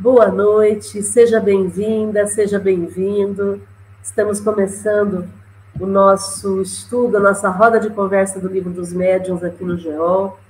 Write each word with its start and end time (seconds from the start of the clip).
Boa 0.00 0.28
noite, 0.28 1.02
seja 1.02 1.38
bem-vinda, 1.38 2.26
seja 2.26 2.58
bem-vindo. 2.58 3.60
Estamos 4.02 4.40
começando 4.40 5.28
o 5.78 5.84
nosso 5.84 6.62
estudo, 6.62 7.18
a 7.18 7.20
nossa 7.20 7.50
roda 7.50 7.78
de 7.78 7.90
conversa 7.90 8.40
do 8.40 8.48
Livro 8.48 8.72
dos 8.72 8.94
Médiuns 8.94 9.44
aqui 9.44 9.62
no 9.62 9.76
GEOL. 9.76 10.40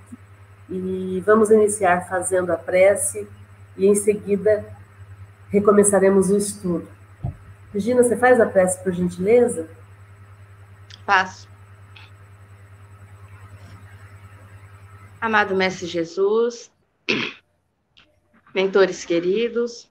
E 0.68 1.20
vamos 1.26 1.50
iniciar 1.50 2.08
fazendo 2.08 2.52
a 2.52 2.56
prece 2.56 3.26
e 3.76 3.88
em 3.88 3.94
seguida 3.96 4.64
recomeçaremos 5.48 6.30
o 6.30 6.36
estudo. 6.36 6.86
Regina, 7.74 8.04
você 8.04 8.16
faz 8.16 8.40
a 8.40 8.46
prece, 8.46 8.80
por 8.84 8.92
gentileza? 8.92 9.66
Faço. 11.04 11.48
Amado 15.20 15.56
Mestre 15.56 15.88
Jesus, 15.88 16.70
mentores 18.54 19.04
queridos, 19.04 19.90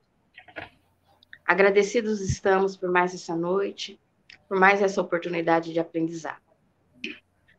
agradecidos 1.45 2.22
estamos 2.22 2.76
por 2.76 2.91
mais 2.91 3.13
essa 3.13 3.36
noite, 3.36 4.00
por 4.48 4.59
mais 4.59 4.81
essa 4.81 5.02
oportunidade 5.02 5.72
de 5.72 5.80
aprendizado. 5.80 6.41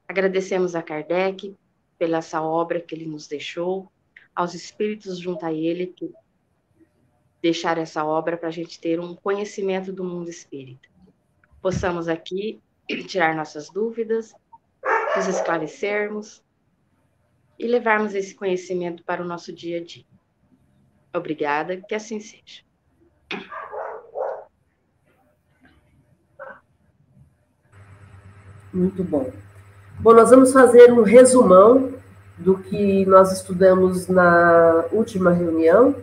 Agradecemos 0.07 0.75
a 0.75 0.83
Kardec 0.83 1.57
pela 1.99 2.19
essa 2.19 2.43
obra 2.43 2.81
que 2.81 2.95
ele 2.95 3.07
nos 3.07 3.27
deixou, 3.27 3.91
aos 4.35 4.55
espíritos 4.55 5.19
junto 5.19 5.45
a 5.45 5.53
ele 5.53 5.87
que 5.87 6.13
deixaram 7.43 7.83
essa 7.83 8.05
obra 8.05 8.37
para 8.37 8.49
a 8.49 8.53
gente 8.53 8.81
ter 8.81 9.01
um 9.01 9.15
conhecimento 9.15 9.93
do 9.93 10.05
mundo 10.05 10.29
espírita. 10.29 10.89
Possamos 11.63 12.09
aqui 12.09 12.61
tirar 13.07 13.35
nossas 13.35 13.71
dúvidas, 13.71 14.35
nos 15.17 15.27
esclarecermos 15.27 16.43
e 17.59 17.67
levarmos 17.67 18.15
esse 18.15 18.35
conhecimento 18.35 19.03
para 19.05 19.23
o 19.23 19.27
nosso 19.27 19.53
dia 19.53 19.79
a 19.79 19.85
dia. 19.85 20.10
Obrigada, 21.13 21.77
que 21.77 21.95
assim 21.95 22.21
seja. 22.21 22.63
Muito 28.73 29.03
bom. 29.03 29.31
Bom, 29.99 30.15
nós 30.15 30.31
vamos 30.31 30.53
fazer 30.53 30.93
um 30.93 31.03
resumão 31.03 31.93
do 32.39 32.57
que 32.57 33.05
nós 33.07 33.33
estudamos 33.33 34.07
na 34.07 34.85
última 34.93 35.33
reunião. 35.33 35.95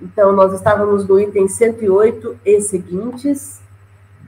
Então, 0.00 0.32
nós 0.32 0.52
estávamos 0.52 1.06
no 1.06 1.18
item 1.18 1.48
108 1.48 2.38
e 2.44 2.60
seguintes, 2.60 3.62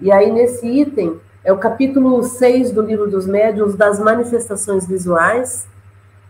e 0.01 0.13
aí 0.13 0.31
nesse 0.31 0.67
item 0.67 1.21
é 1.45 1.53
o 1.53 1.59
capítulo 1.59 2.23
6 2.23 2.71
do 2.71 2.81
livro 2.83 3.11
dos 3.11 3.27
médiuns 3.27 3.75
das 3.75 3.99
manifestações 3.99 4.87
visuais, 4.87 5.69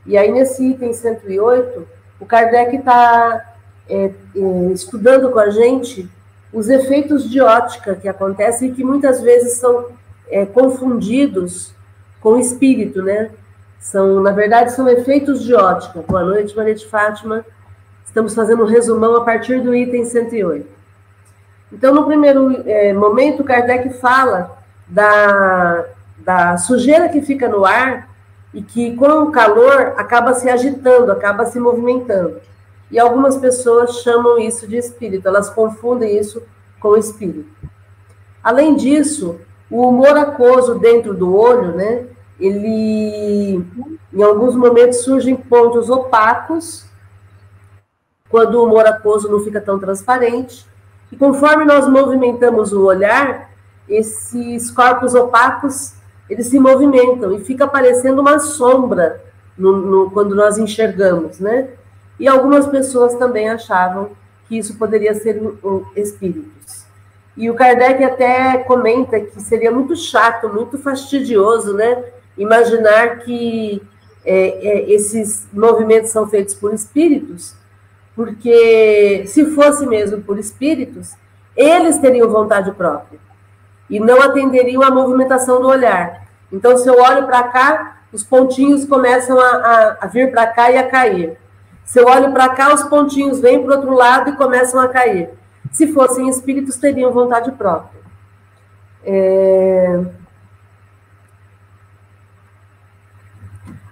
e 0.06 0.16
aí, 0.16 0.30
nesse 0.30 0.64
item 0.64 0.92
108, 0.92 1.86
o 2.20 2.26
Kardec 2.26 2.76
está 2.76 3.55
é, 3.88 4.10
é, 4.34 4.72
estudando 4.72 5.30
com 5.30 5.38
a 5.38 5.50
gente 5.50 6.08
os 6.52 6.68
efeitos 6.68 7.28
de 7.28 7.40
ótica 7.40 7.94
que 7.94 8.08
acontecem 8.08 8.70
e 8.70 8.72
que 8.72 8.84
muitas 8.84 9.20
vezes 9.20 9.54
são 9.54 9.86
é, 10.28 10.46
confundidos 10.46 11.72
com 12.20 12.30
o 12.30 12.40
espírito, 12.40 13.02
né? 13.02 13.30
São, 13.78 14.20
na 14.20 14.32
verdade, 14.32 14.72
são 14.72 14.88
efeitos 14.88 15.44
de 15.44 15.54
ótica. 15.54 16.02
Boa 16.06 16.24
noite, 16.24 16.56
Maria 16.56 16.74
de 16.74 16.86
Fátima. 16.86 17.44
Estamos 18.04 18.34
fazendo 18.34 18.64
um 18.64 18.66
resumão 18.66 19.16
a 19.16 19.24
partir 19.24 19.60
do 19.60 19.74
item 19.74 20.04
108. 20.04 20.66
Então, 21.72 21.94
no 21.94 22.06
primeiro 22.06 22.62
é, 22.66 22.92
momento, 22.92 23.44
Kardec 23.44 23.90
fala 24.00 24.58
da, 24.88 25.84
da 26.18 26.56
sujeira 26.56 27.08
que 27.08 27.20
fica 27.20 27.48
no 27.48 27.64
ar 27.64 28.08
e 28.54 28.62
que 28.62 28.96
com 28.96 29.24
o 29.24 29.30
calor 29.30 29.94
acaba 29.96 30.32
se 30.34 30.48
agitando, 30.48 31.12
acaba 31.12 31.44
se 31.44 31.60
movimentando. 31.60 32.40
E 32.90 32.98
algumas 32.98 33.36
pessoas 33.36 34.02
chamam 34.02 34.38
isso 34.38 34.66
de 34.66 34.76
espírito, 34.76 35.26
elas 35.26 35.50
confundem 35.50 36.16
isso 36.16 36.42
com 36.80 36.96
espírito. 36.96 37.50
Além 38.42 38.76
disso, 38.76 39.40
o 39.70 39.88
humor 39.88 40.16
aquoso 40.16 40.78
dentro 40.78 41.12
do 41.12 41.36
olho, 41.36 41.74
né, 41.74 42.06
ele, 42.38 43.64
em 44.12 44.22
alguns 44.22 44.54
momentos, 44.54 44.98
surgem 44.98 45.34
pontos 45.36 45.90
opacos, 45.90 46.86
quando 48.28 48.54
o 48.56 48.64
humor 48.64 48.86
aquoso 48.86 49.28
não 49.28 49.40
fica 49.40 49.60
tão 49.60 49.78
transparente, 49.78 50.66
e 51.10 51.16
conforme 51.16 51.64
nós 51.64 51.88
movimentamos 51.88 52.72
o 52.72 52.84
olhar, 52.84 53.50
esses 53.88 54.70
corpos 54.70 55.14
opacos 55.14 55.94
eles 56.28 56.48
se 56.48 56.58
movimentam 56.58 57.32
e 57.34 57.44
fica 57.44 57.66
parecendo 57.66 58.20
uma 58.20 58.38
sombra 58.38 59.22
no, 59.56 59.76
no, 59.76 60.10
quando 60.10 60.34
nós 60.34 60.58
enxergamos, 60.58 61.38
né? 61.38 61.70
E 62.18 62.26
algumas 62.26 62.66
pessoas 62.66 63.14
também 63.14 63.48
achavam 63.48 64.10
que 64.48 64.56
isso 64.58 64.76
poderia 64.78 65.14
ser 65.14 65.40
espíritos. 65.94 66.86
E 67.36 67.50
o 67.50 67.54
Kardec 67.54 68.02
até 68.02 68.58
comenta 68.58 69.20
que 69.20 69.40
seria 69.42 69.70
muito 69.70 69.94
chato, 69.94 70.48
muito 70.48 70.78
fastidioso, 70.78 71.74
né? 71.74 72.04
Imaginar 72.38 73.18
que 73.18 73.82
é, 74.24 74.68
é, 74.68 74.90
esses 74.90 75.46
movimentos 75.52 76.10
são 76.10 76.26
feitos 76.26 76.54
por 76.54 76.72
espíritos, 76.72 77.54
porque 78.14 79.24
se 79.26 79.44
fosse 79.54 79.84
mesmo 79.86 80.22
por 80.22 80.38
espíritos, 80.38 81.12
eles 81.54 81.98
teriam 81.98 82.30
vontade 82.30 82.72
própria 82.72 83.18
e 83.88 84.00
não 84.00 84.20
atenderiam 84.20 84.82
à 84.82 84.90
movimentação 84.90 85.60
do 85.60 85.68
olhar. 85.68 86.26
Então, 86.50 86.76
se 86.76 86.88
eu 86.88 86.98
olho 86.98 87.26
para 87.26 87.44
cá, 87.44 87.98
os 88.12 88.24
pontinhos 88.24 88.84
começam 88.84 89.38
a, 89.38 89.46
a, 89.46 89.96
a 90.02 90.06
vir 90.06 90.30
para 90.30 90.46
cá 90.46 90.70
e 90.70 90.78
a 90.78 90.88
cair. 90.88 91.36
Se 91.86 92.00
eu 92.00 92.06
olho 92.06 92.32
para 92.32 92.48
cá, 92.48 92.74
os 92.74 92.82
pontinhos 92.82 93.38
vêm 93.38 93.62
para 93.62 93.72
o 93.72 93.76
outro 93.76 93.94
lado 93.94 94.30
e 94.30 94.36
começam 94.36 94.80
a 94.80 94.88
cair. 94.88 95.30
Se 95.70 95.92
fossem 95.92 96.28
espíritos, 96.28 96.76
teriam 96.76 97.12
vontade 97.12 97.52
própria. 97.52 98.00
É... 99.04 100.04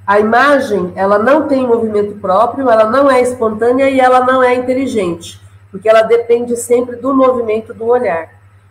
A 0.04 0.18
imagem, 0.18 0.92
ela 0.96 1.18
não 1.18 1.46
tem 1.46 1.66
movimento 1.66 2.16
próprio, 2.16 2.68
ela 2.68 2.90
não 2.90 3.10
é 3.10 3.22
espontânea 3.22 3.88
e 3.88 4.00
ela 4.00 4.20
não 4.20 4.42
é 4.42 4.54
inteligente, 4.54 5.40
porque 5.70 5.88
ela 5.88 6.02
depende 6.02 6.56
sempre 6.56 6.96
do 6.96 7.14
movimento 7.14 7.72
do 7.72 7.86
olhar. 7.86 8.28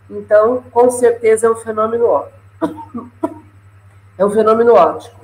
Então, 0.08 0.62
com 0.70 0.90
certeza 0.90 1.46
é 1.46 1.50
um 1.50 1.56
fenômeno 1.56 2.06
óbvio. 2.06 2.34
É 4.16 4.24
um 4.24 4.30
fenômeno 4.30 4.74
óptico. 4.74 5.23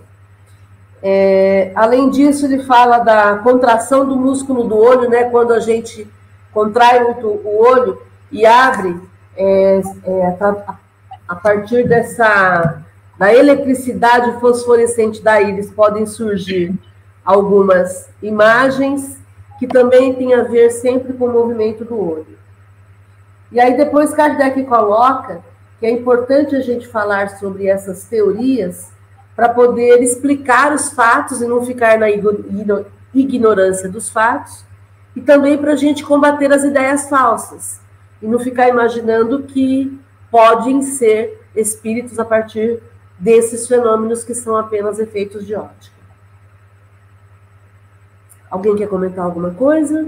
É, 1.02 1.72
além 1.74 2.10
disso, 2.10 2.44
ele 2.44 2.62
fala 2.64 2.98
da 2.98 3.38
contração 3.38 4.06
do 4.06 4.16
músculo 4.16 4.64
do 4.64 4.76
olho, 4.76 5.08
né? 5.08 5.24
Quando 5.24 5.52
a 5.52 5.60
gente 5.60 6.06
contrai 6.52 7.02
muito 7.02 7.26
o 7.26 7.62
olho 7.62 8.02
e 8.30 8.44
abre, 8.44 9.00
é, 9.36 9.80
é, 10.04 10.26
a, 10.40 10.74
a 11.28 11.36
partir 11.36 11.88
dessa 11.88 12.82
da 13.18 13.34
eletricidade 13.34 14.40
fosforescente 14.40 15.22
da 15.22 15.42
íris 15.42 15.70
podem 15.70 16.06
surgir 16.06 16.72
algumas 17.22 18.08
imagens 18.22 19.18
que 19.58 19.66
também 19.66 20.14
têm 20.14 20.32
a 20.32 20.42
ver 20.44 20.70
sempre 20.70 21.12
com 21.12 21.26
o 21.26 21.32
movimento 21.32 21.84
do 21.84 22.00
olho. 22.00 22.38
E 23.52 23.60
aí 23.60 23.76
depois 23.76 24.14
Kardec 24.14 24.64
coloca 24.64 25.42
que 25.78 25.84
é 25.84 25.90
importante 25.90 26.56
a 26.56 26.60
gente 26.60 26.88
falar 26.88 27.38
sobre 27.38 27.66
essas 27.66 28.04
teorias 28.04 28.90
para 29.40 29.48
poder 29.48 30.02
explicar 30.02 30.70
os 30.70 30.90
fatos 30.90 31.40
e 31.40 31.46
não 31.46 31.64
ficar 31.64 31.98
na 31.98 32.08
ignorância 33.14 33.88
dos 33.88 34.10
fatos, 34.10 34.66
e 35.16 35.22
também 35.22 35.56
para 35.56 35.72
a 35.72 35.76
gente 35.76 36.04
combater 36.04 36.52
as 36.52 36.62
ideias 36.62 37.08
falsas 37.08 37.80
e 38.20 38.26
não 38.26 38.38
ficar 38.38 38.68
imaginando 38.68 39.44
que 39.44 39.98
podem 40.30 40.82
ser 40.82 41.42
espíritos 41.56 42.18
a 42.18 42.24
partir 42.26 42.82
desses 43.18 43.66
fenômenos 43.66 44.24
que 44.24 44.34
são 44.34 44.58
apenas 44.58 44.98
efeitos 44.98 45.46
de 45.46 45.54
ótica. 45.54 45.96
Alguém 48.50 48.76
quer 48.76 48.90
comentar 48.90 49.24
alguma 49.24 49.52
coisa? 49.52 50.06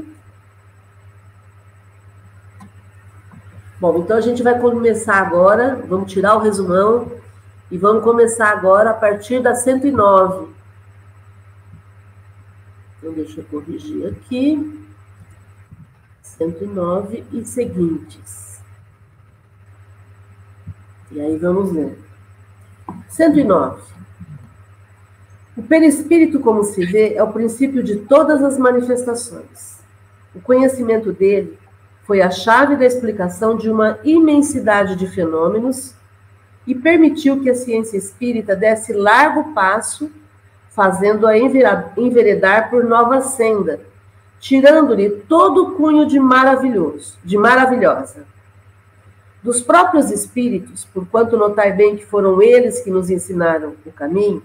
Bom, 3.80 3.96
então 3.96 4.18
a 4.18 4.20
gente 4.20 4.42
vai 4.42 4.60
começar 4.60 5.16
agora, 5.16 5.82
vamos 5.88 6.12
tirar 6.12 6.36
o 6.36 6.40
resumão 6.40 7.22
e 7.72 7.78
vamos 7.78 8.04
começar 8.04 8.50
agora 8.50 8.90
a 8.90 8.94
partir 8.94 9.40
da 9.40 9.54
109. 9.54 10.48
Então, 12.98 13.14
deixa 13.14 13.40
eu 13.40 13.44
corrigir 13.44 14.08
aqui. 14.08 14.78
109 16.20 17.24
e 17.32 17.42
seguintes. 17.46 18.60
E 21.10 21.18
aí 21.18 21.38
vamos 21.38 21.72
ler. 21.72 21.98
109. 23.08 23.80
O 25.56 25.62
perispírito, 25.62 26.40
como 26.40 26.64
se 26.64 26.84
vê, 26.84 27.14
é 27.14 27.22
o 27.22 27.32
princípio 27.32 27.82
de 27.82 28.00
todas 28.00 28.42
as 28.42 28.58
manifestações. 28.58 29.78
O 30.34 30.42
conhecimento 30.42 31.10
dele 31.10 31.58
foi 32.04 32.20
a 32.20 32.30
chave 32.30 32.76
da 32.76 32.84
explicação 32.84 33.56
de 33.56 33.70
uma 33.70 33.98
imensidade 34.04 34.94
de 34.94 35.06
fenômenos 35.06 35.94
e 36.66 36.74
permitiu 36.74 37.40
que 37.40 37.50
a 37.50 37.54
ciência 37.54 37.96
espírita 37.96 38.54
desse 38.54 38.92
largo 38.92 39.52
passo, 39.52 40.10
fazendo-a 40.70 41.36
enveredar 41.36 42.70
por 42.70 42.84
nova 42.84 43.20
senda, 43.20 43.80
tirando-lhe 44.38 45.10
todo 45.10 45.64
o 45.64 45.70
cunho 45.72 46.06
de 46.06 46.18
maravilhoso, 46.18 47.18
de 47.24 47.36
maravilhosa. 47.36 48.24
Dos 49.42 49.60
próprios 49.60 50.10
espíritos, 50.10 50.84
porquanto 50.84 51.36
notai 51.36 51.72
bem 51.72 51.96
que 51.96 52.06
foram 52.06 52.40
eles 52.40 52.80
que 52.80 52.90
nos 52.90 53.10
ensinaram 53.10 53.74
o 53.84 53.92
caminho, 53.92 54.42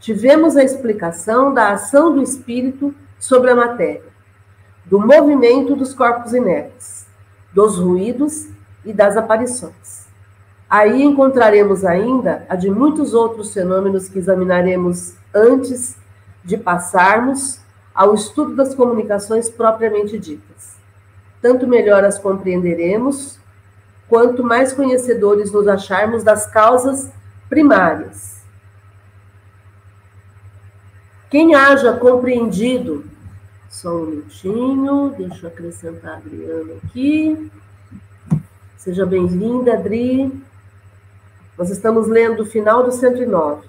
tivemos 0.00 0.56
a 0.56 0.64
explicação 0.64 1.52
da 1.52 1.72
ação 1.72 2.14
do 2.14 2.22
espírito 2.22 2.94
sobre 3.18 3.50
a 3.50 3.54
matéria, 3.54 4.10
do 4.84 4.98
movimento 4.98 5.76
dos 5.76 5.94
corpos 5.94 6.32
inertes, 6.32 7.06
dos 7.52 7.78
ruídos 7.78 8.48
e 8.84 8.92
das 8.92 9.16
aparições. 9.16 10.01
Aí 10.72 11.02
encontraremos 11.02 11.84
ainda 11.84 12.46
a 12.48 12.56
de 12.56 12.70
muitos 12.70 13.12
outros 13.12 13.52
fenômenos 13.52 14.08
que 14.08 14.18
examinaremos 14.18 15.12
antes 15.34 15.98
de 16.42 16.56
passarmos 16.56 17.60
ao 17.94 18.14
estudo 18.14 18.56
das 18.56 18.74
comunicações 18.74 19.50
propriamente 19.50 20.18
ditas. 20.18 20.78
Tanto 21.42 21.66
melhor 21.66 22.04
as 22.04 22.18
compreenderemos, 22.18 23.38
quanto 24.08 24.42
mais 24.42 24.72
conhecedores 24.72 25.52
nos 25.52 25.68
acharmos 25.68 26.24
das 26.24 26.46
causas 26.46 27.10
primárias. 27.50 28.40
Quem 31.28 31.54
haja 31.54 31.92
compreendido, 31.92 33.04
só 33.68 33.94
um 33.94 34.06
minutinho, 34.06 35.14
deixa 35.18 35.44
eu 35.44 35.50
acrescentar 35.50 36.14
a 36.14 36.16
Adriana 36.16 36.72
aqui. 36.82 37.52
Seja 38.78 39.04
bem-vinda, 39.04 39.74
Adri. 39.74 40.50
Nós 41.56 41.70
estamos 41.70 42.06
lendo 42.08 42.42
o 42.42 42.46
final 42.46 42.82
do 42.82 42.92
109. 42.92 43.66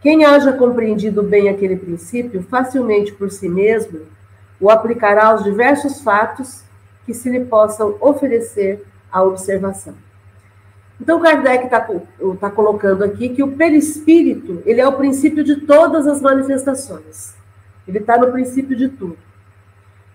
Quem 0.00 0.24
haja 0.24 0.52
compreendido 0.52 1.22
bem 1.22 1.48
aquele 1.48 1.76
princípio, 1.76 2.42
facilmente 2.42 3.12
por 3.12 3.30
si 3.30 3.48
mesmo, 3.48 4.00
o 4.60 4.70
aplicará 4.70 5.26
aos 5.26 5.44
diversos 5.44 6.00
fatos 6.00 6.62
que 7.04 7.12
se 7.12 7.28
lhe 7.28 7.44
possam 7.44 7.96
oferecer 8.00 8.84
à 9.10 9.22
observação. 9.22 9.94
Então, 11.00 11.20
Kardec 11.20 11.64
está 11.64 11.88
tá 12.40 12.50
colocando 12.50 13.04
aqui 13.04 13.28
que 13.28 13.42
o 13.42 13.52
perispírito 13.52 14.62
ele 14.66 14.80
é 14.80 14.86
o 14.86 14.94
princípio 14.94 15.44
de 15.44 15.56
todas 15.56 16.06
as 16.06 16.20
manifestações. 16.20 17.34
Ele 17.86 17.98
está 17.98 18.18
no 18.18 18.32
princípio 18.32 18.76
de 18.76 18.88
tudo. 18.88 19.16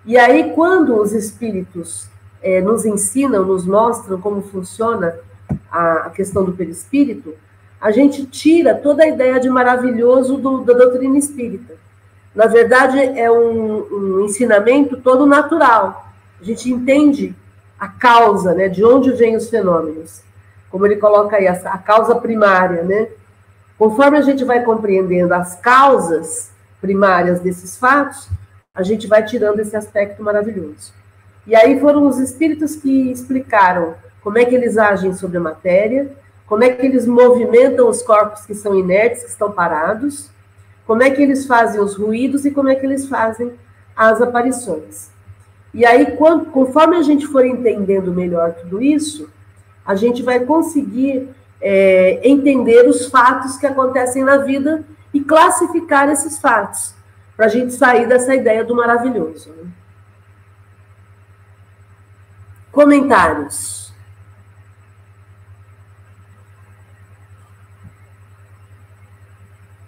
E 0.06 0.18
aí, 0.18 0.52
quando 0.54 0.96
os 1.00 1.14
espíritos 1.14 2.08
é, 2.42 2.60
nos 2.62 2.86
ensinam, 2.86 3.46
nos 3.46 3.66
mostram 3.66 4.20
como 4.20 4.42
funciona 4.42 5.16
a, 5.72 6.08
a 6.08 6.10
questão 6.10 6.44
do 6.44 6.54
perispírito, 6.54 7.34
a 7.82 7.92
gente 7.92 8.26
tira 8.26 8.76
toda 8.76 9.04
a 9.04 9.08
ideia 9.08 9.40
de 9.40 9.50
maravilhoso 9.50 10.38
do, 10.38 10.62
da 10.64 10.74
doutrina 10.74 11.18
espírita. 11.18 11.76
Na 12.34 12.48
verdade, 12.48 12.98
é 13.00 13.30
um, 13.30 13.84
um, 13.92 14.26
ensinamento 14.26 14.98
todo 14.98 15.26
natural. 15.26 16.08
A 16.42 16.44
gente 16.44 16.72
entende 16.72 17.36
a 17.80 17.88
causa, 17.88 18.54
né, 18.54 18.70
de 18.70 18.84
onde 18.84 19.12
vêm 19.12 19.36
os 19.36 19.50
fenômenos. 19.50 20.24
Como 20.72 20.86
ele 20.86 20.96
coloca 20.96 21.36
aí, 21.36 21.48
a, 21.48 21.54
a 21.54 21.78
causa 21.78 22.16
primária, 22.16 22.84
né? 22.84 23.10
Conforme 23.78 24.18
a 24.18 24.22
gente 24.22 24.44
vai 24.44 24.64
compreendendo 24.64 25.34
as 25.34 25.56
causas 25.56 26.52
primárias 26.80 27.40
desses 27.40 27.78
fatos, 27.78 28.30
a 28.74 28.82
gente 28.82 29.08
vai 29.08 29.24
tirando 29.24 29.60
esse 29.60 29.76
aspecto 29.76 30.24
maravilhoso. 30.24 30.94
E 31.46 31.56
aí 31.56 31.80
foram 31.80 32.08
os 32.08 32.18
espíritos 32.18 32.76
que 32.76 33.12
explicaram 33.12 33.96
como 34.24 34.38
é 34.38 34.46
que 34.46 34.56
eles 34.56 34.78
agem 34.78 35.14
sobre 35.14 35.38
a 35.38 35.42
matéria, 35.42 36.12
como 36.46 36.64
é 36.64 36.70
que 36.70 36.86
eles 36.86 37.06
movimentam 37.06 37.90
os 37.90 38.02
corpos 38.02 38.46
que 38.46 38.54
são 38.54 38.76
inertes, 38.76 39.24
que 39.24 39.30
estão 39.30 39.52
parados, 39.52 40.30
como 40.86 41.04
é 41.04 41.10
que 41.10 41.22
eles 41.22 41.46
fazem 41.46 41.82
os 41.82 41.96
ruídos 41.96 42.46
e 42.46 42.52
como 42.52 42.70
é 42.70 42.76
que 42.76 42.86
eles 42.86 43.08
fazem 43.08 43.54
as 43.96 44.22
aparições. 44.22 45.12
E 45.74 45.86
aí, 45.86 46.16
conforme 46.52 46.98
a 46.98 47.02
gente 47.02 47.26
for 47.26 47.46
entendendo 47.46 48.14
melhor 48.14 48.54
tudo 48.54 48.82
isso, 48.82 49.30
a 49.86 49.96
gente 49.96 50.22
vai 50.22 50.40
conseguir 50.42 51.30
é, 51.60 52.20
entender 52.24 52.88
os 52.88 53.08
fatos 53.08 53.58
que 53.58 53.66
acontecem 53.66 54.24
na 54.24 54.38
vida 54.38 54.84
e 55.14 55.22
classificar 55.22 56.10
esses 56.10 56.38
fatos, 56.38 56.94
para 57.36 57.48
a 57.48 57.50
gente 57.50 57.74
sair 57.74 58.08
dessa 58.08 58.36
ideia 58.36 58.64
do 58.64 58.76
maravilhoso. 58.76 59.50
Né? 59.52 59.70
Comentários. 62.72 63.83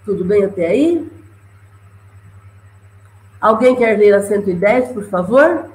Tudo 0.06 0.24
bem 0.24 0.46
até 0.46 0.68
aí? 0.68 1.10
Alguém 3.42 3.76
quer 3.76 3.98
ler 3.98 4.14
a 4.14 4.22
110, 4.22 4.92
por 4.92 5.10
favor? 5.10 5.72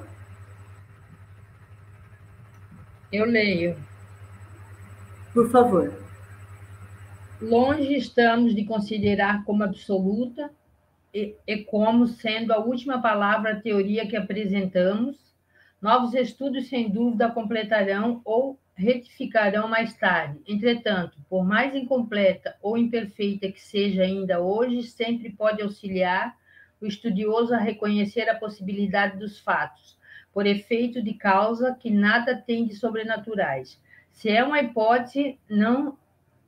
Eu 3.11 3.25
leio. 3.25 3.75
Por 5.33 5.49
favor. 5.51 5.93
Longe 7.41 7.93
estamos 7.93 8.55
de 8.55 8.63
considerar 8.63 9.43
como 9.43 9.63
absoluta 9.63 10.49
e, 11.13 11.35
e 11.45 11.57
como 11.65 12.07
sendo 12.07 12.53
a 12.53 12.59
última 12.59 13.01
palavra 13.01 13.51
a 13.51 13.59
teoria 13.59 14.07
que 14.07 14.15
apresentamos. 14.15 15.17
Novos 15.81 16.13
estudos, 16.13 16.69
sem 16.69 16.89
dúvida, 16.89 17.31
completarão 17.31 18.21
ou 18.23 18.57
retificarão 18.75 19.67
mais 19.67 19.95
tarde. 19.95 20.39
Entretanto, 20.47 21.17
por 21.29 21.45
mais 21.45 21.75
incompleta 21.75 22.55
ou 22.61 22.77
imperfeita 22.77 23.51
que 23.51 23.61
seja 23.61 24.03
ainda 24.03 24.39
hoje, 24.39 24.83
sempre 24.83 25.31
pode 25.31 25.61
auxiliar 25.61 26.35
o 26.79 26.87
estudioso 26.87 27.53
a 27.53 27.59
reconhecer 27.59 28.27
a 28.27 28.35
possibilidade 28.35 29.17
dos 29.17 29.39
fatos, 29.39 29.97
por 30.33 30.47
efeito 30.47 31.01
de 31.01 31.13
causa 31.13 31.75
que 31.79 31.91
nada 31.91 32.35
tem 32.35 32.65
de 32.65 32.75
sobrenaturais. 32.75 33.79
Se 34.11 34.29
é 34.29 34.43
uma 34.43 34.59
hipótese, 34.59 35.37
não, 35.47 35.97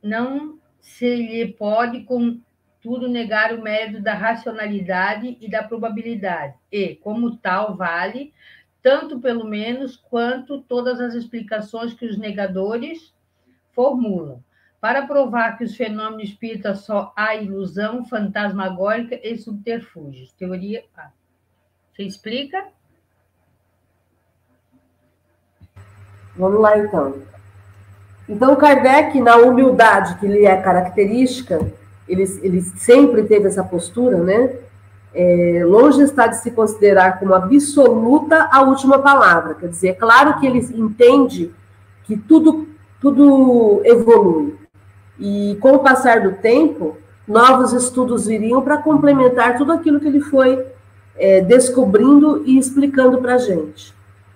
não 0.02 0.60
se 0.80 1.16
lhe 1.16 1.54
pode, 1.54 2.02
contudo, 2.04 3.08
negar 3.08 3.54
o 3.54 3.62
mérito 3.62 4.02
da 4.02 4.14
racionalidade 4.14 5.38
e 5.40 5.50
da 5.50 5.64
probabilidade, 5.64 6.56
e, 6.72 6.96
como 6.96 7.38
tal, 7.38 7.78
vale 7.78 8.34
tanto 8.84 9.20
pelo 9.20 9.46
menos 9.46 9.96
quanto 9.96 10.62
todas 10.62 11.00
as 11.00 11.16
explicações 11.16 11.94
que 11.94 12.06
os 12.06 12.18
negadores 12.18 13.14
formulam, 13.72 14.44
para 14.82 15.08
provar 15.08 15.58
que 15.58 15.64
os 15.64 15.76
fenômenos 15.76 16.30
espíritas 16.30 16.80
só 16.80 17.14
há 17.16 17.34
ilusão 17.36 18.06
fantasmagórica 18.06 19.18
e 19.24 19.38
subterfúgios. 19.38 20.34
Teoria 20.34 20.84
A. 20.98 21.10
Você 21.94 22.04
explica? 22.04 22.68
Vamos 26.36 26.60
lá, 26.60 26.78
então. 26.78 27.22
Então, 28.28 28.56
Kardec, 28.56 29.20
na 29.22 29.38
humildade 29.38 30.20
que 30.20 30.28
lhe 30.28 30.46
é 30.46 30.62
característica, 30.62 31.60
ele, 32.08 32.24
ele 32.42 32.62
sempre 32.62 33.24
teve 33.24 33.48
essa 33.48 33.64
postura, 33.64 34.18
né? 34.18 34.60
É, 35.14 35.64
longe 35.66 36.02
está 36.02 36.28
de 36.28 36.38
se 36.38 36.52
considerar 36.52 37.20
como 37.20 37.34
absoluta 37.34 38.50
a 38.52 38.62
última 38.64 39.00
palavra. 39.00 39.54
Quer 39.54 39.68
dizer, 39.68 39.90
é 39.90 39.94
claro 39.94 40.40
que 40.40 40.48
ele 40.48 40.60
entende 40.74 41.54
que 42.04 42.18
tudo, 42.18 42.68
tudo 43.00 43.82
evolui. 43.84 44.56
E 45.20 45.58
com 45.62 45.74
o 45.74 45.80
passar 45.80 46.22
do 46.22 46.34
tempo, 46.34 46.98
novos 47.28 47.74
estudos 47.74 48.26
viriam 48.26 48.62
para 48.62 48.78
complementar 48.78 49.58
tudo 49.58 49.72
aquilo 49.72 50.00
que 50.00 50.08
ele 50.08 50.22
foi 50.22 50.66
é, 51.16 51.42
descobrindo 51.42 52.44
e 52.46 52.58
explicando 52.58 53.20
para 53.20 53.36
a 53.36 53.38
gente. 53.38 53.94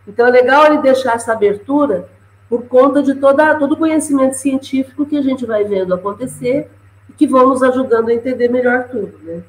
Então 0.08 0.28
é 0.28 0.32
legal 0.32 0.66
ele 0.68 0.78
deixar 0.78 1.16
essa 1.16 1.34
abertura 1.34 2.08
por 2.48 2.64
conta 2.66 3.02
de 3.04 3.16
toda, 3.16 3.56
todo 3.56 3.74
o 3.74 3.78
conhecimento 3.78 4.36
científico 4.36 5.06
que 5.06 5.18
a 5.18 5.22
gente 5.22 5.46
vai 5.46 5.66
vendo 5.66 5.94
acontecer 5.94 6.70
e 7.10 7.14
que 7.14 7.28
vão 7.28 7.50
nos 7.50 7.62
ajudando 7.64 8.10
a 8.10 8.14
entender 8.14 8.48
melhor 8.48 8.88
tudo. 8.90 9.18
Né? 9.24 9.42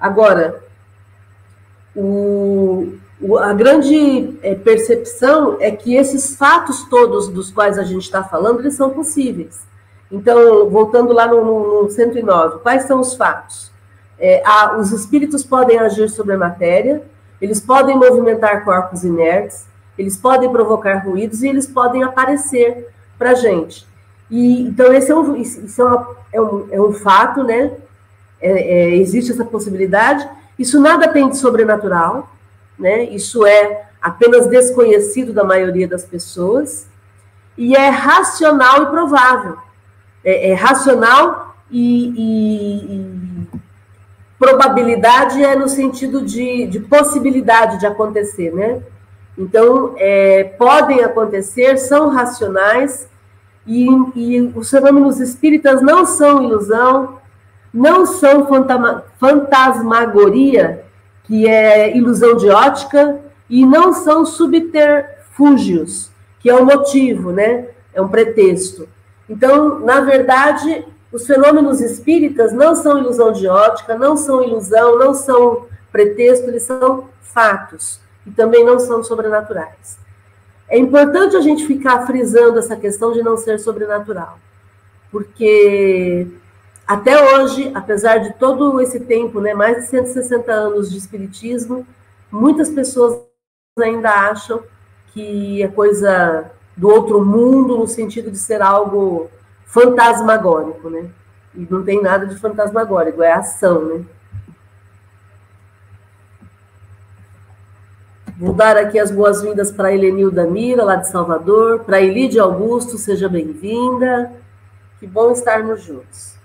Agora, 0.00 0.62
o, 1.94 2.92
a 3.40 3.52
grande 3.52 4.38
é, 4.42 4.54
percepção 4.54 5.56
é 5.60 5.70
que 5.70 5.96
esses 5.96 6.36
fatos 6.36 6.84
todos 6.84 7.28
dos 7.28 7.50
quais 7.50 7.78
a 7.78 7.82
gente 7.82 8.02
está 8.02 8.22
falando, 8.22 8.60
eles 8.60 8.74
são 8.74 8.90
possíveis. 8.90 9.66
Então, 10.10 10.68
voltando 10.70 11.12
lá 11.12 11.26
no, 11.26 11.82
no 11.82 11.90
109, 11.90 12.60
quais 12.60 12.84
são 12.84 13.00
os 13.00 13.14
fatos? 13.14 13.70
É, 14.18 14.42
a, 14.44 14.76
os 14.76 14.92
espíritos 14.92 15.44
podem 15.44 15.78
agir 15.78 16.08
sobre 16.08 16.34
a 16.34 16.38
matéria, 16.38 17.02
eles 17.40 17.60
podem 17.60 17.96
movimentar 17.96 18.64
corpos 18.64 19.04
inertes, 19.04 19.66
eles 19.96 20.16
podem 20.16 20.50
provocar 20.50 21.04
ruídos 21.04 21.42
e 21.42 21.48
eles 21.48 21.66
podem 21.66 22.02
aparecer 22.02 22.88
para 23.18 23.32
a 23.32 23.34
gente. 23.34 23.86
E, 24.30 24.62
então, 24.62 24.92
esse 24.92 25.10
é 25.10 25.16
um, 25.16 25.36
é, 25.36 25.42
é, 26.32 26.40
um, 26.40 26.68
é 26.70 26.80
um 26.80 26.92
fato, 26.92 27.42
né? 27.42 27.72
É, 28.40 28.50
é, 28.50 28.96
existe 28.96 29.32
essa 29.32 29.44
possibilidade. 29.44 30.28
Isso 30.58 30.80
nada 30.80 31.08
tem 31.08 31.28
de 31.28 31.36
sobrenatural, 31.36 32.30
né? 32.78 33.04
Isso 33.04 33.46
é 33.46 33.86
apenas 34.00 34.46
desconhecido 34.46 35.32
da 35.32 35.44
maioria 35.44 35.88
das 35.88 36.04
pessoas 36.04 36.86
e 37.56 37.74
é 37.74 37.88
racional 37.88 38.84
e 38.84 38.86
provável. 38.86 39.58
É, 40.24 40.50
é 40.50 40.54
racional 40.54 41.56
e, 41.70 42.08
e, 42.16 43.48
probabilidade 44.38 45.42
é 45.42 45.56
no 45.56 45.68
sentido 45.68 46.24
de, 46.24 46.66
de 46.66 46.80
possibilidade 46.80 47.80
de 47.80 47.86
acontecer, 47.86 48.52
né? 48.54 48.80
Então, 49.36 49.94
é, 49.96 50.44
podem 50.44 51.02
acontecer, 51.04 51.76
são 51.76 52.08
racionais, 52.08 53.08
e, 53.66 53.86
e, 54.16 54.52
os 54.56 54.70
fenômenos 54.70 55.20
espíritas 55.20 55.82
não 55.82 56.06
são 56.06 56.42
ilusão, 56.42 57.18
não 57.72 58.06
são 58.06 58.46
fantasmagoria, 59.18 60.84
que 61.24 61.46
é 61.46 61.96
ilusão 61.96 62.36
de 62.36 62.48
ótica, 62.48 63.20
e 63.48 63.64
não 63.64 63.92
são 63.92 64.24
subterfúgios, 64.24 66.10
que 66.40 66.50
é 66.50 66.54
o 66.54 66.64
motivo, 66.64 67.32
né? 67.32 67.68
É 67.92 68.00
um 68.00 68.08
pretexto. 68.08 68.88
Então, 69.28 69.80
na 69.80 70.00
verdade, 70.00 70.86
os 71.12 71.26
fenômenos 71.26 71.80
espíritas 71.80 72.52
não 72.52 72.74
são 72.74 72.98
ilusão 72.98 73.32
de 73.32 73.46
ótica, 73.48 73.96
não 73.96 74.16
são 74.16 74.42
ilusão, 74.42 74.98
não 74.98 75.14
são 75.14 75.66
pretexto, 75.90 76.48
eles 76.48 76.62
são 76.62 77.08
fatos 77.20 78.00
e 78.26 78.30
também 78.30 78.64
não 78.64 78.78
são 78.78 79.02
sobrenaturais. 79.02 79.98
É 80.68 80.78
importante 80.78 81.34
a 81.34 81.40
gente 81.40 81.66
ficar 81.66 82.06
frisando 82.06 82.58
essa 82.58 82.76
questão 82.76 83.12
de 83.12 83.22
não 83.22 83.36
ser 83.38 83.58
sobrenatural, 83.58 84.38
porque 85.10 86.26
até 86.88 87.22
hoje, 87.22 87.70
apesar 87.74 88.16
de 88.16 88.32
todo 88.38 88.80
esse 88.80 89.00
tempo, 89.00 89.42
né, 89.42 89.52
mais 89.52 89.76
de 89.76 89.90
160 89.90 90.50
anos 90.50 90.90
de 90.90 90.96
espiritismo, 90.96 91.86
muitas 92.32 92.70
pessoas 92.70 93.20
ainda 93.78 94.08
acham 94.08 94.62
que 95.12 95.62
é 95.62 95.68
coisa 95.68 96.50
do 96.74 96.88
outro 96.88 97.22
mundo 97.22 97.76
no 97.76 97.86
sentido 97.86 98.30
de 98.30 98.38
ser 98.38 98.62
algo 98.62 99.30
fantasmagórico, 99.66 100.88
né? 100.88 101.10
E 101.54 101.66
não 101.68 101.82
tem 101.84 102.00
nada 102.00 102.24
de 102.24 102.36
fantasmagórico, 102.36 103.22
é 103.22 103.32
ação, 103.32 103.84
né? 103.84 104.04
Vou 108.38 108.54
dar 108.54 108.78
aqui 108.78 108.98
as 108.98 109.10
boas-vindas 109.10 109.70
para 109.70 109.92
Helenilda 109.92 110.46
Mira, 110.46 110.84
lá 110.84 110.96
de 110.96 111.08
Salvador, 111.08 111.80
para 111.80 112.00
Elide 112.00 112.40
Augusto, 112.40 112.96
seja 112.96 113.28
bem-vinda. 113.28 114.32
Que 114.98 115.06
bom 115.06 115.32
estarmos 115.32 115.82
juntos. 115.82 116.37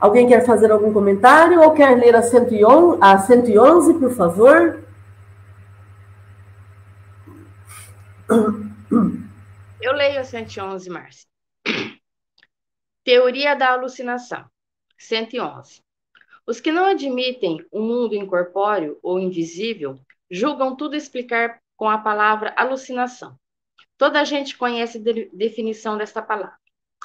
Alguém 0.00 0.26
quer 0.26 0.46
fazer 0.46 0.72
algum 0.72 0.92
comentário 0.94 1.60
ou 1.60 1.74
quer 1.74 1.94
ler 1.98 2.16
a 2.16 2.22
111, 2.22 2.98
a 3.02 3.18
111 3.18 3.98
por 3.98 4.10
favor? 4.12 4.82
Eu 9.82 9.92
leio 9.92 10.20
a 10.20 10.24
111, 10.24 10.88
Márcia. 10.88 11.28
Teoria 13.04 13.54
da 13.54 13.72
alucinação. 13.72 14.46
111. 14.98 15.82
Os 16.46 16.60
que 16.60 16.72
não 16.72 16.86
admitem 16.86 17.64
o 17.70 17.80
um 17.80 17.86
mundo 17.86 18.14
incorpóreo 18.14 18.98
ou 19.02 19.18
invisível 19.18 19.98
julgam 20.30 20.74
tudo 20.76 20.96
explicar 20.96 21.60
com 21.76 21.88
a 21.88 21.98
palavra 21.98 22.54
alucinação. 22.56 23.38
Toda 23.98 24.20
a 24.20 24.24
gente 24.24 24.56
conhece 24.56 24.98
a 24.98 25.00
de 25.00 25.30
definição 25.32 25.98
desta 25.98 26.22
palavra. 26.22 26.56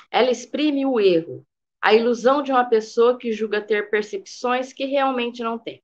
Ela 0.09 0.31
exprime 0.31 0.85
o 0.85 0.99
erro, 0.99 1.45
a 1.85 1.93
ilusão 1.93 2.41
de 2.41 2.51
uma 2.51 2.65
pessoa 2.65 3.15
que 3.15 3.31
julga 3.31 3.61
ter 3.61 3.91
percepções 3.91 4.73
que 4.73 4.85
realmente 4.85 5.43
não 5.43 5.59
tem. 5.59 5.83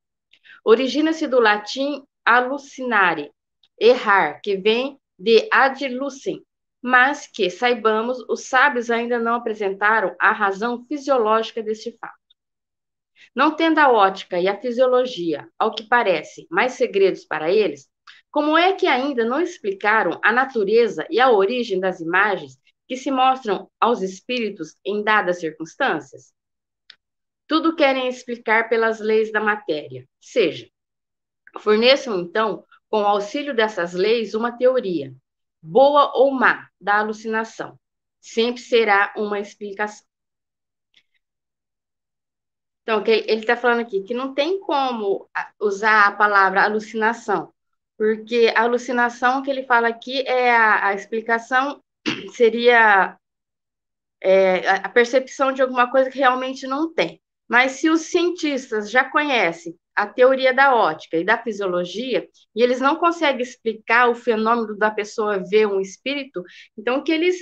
Origina-se 0.65 1.27
do 1.27 1.39
latim 1.39 2.03
alucinare, 2.25 3.31
errar, 3.79 4.41
que 4.41 4.57
vem 4.57 4.99
de 5.19 5.47
ad 5.53 5.87
lucem, 5.89 6.43
mas 6.81 7.27
que, 7.27 7.51
saibamos, 7.51 8.17
os 8.27 8.45
sábios 8.45 8.89
ainda 8.89 9.19
não 9.19 9.35
apresentaram 9.35 10.15
a 10.19 10.31
razão 10.31 10.83
fisiológica 10.87 11.61
deste 11.61 11.95
fato. 11.99 12.15
Não 13.35 13.55
tendo 13.55 13.77
a 13.77 13.91
ótica 13.91 14.39
e 14.39 14.47
a 14.47 14.59
fisiologia, 14.59 15.47
ao 15.59 15.71
que 15.71 15.83
parece, 15.83 16.47
mais 16.49 16.71
segredos 16.71 17.25
para 17.25 17.51
eles, 17.51 17.87
como 18.31 18.57
é 18.57 18.73
que 18.73 18.87
ainda 18.87 19.23
não 19.23 19.39
explicaram 19.39 20.19
a 20.23 20.31
natureza 20.31 21.05
e 21.11 21.19
a 21.19 21.29
origem 21.29 21.79
das 21.79 21.99
imagens 21.99 22.59
que 22.91 22.97
se 22.97 23.09
mostram 23.09 23.71
aos 23.79 24.01
espíritos 24.01 24.75
em 24.85 25.01
dadas 25.01 25.39
circunstâncias? 25.39 26.33
Tudo 27.47 27.73
querem 27.73 28.09
explicar 28.09 28.67
pelas 28.67 28.99
leis 28.99 29.31
da 29.31 29.39
matéria, 29.39 30.05
seja, 30.19 30.69
forneçam 31.59 32.19
então, 32.19 32.65
com 32.89 32.97
auxílio 33.07 33.55
dessas 33.55 33.93
leis, 33.93 34.33
uma 34.33 34.57
teoria, 34.57 35.15
boa 35.61 36.11
ou 36.17 36.33
má, 36.33 36.67
da 36.81 36.99
alucinação. 36.99 37.79
Sempre 38.19 38.61
será 38.61 39.13
uma 39.15 39.39
explicação. 39.39 40.05
Então, 42.81 43.01
ele 43.07 43.39
está 43.39 43.55
falando 43.55 43.79
aqui 43.79 44.03
que 44.03 44.13
não 44.13 44.33
tem 44.33 44.59
como 44.59 45.29
usar 45.61 46.07
a 46.07 46.11
palavra 46.11 46.65
alucinação, 46.65 47.53
porque 47.97 48.51
a 48.53 48.63
alucinação 48.63 49.41
que 49.41 49.49
ele 49.49 49.63
fala 49.63 49.87
aqui 49.87 50.27
é 50.27 50.53
a, 50.53 50.87
a 50.87 50.93
explicação 50.93 51.81
seria 52.31 53.17
é, 54.21 54.69
a 54.69 54.89
percepção 54.89 55.51
de 55.51 55.61
alguma 55.61 55.89
coisa 55.89 56.09
que 56.09 56.17
realmente 56.17 56.67
não 56.67 56.93
tem. 56.93 57.21
Mas 57.47 57.73
se 57.73 57.89
os 57.89 58.01
cientistas 58.01 58.89
já 58.89 59.03
conhecem 59.03 59.75
a 59.95 60.07
teoria 60.07 60.53
da 60.53 60.73
ótica 60.73 61.17
e 61.17 61.25
da 61.25 61.37
fisiologia, 61.37 62.27
e 62.55 62.63
eles 62.63 62.79
não 62.79 62.95
conseguem 62.95 63.41
explicar 63.41 64.09
o 64.09 64.15
fenômeno 64.15 64.77
da 64.77 64.89
pessoa 64.89 65.43
ver 65.43 65.67
um 65.67 65.81
espírito, 65.81 66.43
então 66.77 67.03
que 67.03 67.11
eles 67.11 67.35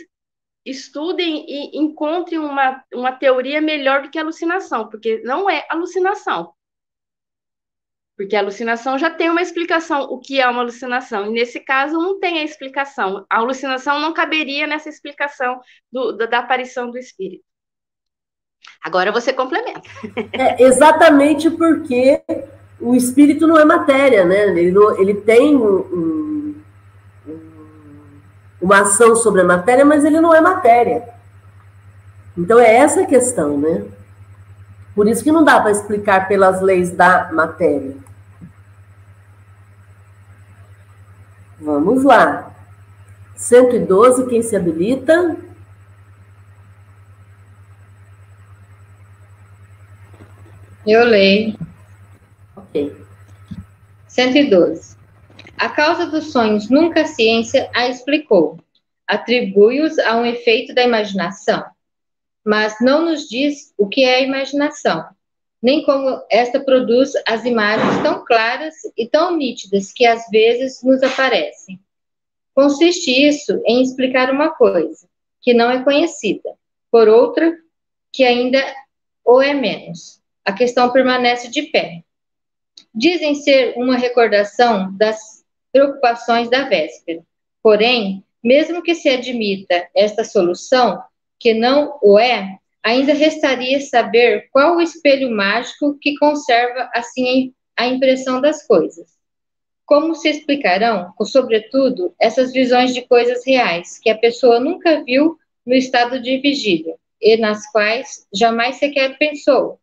estudem 0.65 1.45
e 1.47 1.77
encontrem 1.77 2.39
uma, 2.39 2.83
uma 2.93 3.11
teoria 3.11 3.61
melhor 3.61 4.01
do 4.01 4.09
que 4.09 4.19
alucinação, 4.19 4.89
porque 4.89 5.21
não 5.23 5.49
é 5.49 5.65
alucinação. 5.69 6.53
Porque 8.19 8.35
a 8.35 8.41
alucinação 8.41 8.99
já 8.99 9.09
tem 9.09 9.29
uma 9.29 9.41
explicação, 9.41 10.01
o 10.01 10.19
que 10.19 10.41
é 10.41 10.49
uma 10.49 10.59
alucinação. 10.59 11.27
E 11.27 11.29
nesse 11.29 11.57
caso, 11.61 11.93
não 11.93 12.19
tem 12.19 12.39
a 12.39 12.43
explicação. 12.43 13.25
A 13.29 13.37
alucinação 13.37 13.97
não 13.97 14.13
caberia 14.13 14.67
nessa 14.67 14.89
explicação 14.89 15.61
do, 15.89 16.11
da, 16.11 16.39
aparição 16.39 16.91
do 16.91 16.97
espírito. 16.97 17.45
Agora 18.83 19.09
você 19.09 19.31
complementa. 19.31 19.83
É, 20.33 20.61
exatamente 20.61 21.49
porque 21.49 22.21
o 22.77 22.93
espírito 22.93 23.47
não 23.47 23.57
é 23.57 23.63
matéria, 23.63 24.25
né? 24.25 24.49
Ele, 24.49 24.71
não, 24.71 24.99
ele 24.99 25.13
tem 25.13 25.55
um, 25.55 25.77
um, 25.77 26.61
uma 28.61 28.81
ação 28.81 29.15
sobre 29.15 29.39
a 29.43 29.45
matéria, 29.45 29.85
mas 29.85 30.03
ele 30.03 30.19
não 30.19 30.35
é 30.35 30.41
matéria. 30.41 31.07
Então 32.37 32.59
é 32.59 32.75
essa 32.75 33.03
a 33.03 33.05
questão, 33.05 33.57
né? 33.57 33.85
Por 34.93 35.07
isso 35.07 35.23
que 35.23 35.31
não 35.31 35.45
dá 35.45 35.61
para 35.61 35.71
explicar 35.71 36.27
pelas 36.27 36.61
leis 36.61 36.91
da 36.91 37.29
matéria. 37.31 38.08
Vamos 41.59 42.03
lá. 42.03 42.55
112, 43.35 44.27
quem 44.27 44.41
se 44.41 44.55
habilita? 44.55 45.37
Eu 50.85 51.03
leio. 51.03 51.57
Ok. 52.55 52.95
112. 54.07 54.97
A 55.57 55.69
causa 55.69 56.05
dos 56.05 56.31
sonhos 56.31 56.69
nunca 56.69 57.01
a 57.01 57.05
ciência 57.05 57.69
a 57.75 57.87
explicou. 57.87 58.57
Atribui-os 59.05 59.99
a 59.99 60.15
um 60.17 60.25
efeito 60.25 60.73
da 60.73 60.83
imaginação, 60.83 61.65
mas 62.45 62.77
não 62.79 63.05
nos 63.05 63.27
diz 63.27 63.73
o 63.77 63.87
que 63.87 64.03
é 64.03 64.15
a 64.15 64.21
imaginação, 64.21 65.05
nem 65.61 65.83
como 65.83 66.21
esta 66.29 66.59
produz 66.59 67.13
as 67.27 67.45
imagens 67.45 68.01
tão 68.01 68.23
claras 68.23 68.75
e 68.97 69.07
tão 69.07 69.35
nítidas 69.35 69.91
que 69.91 70.05
às 70.05 70.27
vezes 70.29 70.81
nos 70.83 71.03
aparecem. 71.03 71.79
Consiste 72.53 73.09
isso 73.11 73.61
em 73.65 73.81
explicar 73.81 74.31
uma 74.31 74.49
coisa 74.49 75.07
que 75.41 75.53
não 75.53 75.69
é 75.69 75.83
conhecida, 75.83 76.49
por 76.91 77.07
outra 77.07 77.57
que 78.11 78.23
ainda 78.23 78.61
ou 79.23 79.41
é 79.41 79.53
menos 79.53 80.19
a 80.43 80.53
questão 80.53 80.91
permanece 80.91 81.49
de 81.49 81.63
pé. 81.63 82.03
Dizem 82.93 83.35
ser 83.35 83.75
uma 83.77 83.95
recordação 83.95 84.95
das 84.97 85.43
preocupações 85.71 86.49
da 86.49 86.67
véspera. 86.67 87.21
Porém, 87.61 88.23
mesmo 88.43 88.81
que 88.81 88.95
se 88.95 89.09
admita 89.09 89.87
esta 89.95 90.23
solução, 90.23 91.01
que 91.37 91.53
não 91.53 91.97
o 92.01 92.17
é, 92.17 92.58
ainda 92.83 93.13
restaria 93.13 93.79
saber 93.81 94.49
qual 94.51 94.77
o 94.77 94.81
espelho 94.81 95.29
mágico 95.31 95.97
que 95.99 96.17
conserva 96.17 96.89
assim 96.93 97.53
a 97.75 97.87
impressão 97.87 98.41
das 98.41 98.65
coisas. 98.65 99.17
Como 99.85 100.13
se 100.15 100.29
explicarão, 100.29 101.13
sobretudo, 101.23 102.13
essas 102.19 102.51
visões 102.51 102.93
de 102.93 103.01
coisas 103.01 103.45
reais 103.45 103.97
que 103.97 104.09
a 104.09 104.17
pessoa 104.17 104.59
nunca 104.59 105.03
viu 105.03 105.37
no 105.65 105.73
estado 105.73 106.21
de 106.21 106.37
vigília 106.37 106.95
e 107.21 107.37
nas 107.37 107.69
quais 107.71 108.27
jamais 108.33 108.75
sequer 108.77 109.17
pensou, 109.17 109.79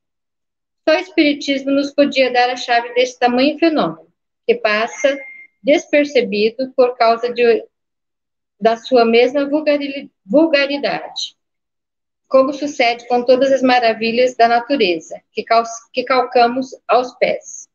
só 0.88 0.94
o 0.94 1.00
Espiritismo 1.00 1.72
nos 1.72 1.90
podia 1.90 2.32
dar 2.32 2.48
a 2.48 2.56
chave 2.56 2.94
desse 2.94 3.18
tamanho 3.18 3.58
fenômeno, 3.58 4.06
que 4.46 4.54
passa 4.54 5.18
despercebido 5.60 6.72
por 6.76 6.96
causa 6.96 7.32
de, 7.32 7.64
da 8.60 8.76
sua 8.76 9.04
mesma 9.04 9.50
vulgaridade. 10.24 11.35
Como 12.28 12.52
sucede 12.52 13.06
com 13.08 13.24
todas 13.24 13.52
as 13.52 13.62
maravilhas 13.62 14.36
da 14.36 14.48
natureza, 14.48 15.20
que, 15.32 15.44
cal 15.44 15.64
que 15.92 16.04
calcamos 16.04 16.70
aos 16.88 17.14
pés. 17.18 17.68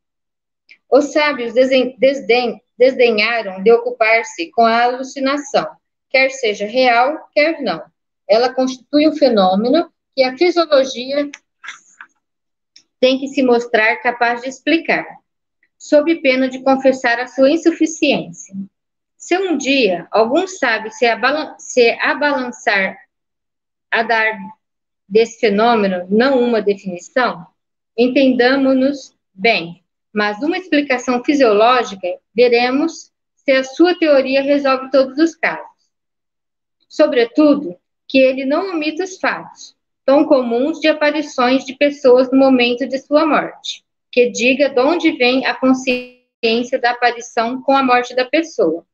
Os 0.90 1.12
sábios 1.14 1.54
desden 1.54 2.62
desdenharam 2.78 3.62
de 3.62 3.72
ocupar-se 3.72 4.50
com 4.52 4.66
a 4.66 4.84
alucinação, 4.84 5.68
quer 6.10 6.30
seja 6.32 6.66
real, 6.66 7.30
quer 7.32 7.62
não. 7.62 7.82
Ela 8.28 8.54
constitui 8.54 9.08
um 9.08 9.16
fenômeno 9.16 9.92
que 10.16 10.24
a 10.24 10.36
fisiologia 10.36 11.30
tem 13.00 13.20
que 13.20 13.28
se 13.28 13.44
mostrar 13.44 13.98
capaz 13.98 14.42
de 14.42 14.50
explicar, 14.50 15.06
sob 15.78 16.22
pena 16.22 16.50
de 16.50 16.64
confessar 16.64 17.20
a 17.20 17.28
sua 17.28 17.52
insuficiência. 17.52 18.56
Se 19.16 19.38
um 19.38 19.58
dia 19.58 20.08
algum 20.12 20.48
sábio 20.48 20.92
se, 20.92 21.06
abalan 21.06 21.56
se 21.60 21.92
abalançar 22.02 22.98
a 23.92 24.04
dar 24.04 24.40
desse 25.08 25.40
fenômeno 25.40 26.08
não 26.10 26.42
uma 26.42 26.62
definição, 26.62 27.46
entendamos-nos 27.98 29.14
bem, 29.34 29.84
mas 30.14 30.42
uma 30.42 30.58
explicação 30.58 31.24
fisiológica, 31.24 32.08
veremos 32.34 33.12
se 33.36 33.52
a 33.52 33.64
sua 33.64 33.94
teoria 33.98 34.42
resolve 34.42 34.90
todos 34.90 35.18
os 35.18 35.36
casos. 35.36 35.68
Sobretudo, 36.88 37.76
que 38.08 38.18
ele 38.20 38.46
não 38.46 38.72
omita 38.72 39.04
os 39.04 39.18
fatos, 39.18 39.76
tão 40.06 40.26
comuns 40.26 40.80
de 40.80 40.88
aparições 40.88 41.66
de 41.66 41.74
pessoas 41.74 42.32
no 42.32 42.38
momento 42.38 42.88
de 42.88 42.98
sua 43.00 43.26
morte, 43.26 43.84
que 44.12 44.30
diga 44.30 44.70
de 44.70 44.80
onde 44.80 45.12
vem 45.14 45.46
a 45.46 45.54
consciência 45.54 46.80
da 46.80 46.92
aparição 46.92 47.62
com 47.62 47.76
a 47.76 47.84
morte 47.84 48.16
da 48.16 48.26
pessoa. 48.26 48.86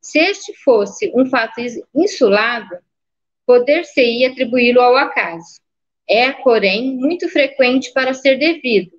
Se 0.00 0.18
este 0.18 0.54
fosse 0.54 1.12
um 1.14 1.26
fato 1.26 1.60
insulado, 1.94 2.78
poder-se-ia 3.46 4.30
atribuí-lo 4.30 4.80
ao 4.80 4.96
acaso. 4.96 5.60
É, 6.08 6.32
porém, 6.32 6.96
muito 6.96 7.28
frequente 7.28 7.92
para 7.92 8.12
ser 8.12 8.36
devido 8.36 8.92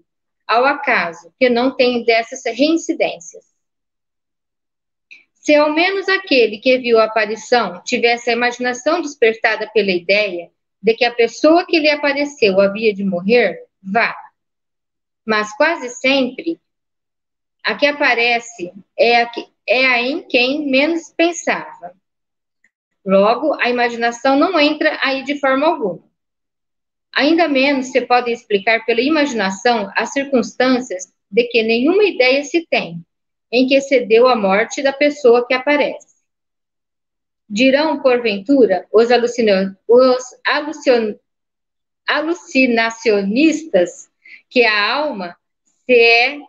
ao 0.47 0.65
acaso, 0.65 1.31
que 1.37 1.49
não 1.49 1.75
tem 1.75 2.03
dessas 2.03 2.41
reincidências. 2.45 3.45
Se 5.33 5.55
ao 5.55 5.73
menos 5.73 6.07
aquele 6.09 6.57
que 6.57 6.77
viu 6.77 6.99
a 6.99 7.05
aparição 7.05 7.81
tivesse 7.83 8.29
a 8.29 8.33
imaginação 8.33 9.01
despertada 9.01 9.69
pela 9.73 9.91
ideia 9.91 10.49
de 10.81 10.93
que 10.93 11.05
a 11.05 11.13
pessoa 11.13 11.65
que 11.65 11.79
lhe 11.79 11.89
apareceu 11.89 12.59
havia 12.59 12.93
de 12.93 13.03
morrer, 13.03 13.65
vá. 13.81 14.15
Mas 15.25 15.55
quase 15.55 15.89
sempre, 15.89 16.59
a 17.63 17.75
que 17.75 17.85
aparece 17.85 18.71
é 18.97 19.21
a, 19.21 19.25
que, 19.25 19.45
é 19.67 19.85
a 19.85 20.01
em 20.01 20.21
quem 20.21 20.65
menos 20.69 21.13
pensava. 21.15 21.93
Logo, 23.07 23.53
a 23.61 23.69
imaginação 23.69 24.37
não 24.37 24.59
entra 24.59 24.99
aí 25.01 25.23
de 25.23 25.39
forma 25.39 25.65
alguma. 25.65 26.03
Ainda 27.15 27.47
menos 27.47 27.87
se 27.87 28.01
pode 28.01 28.29
explicar 28.29 28.85
pela 28.85 28.99
imaginação 28.99 29.89
as 29.95 30.11
circunstâncias 30.11 31.13
de 31.31 31.45
que 31.45 31.63
nenhuma 31.63 32.03
ideia 32.03 32.43
se 32.43 32.67
tem, 32.69 33.01
em 33.49 33.65
que 33.65 33.79
se 33.79 34.01
deu 34.01 34.27
a 34.27 34.35
morte 34.35 34.83
da 34.83 34.91
pessoa 34.91 35.47
que 35.47 35.53
aparece. 35.53 36.17
Dirão, 37.49 38.01
porventura, 38.01 38.85
os, 38.91 39.09
alucina 39.09 39.79
os 39.87 40.23
alucinacionistas 42.05 44.09
que 44.49 44.65
a 44.65 44.95
alma 44.95 45.37
se 45.85 45.93
é 45.93 46.39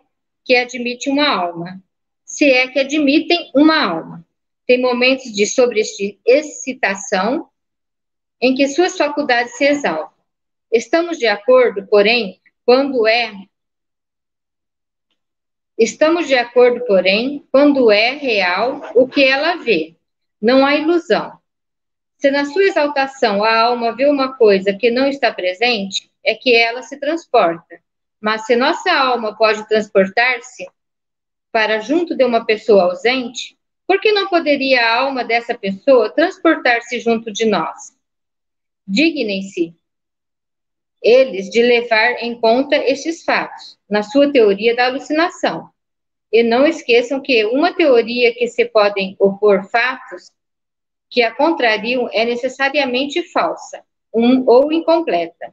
que 0.43 0.57
admite 0.57 1.09
uma 1.09 1.25
alma, 1.25 1.81
se 2.25 2.51
é 2.51 2.67
que 2.67 2.79
admitem 2.79 3.49
uma 3.55 3.81
alma 3.81 4.28
tem 4.69 4.79
momentos 4.79 5.33
de 5.33 5.47
sobreexcitação 5.47 7.49
em 8.39 8.53
que 8.53 8.67
suas 8.67 8.95
faculdades 8.95 9.57
se 9.57 9.65
exaltam. 9.65 10.13
Estamos 10.71 11.17
de 11.17 11.25
acordo, 11.25 11.87
porém, 11.87 12.39
quando 12.63 13.07
é 13.07 13.33
Estamos 15.75 16.27
de 16.27 16.35
acordo, 16.35 16.85
porém, 16.85 17.47
quando 17.51 17.89
é 17.89 18.11
real 18.11 18.91
o 18.93 19.07
que 19.07 19.23
ela 19.23 19.55
vê. 19.55 19.95
Não 20.39 20.63
há 20.63 20.75
ilusão. 20.75 21.39
Se 22.19 22.29
na 22.29 22.45
sua 22.45 22.65
exaltação 22.65 23.43
a 23.43 23.61
alma 23.61 23.95
vê 23.95 24.05
uma 24.05 24.37
coisa 24.37 24.71
que 24.71 24.91
não 24.91 25.07
está 25.07 25.33
presente, 25.33 26.11
é 26.23 26.35
que 26.35 26.55
ela 26.55 26.83
se 26.83 26.99
transporta. 26.99 27.81
Mas 28.21 28.45
se 28.45 28.55
nossa 28.55 28.93
alma 28.93 29.35
pode 29.35 29.67
transportar-se 29.67 30.69
para 31.51 31.79
junto 31.79 32.15
de 32.15 32.23
uma 32.23 32.45
pessoa 32.45 32.83
ausente, 32.83 33.57
por 33.89 33.99
que 33.99 34.11
não 34.11 34.27
poderia 34.27 34.85
a 34.85 34.97
alma 34.99 35.23
dessa 35.23 35.57
pessoa 35.57 36.11
transportar-se 36.11 36.99
junto 36.99 37.31
de 37.31 37.43
nós? 37.43 37.97
Dignem-se 38.87 39.73
eles 41.01 41.49
de 41.49 41.63
levar 41.63 42.21
em 42.21 42.39
conta 42.39 42.75
estes 42.75 43.23
fatos 43.23 43.79
na 43.89 44.03
sua 44.03 44.31
teoria 44.31 44.75
da 44.75 44.85
alucinação. 44.85 45.71
E 46.31 46.43
não 46.43 46.67
esqueçam 46.67 47.19
que 47.19 47.43
uma 47.45 47.73
teoria 47.73 48.31
que 48.31 48.47
se 48.47 48.63
podem 48.65 49.15
opor 49.17 49.67
fatos 49.71 50.29
que 51.09 51.23
a 51.23 51.33
contrariam 51.33 52.07
é 52.13 52.25
necessariamente 52.25 53.23
falsa 53.31 53.83
um, 54.13 54.47
ou 54.47 54.71
incompleta. 54.71 55.51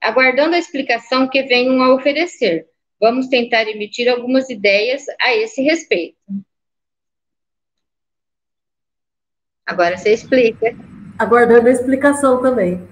Aguardando 0.00 0.56
a 0.56 0.58
explicação 0.58 1.28
que 1.28 1.44
venham 1.44 1.80
a 1.84 1.94
oferecer, 1.94 2.66
vamos 2.98 3.28
tentar 3.28 3.68
emitir 3.68 4.08
algumas 4.08 4.50
ideias 4.50 5.04
a 5.20 5.32
esse 5.36 5.62
respeito. 5.62 6.18
Agora 9.66 9.96
você 9.96 10.12
explica. 10.12 10.74
Aguardando 11.18 11.68
a 11.68 11.72
explicação 11.72 12.42
também. 12.42 12.86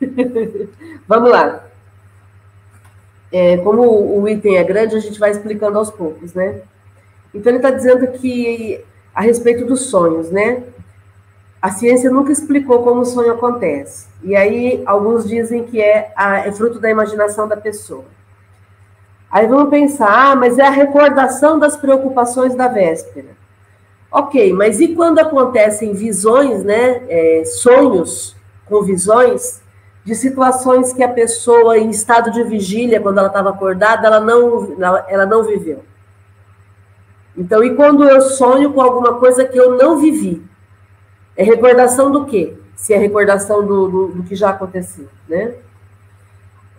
Vamos 1.06 1.30
lá. 1.30 1.64
É, 3.30 3.58
como 3.58 3.82
o 3.82 4.26
item 4.26 4.56
é 4.56 4.64
grande, 4.64 4.96
a 4.96 5.00
gente 5.00 5.18
vai 5.18 5.30
explicando 5.30 5.76
aos 5.76 5.90
poucos, 5.90 6.32
né? 6.32 6.62
Então, 7.34 7.50
ele 7.50 7.58
está 7.58 7.70
dizendo 7.70 8.06
que, 8.12 8.82
a 9.14 9.20
respeito 9.20 9.66
dos 9.66 9.90
sonhos, 9.90 10.30
né? 10.30 10.62
A 11.60 11.70
ciência 11.72 12.10
nunca 12.10 12.32
explicou 12.32 12.82
como 12.82 13.02
o 13.02 13.04
sonho 13.04 13.32
acontece. 13.32 14.06
E 14.22 14.34
aí, 14.34 14.82
alguns 14.86 15.28
dizem 15.28 15.64
que 15.64 15.78
é, 15.78 16.10
a, 16.16 16.38
é 16.38 16.52
fruto 16.52 16.80
da 16.80 16.88
imaginação 16.88 17.46
da 17.46 17.56
pessoa. 17.56 18.06
Aí 19.30 19.46
vamos 19.46 19.68
pensar, 19.68 20.30
ah, 20.30 20.34
mas 20.34 20.58
é 20.58 20.66
a 20.66 20.70
recordação 20.70 21.58
das 21.58 21.76
preocupações 21.76 22.54
da 22.54 22.66
véspera. 22.66 23.37
Ok, 24.10 24.52
mas 24.54 24.80
e 24.80 24.94
quando 24.94 25.18
acontecem 25.18 25.92
visões, 25.92 26.64
né, 26.64 27.02
é, 27.08 27.44
sonhos 27.44 28.34
com 28.64 28.82
visões 28.82 29.62
de 30.04 30.14
situações 30.14 30.92
que 30.92 31.02
a 31.02 31.08
pessoa 31.08 31.76
em 31.76 31.90
estado 31.90 32.30
de 32.30 32.42
vigília, 32.42 33.00
quando 33.00 33.18
ela 33.18 33.28
estava 33.28 33.50
acordada, 33.50 34.06
ela 34.06 34.20
não, 34.20 34.74
ela 35.06 35.26
não 35.26 35.42
viveu? 35.42 35.82
Então, 37.36 37.62
e 37.62 37.76
quando 37.76 38.08
eu 38.08 38.20
sonho 38.22 38.72
com 38.72 38.80
alguma 38.80 39.14
coisa 39.14 39.44
que 39.44 39.58
eu 39.58 39.76
não 39.76 39.98
vivi? 39.98 40.42
É 41.36 41.44
recordação 41.44 42.10
do 42.10 42.24
quê? 42.24 42.54
Se 42.74 42.94
é 42.94 42.96
recordação 42.96 43.64
do, 43.64 43.88
do, 43.88 44.08
do 44.08 44.22
que 44.22 44.34
já 44.34 44.50
aconteceu, 44.50 45.08
né? 45.28 45.54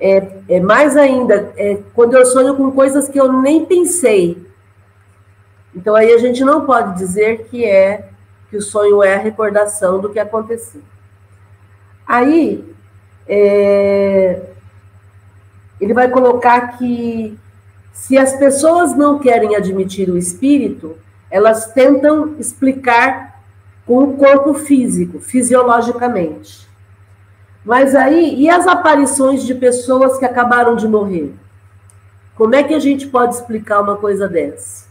É, 0.02 0.38
é 0.50 0.60
mais 0.60 0.98
ainda, 0.98 1.54
é 1.56 1.78
quando 1.94 2.16
eu 2.16 2.26
sonho 2.26 2.56
com 2.56 2.72
coisas 2.72 3.08
que 3.08 3.20
eu 3.20 3.32
nem 3.32 3.66
pensei, 3.66 4.49
então 5.76 5.96
aí 5.96 6.14
a 6.14 6.18
gente 6.18 6.44
não 6.44 6.66
pode 6.66 6.98
dizer 6.98 7.48
que 7.50 7.66
é 7.66 8.10
que 8.50 8.58
o 8.58 8.62
sonho 8.62 9.04
é 9.04 9.16
a 9.16 9.20
recordação 9.20 10.00
do 10.00 10.10
que 10.10 10.20
aconteceu. 10.20 10.82
Aí 12.06 12.66
é, 13.28 14.42
ele 15.80 15.94
vai 15.94 16.10
colocar 16.10 16.78
que 16.78 17.38
se 17.94 18.18
as 18.18 18.34
pessoas 18.36 18.96
não 18.96 19.20
querem 19.20 19.56
admitir 19.56 20.10
o 20.10 20.18
espírito, 20.18 20.98
elas 21.30 21.72
tentam 21.74 22.36
explicar 22.40 23.40
com 23.86 24.04
o 24.04 24.18
corpo 24.18 24.54
físico, 24.56 25.20
fisiologicamente. 25.20 26.68
Mas 27.64 27.96
aí, 27.96 28.36
e 28.36 28.50
as 28.50 28.66
aparições 28.66 29.44
de 29.46 29.54
pessoas 29.54 30.18
que 30.18 30.26
acabaram 30.26 30.76
de 30.76 30.88
morrer? 30.88 31.34
Como 32.36 32.56
é 32.56 32.64
que 32.64 32.74
a 32.74 32.80
gente 32.80 33.08
pode 33.08 33.36
explicar 33.36 33.82
uma 33.82 33.98
coisa 33.98 34.28
dessa? 34.28 34.89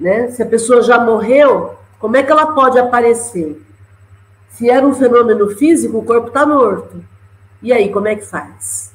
Né? 0.00 0.28
Se 0.30 0.42
a 0.42 0.46
pessoa 0.46 0.82
já 0.82 0.98
morreu, 0.98 1.74
como 1.98 2.16
é 2.16 2.22
que 2.22 2.32
ela 2.32 2.54
pode 2.54 2.78
aparecer? 2.78 3.60
Se 4.48 4.70
era 4.70 4.86
um 4.86 4.94
fenômeno 4.94 5.50
físico, 5.50 5.98
o 5.98 6.04
corpo 6.04 6.28
está 6.28 6.46
morto. 6.46 7.04
E 7.62 7.72
aí, 7.72 7.90
como 7.90 8.08
é 8.08 8.16
que 8.16 8.24
faz? 8.24 8.92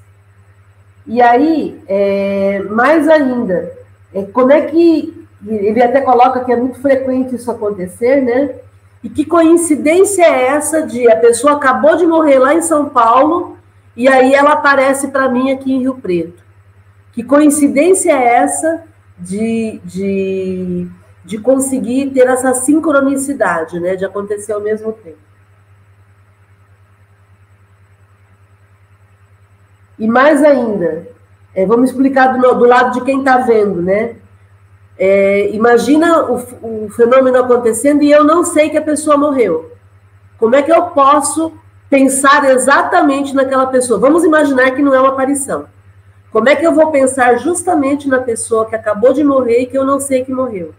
E 1.06 1.22
aí, 1.22 1.80
é, 1.88 2.64
mais 2.64 3.08
ainda, 3.08 3.72
é, 4.14 4.24
como 4.24 4.52
é 4.52 4.62
que. 4.62 5.24
Ele 5.48 5.84
até 5.84 6.02
coloca 6.02 6.44
que 6.44 6.52
é 6.52 6.56
muito 6.56 6.82
frequente 6.82 7.36
isso 7.36 7.52
acontecer, 7.52 8.22
né? 8.22 8.56
E 9.04 9.10
que 9.10 9.24
coincidência 9.24 10.24
é 10.24 10.48
essa 10.48 10.82
de 10.82 11.08
a 11.08 11.16
pessoa 11.16 11.54
acabou 11.54 11.96
de 11.96 12.08
morrer 12.08 12.40
lá 12.40 12.56
em 12.56 12.64
São 12.64 12.90
Paulo 12.90 13.56
e 13.96 14.08
aí 14.08 14.34
ela 14.34 14.54
aparece 14.54 15.10
para 15.10 15.30
mim 15.30 15.52
aqui 15.52 15.72
em 15.72 15.82
Rio 15.82 15.96
Preto? 15.96 16.42
Que 17.14 17.24
coincidência 17.24 18.12
é 18.12 18.38
essa 18.38 18.84
de, 19.18 19.80
de, 19.84 20.88
de 21.24 21.38
conseguir 21.38 22.12
ter 22.12 22.28
essa 22.28 22.54
sincronicidade, 22.54 23.80
né, 23.80 23.96
de 23.96 24.06
acontecer 24.06 24.54
ao 24.54 24.62
mesmo 24.62 24.92
tempo. 24.94 25.18
E 29.98 30.08
mais 30.08 30.44
ainda, 30.44 31.08
é, 31.54 31.66
vamos 31.66 31.90
explicar 31.90 32.38
do, 32.38 32.56
do, 32.56 32.66
lado 32.66 33.00
de 33.00 33.06
quem 33.06 33.20
está 33.20 33.38
vendo, 33.38 33.82
né? 33.82 34.18
É, 34.98 35.50
imagina 35.52 36.24
o, 36.24 36.36
o 36.62 36.90
fenômeno 36.90 37.38
acontecendo 37.38 38.04
e 38.04 38.12
eu 38.12 38.24
não 38.24 38.44
sei 38.44 38.70
que 38.70 38.78
a 38.78 38.82
pessoa 38.82 39.18
morreu. 39.18 39.72
Como 40.38 40.56
é 40.56 40.62
que 40.62 40.72
eu 40.72 40.84
posso 40.88 41.54
pensar 41.90 42.50
exatamente 42.50 43.34
naquela 43.34 43.68
pessoa? 43.68 44.00
Vamos 44.00 44.26
imaginar 44.26 44.72
que 44.72 44.82
não 44.82 44.94
é 44.94 45.00
uma 45.00 45.10
aparição. 45.10 45.66
Como 46.32 46.50
é 46.50 46.56
que 46.56 46.66
eu 46.66 46.74
vou 46.74 46.92
pensar 46.92 47.38
justamente 47.38 48.08
na 48.08 48.20
pessoa 48.20 48.66
que 48.66 48.76
acabou 48.76 49.14
de 49.14 49.24
morrer 49.24 49.62
e 49.62 49.66
que 49.68 49.78
eu 49.78 49.86
não 49.86 50.00
sei 50.00 50.26
que 50.26 50.32
morreu? 50.32 50.74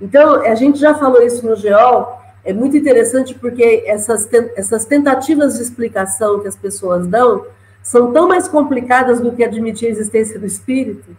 Então, 0.00 0.42
a 0.42 0.54
gente 0.54 0.78
já 0.78 0.94
falou 0.94 1.22
isso 1.22 1.46
no 1.46 1.54
GEOL, 1.54 2.20
é 2.44 2.52
muito 2.52 2.76
interessante 2.76 3.34
porque 3.34 3.84
essas, 3.86 4.28
essas 4.56 4.84
tentativas 4.84 5.56
de 5.56 5.62
explicação 5.62 6.40
que 6.40 6.48
as 6.48 6.56
pessoas 6.56 7.06
dão 7.06 7.46
são 7.82 8.12
tão 8.12 8.28
mais 8.28 8.48
complicadas 8.48 9.20
do 9.20 9.32
que 9.32 9.44
admitir 9.44 9.86
a 9.86 9.90
existência 9.90 10.38
do 10.38 10.46
espírito. 10.46 11.16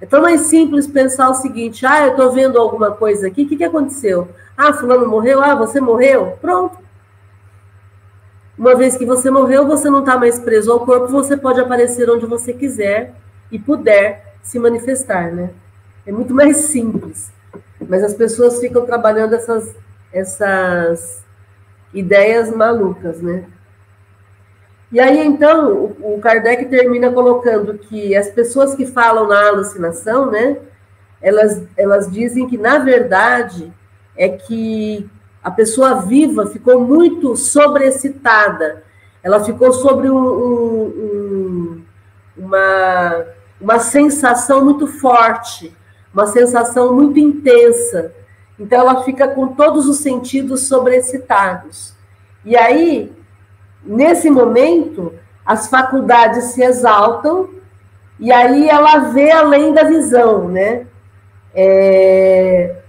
É 0.00 0.06
tão 0.06 0.22
mais 0.22 0.42
simples 0.42 0.86
pensar 0.86 1.30
o 1.30 1.34
seguinte: 1.34 1.86
ah, 1.86 2.06
eu 2.06 2.10
estou 2.10 2.32
vendo 2.32 2.58
alguma 2.58 2.90
coisa 2.90 3.26
aqui, 3.26 3.42
o 3.42 3.48
que, 3.48 3.56
que 3.56 3.64
aconteceu? 3.64 4.28
Ah, 4.56 4.72
fulano 4.72 5.08
morreu, 5.08 5.42
ah, 5.42 5.54
você 5.54 5.80
morreu? 5.80 6.36
Pronto. 6.40 6.85
Uma 8.58 8.74
vez 8.74 8.96
que 8.96 9.04
você 9.04 9.30
morreu, 9.30 9.66
você 9.66 9.90
não 9.90 10.00
está 10.00 10.16
mais 10.16 10.38
preso 10.38 10.72
ao 10.72 10.84
corpo, 10.86 11.08
você 11.08 11.36
pode 11.36 11.60
aparecer 11.60 12.08
onde 12.08 12.24
você 12.24 12.52
quiser 12.52 13.14
e 13.52 13.58
puder 13.58 14.34
se 14.42 14.58
manifestar, 14.58 15.30
né? 15.32 15.50
É 16.06 16.12
muito 16.12 16.34
mais 16.34 16.56
simples. 16.56 17.30
Mas 17.86 18.02
as 18.02 18.14
pessoas 18.14 18.58
ficam 18.58 18.86
trabalhando 18.86 19.34
essas, 19.34 19.74
essas 20.12 21.22
ideias 21.92 22.50
malucas, 22.54 23.20
né? 23.20 23.44
E 24.90 25.00
aí, 25.00 25.26
então, 25.26 25.96
o 26.00 26.18
Kardec 26.20 26.66
termina 26.66 27.10
colocando 27.10 27.76
que 27.76 28.16
as 28.16 28.30
pessoas 28.30 28.74
que 28.74 28.86
falam 28.86 29.26
na 29.26 29.48
alucinação, 29.48 30.30
né, 30.30 30.58
elas, 31.20 31.62
elas 31.76 32.10
dizem 32.10 32.46
que, 32.46 32.56
na 32.56 32.78
verdade, 32.78 33.72
é 34.16 34.28
que 34.28 35.10
a 35.46 35.50
pessoa 35.52 36.02
viva 36.02 36.48
ficou 36.48 36.80
muito 36.80 37.36
sobreexcitada, 37.36 38.82
ela 39.22 39.44
ficou 39.44 39.72
sobre 39.72 40.10
um, 40.10 40.18
um, 40.18 40.82
um, 40.88 41.82
uma, 42.36 43.26
uma 43.60 43.78
sensação 43.78 44.64
muito 44.64 44.88
forte, 44.88 45.72
uma 46.12 46.26
sensação 46.26 46.92
muito 46.92 47.20
intensa. 47.20 48.12
Então, 48.58 48.80
ela 48.80 49.04
fica 49.04 49.28
com 49.28 49.46
todos 49.54 49.86
os 49.86 49.98
sentidos 49.98 50.66
sobreexcitados. 50.66 51.94
E 52.44 52.56
aí, 52.56 53.12
nesse 53.84 54.28
momento, 54.28 55.14
as 55.44 55.68
faculdades 55.68 56.46
se 56.46 56.64
exaltam 56.64 57.50
e 58.18 58.32
aí 58.32 58.68
ela 58.68 59.10
vê 59.10 59.30
além 59.30 59.72
da 59.72 59.84
visão, 59.84 60.48
né? 60.48 60.88
É, 61.54 62.82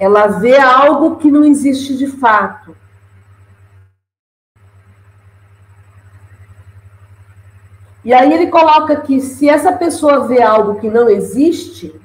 ela 0.00 0.28
vê 0.28 0.58
algo 0.58 1.16
que 1.16 1.30
não 1.30 1.44
existe 1.44 1.94
de 1.94 2.06
fato. 2.06 2.74
E 8.02 8.14
aí 8.14 8.32
ele 8.32 8.46
coloca 8.46 8.96
que 9.02 9.20
se 9.20 9.46
essa 9.46 9.74
pessoa 9.74 10.26
vê 10.26 10.40
algo 10.40 10.80
que 10.80 10.88
não 10.88 11.06
existe, 11.06 12.00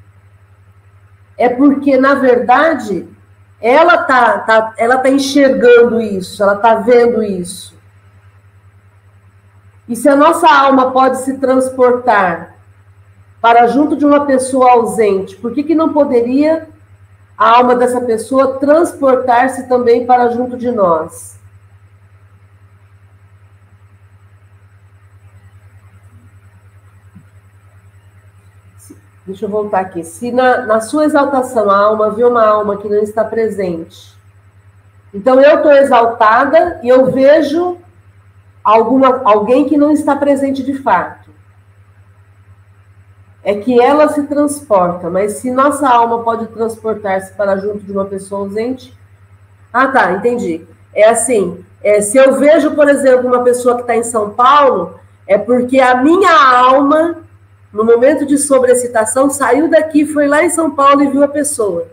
é 1.38 1.48
porque, 1.48 1.96
na 1.96 2.16
verdade, 2.16 3.08
ela 3.62 4.04
tá, 4.04 4.40
tá, 4.40 4.74
ela 4.78 4.98
tá 4.98 5.10
enxergando 5.10 6.02
isso, 6.02 6.44
ela 6.44 6.58
tá 6.58 6.76
vendo 6.76 7.24
isso. 7.24 7.80
E 9.88 9.96
se 9.96 10.10
a 10.10 10.18
nossa 10.18 10.50
alma 10.50 10.92
pode 10.92 11.20
se 11.20 11.38
transportar 11.38 12.56
para 13.40 13.68
junto 13.68 13.96
de 13.96 14.06
uma 14.06 14.26
pessoa 14.26 14.72
ausente, 14.72 15.38
por 15.38 15.54
que, 15.54 15.64
que 15.64 15.74
não 15.74 15.94
poderia 15.94 16.75
a 17.38 17.50
alma 17.58 17.76
dessa 17.76 18.02
pessoa 18.02 18.60
transportar-se 18.60 19.68
também 19.68 20.06
para 20.06 20.30
junto 20.30 20.58
de 20.58 20.72
nós? 20.72 21.36
Deixa 29.26 29.46
eu 29.46 29.50
voltar 29.50 29.80
aqui. 29.80 30.04
Se 30.04 30.32
na, 30.32 30.66
na 30.66 30.80
sua 30.80 31.06
exaltação 31.06 31.70
a 31.72 31.78
alma 31.78 32.12
vê 32.12 32.24
uma 32.24 32.46
alma 32.46 32.78
que 32.78 32.88
não 32.88 33.00
está 33.00 33.24
presente, 33.24 34.16
então 35.12 35.42
eu 35.42 35.58
estou 35.58 35.72
exaltada 35.72 36.80
e 36.84 36.90
eu 36.90 37.12
vejo 37.12 37.78
alguma, 38.64 39.22
alguém 39.24 39.68
que 39.68 39.78
não 39.78 39.92
está 39.92 40.16
presente 40.16 40.62
de 40.62 40.76
fato. 40.76 41.25
É 43.46 43.54
que 43.54 43.80
ela 43.80 44.10
se 44.10 44.24
transporta, 44.24 45.08
mas 45.08 45.34
se 45.34 45.52
nossa 45.52 45.88
alma 45.88 46.24
pode 46.24 46.48
transportar-se 46.48 47.32
para 47.34 47.56
junto 47.58 47.86
de 47.86 47.92
uma 47.92 48.06
pessoa 48.06 48.42
ausente. 48.42 48.92
Ah, 49.72 49.88
tá, 49.88 50.14
entendi. 50.14 50.66
É 50.96 51.08
assim: 51.08 51.64
é, 51.84 52.02
se 52.02 52.18
eu 52.18 52.40
vejo, 52.40 52.72
por 52.72 52.90
exemplo, 52.90 53.28
uma 53.28 53.44
pessoa 53.44 53.76
que 53.76 53.82
está 53.82 53.96
em 53.96 54.02
São 54.02 54.32
Paulo, 54.32 55.00
é 55.28 55.38
porque 55.38 55.80
a 55.80 55.96
minha 56.02 56.34
alma, 56.58 57.18
no 57.72 57.86
momento 57.86 58.26
de 58.26 58.40
sobrecitação, 58.40 59.30
saiu 59.30 59.70
daqui, 59.70 60.08
foi 60.08 60.28
lá 60.28 60.44
em 60.44 60.50
São 60.50 60.72
Paulo 60.72 61.04
e 61.04 61.10
viu 61.10 61.24
a 61.24 61.28
pessoa. 61.28 61.86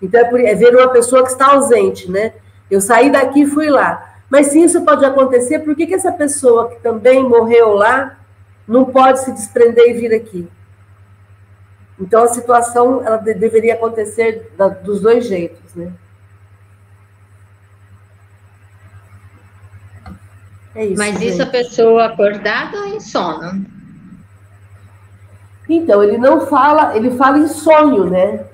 Então, 0.00 0.18
é, 0.18 0.24
por, 0.24 0.40
é 0.40 0.54
ver 0.54 0.74
uma 0.74 0.88
pessoa 0.88 1.22
que 1.22 1.30
está 1.30 1.52
ausente, 1.52 2.10
né? 2.10 2.32
Eu 2.70 2.80
saí 2.80 3.10
daqui 3.10 3.42
e 3.42 3.46
fui 3.46 3.68
lá. 3.68 4.14
Mas 4.30 4.46
se 4.46 4.62
isso 4.62 4.80
pode 4.82 5.04
acontecer, 5.04 5.58
por 5.58 5.76
que, 5.76 5.86
que 5.86 5.94
essa 5.94 6.10
pessoa 6.10 6.70
que 6.70 6.76
também 6.76 7.22
morreu 7.22 7.74
lá 7.74 8.16
não 8.66 8.86
pode 8.86 9.20
se 9.20 9.30
desprender 9.30 9.90
e 9.90 9.92
vir 9.92 10.14
aqui? 10.14 10.48
Então 11.98 12.22
a 12.22 12.28
situação 12.28 13.02
ela 13.04 13.16
de, 13.16 13.34
deveria 13.34 13.74
acontecer 13.74 14.52
da, 14.56 14.68
dos 14.68 15.00
dois 15.00 15.26
jeitos, 15.26 15.74
né? 15.74 15.92
É 20.74 20.84
isso, 20.84 20.98
Mas 20.98 21.14
gente. 21.14 21.28
isso 21.28 21.42
a 21.42 21.46
pessoa 21.46 22.04
acordada 22.04 22.78
ou 22.78 22.86
em 22.86 23.00
sono? 23.00 23.64
Então, 25.68 26.02
ele 26.02 26.18
não 26.18 26.46
fala, 26.46 26.96
ele 26.96 27.10
fala 27.12 27.38
em 27.38 27.48
sonho, 27.48 28.04
né? 28.08 28.44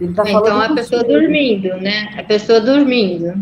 Ele 0.00 0.12
tá 0.12 0.22
então 0.26 0.60
a 0.60 0.74
pessoa 0.74 1.00
sonho. 1.00 1.20
dormindo, 1.20 1.76
né? 1.78 2.14
A 2.18 2.22
pessoa 2.22 2.60
dormindo. 2.60 3.34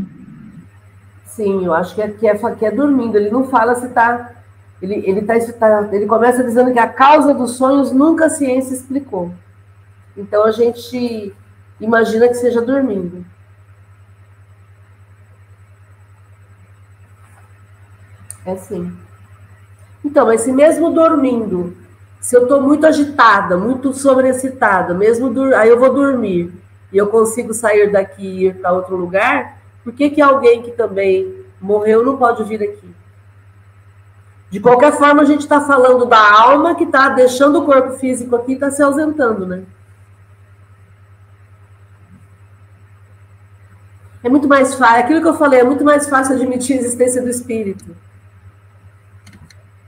Sim, 1.24 1.64
eu 1.64 1.74
acho 1.74 1.94
que 1.94 2.02
é, 2.02 2.08
que 2.08 2.26
é, 2.26 2.54
que 2.54 2.64
é 2.66 2.70
dormindo. 2.70 3.16
Ele 3.16 3.30
não 3.30 3.48
fala 3.48 3.74
se 3.74 3.86
está. 3.86 4.35
Ele, 4.80 5.02
ele, 5.06 5.22
tá, 5.22 5.34
tá, 5.58 5.88
ele 5.92 6.06
começa 6.06 6.44
dizendo 6.44 6.72
que 6.72 6.78
a 6.78 6.88
causa 6.88 7.32
dos 7.32 7.52
sonhos 7.52 7.92
nunca 7.92 8.26
a 8.26 8.30
ciência 8.30 8.74
explicou. 8.74 9.32
Então 10.16 10.44
a 10.44 10.50
gente 10.50 11.34
imagina 11.80 12.28
que 12.28 12.34
seja 12.34 12.60
dormindo. 12.60 13.24
É 18.44 18.52
assim. 18.52 18.96
Então, 20.04 20.26
mas 20.26 20.42
se 20.42 20.52
mesmo 20.52 20.92
dormindo, 20.92 21.76
se 22.20 22.36
eu 22.36 22.42
estou 22.42 22.60
muito 22.60 22.86
agitada, 22.86 23.56
muito 23.56 23.92
sobreexcitada, 23.92 24.94
mesmo 24.94 25.32
aí 25.54 25.68
eu 25.68 25.78
vou 25.78 25.92
dormir 25.92 26.52
e 26.92 26.96
eu 26.96 27.08
consigo 27.08 27.52
sair 27.52 27.90
daqui 27.90 28.24
e 28.24 28.46
ir 28.46 28.54
para 28.56 28.72
outro 28.72 28.96
lugar, 28.96 29.58
por 29.82 29.92
que, 29.92 30.10
que 30.10 30.22
alguém 30.22 30.62
que 30.62 30.70
também 30.70 31.44
morreu 31.60 32.04
não 32.04 32.16
pode 32.16 32.44
vir 32.44 32.62
aqui? 32.62 32.94
De 34.56 34.60
qualquer 34.60 34.90
forma, 34.92 35.20
a 35.20 35.24
gente 35.26 35.40
está 35.40 35.60
falando 35.60 36.06
da 36.06 36.32
alma 36.32 36.74
que 36.74 36.84
está 36.84 37.10
deixando 37.10 37.58
o 37.58 37.66
corpo 37.66 37.90
físico 37.98 38.34
aqui 38.34 38.52
e 38.52 38.54
está 38.54 38.70
se 38.70 38.82
ausentando, 38.82 39.44
né? 39.44 39.64
É 44.24 44.30
muito 44.30 44.48
mais 44.48 44.74
fácil, 44.74 45.00
aquilo 45.00 45.20
que 45.20 45.28
eu 45.28 45.34
falei, 45.34 45.60
é 45.60 45.62
muito 45.62 45.84
mais 45.84 46.08
fácil 46.08 46.36
admitir 46.36 46.74
a 46.74 46.80
existência 46.80 47.20
do 47.20 47.28
espírito. 47.28 47.94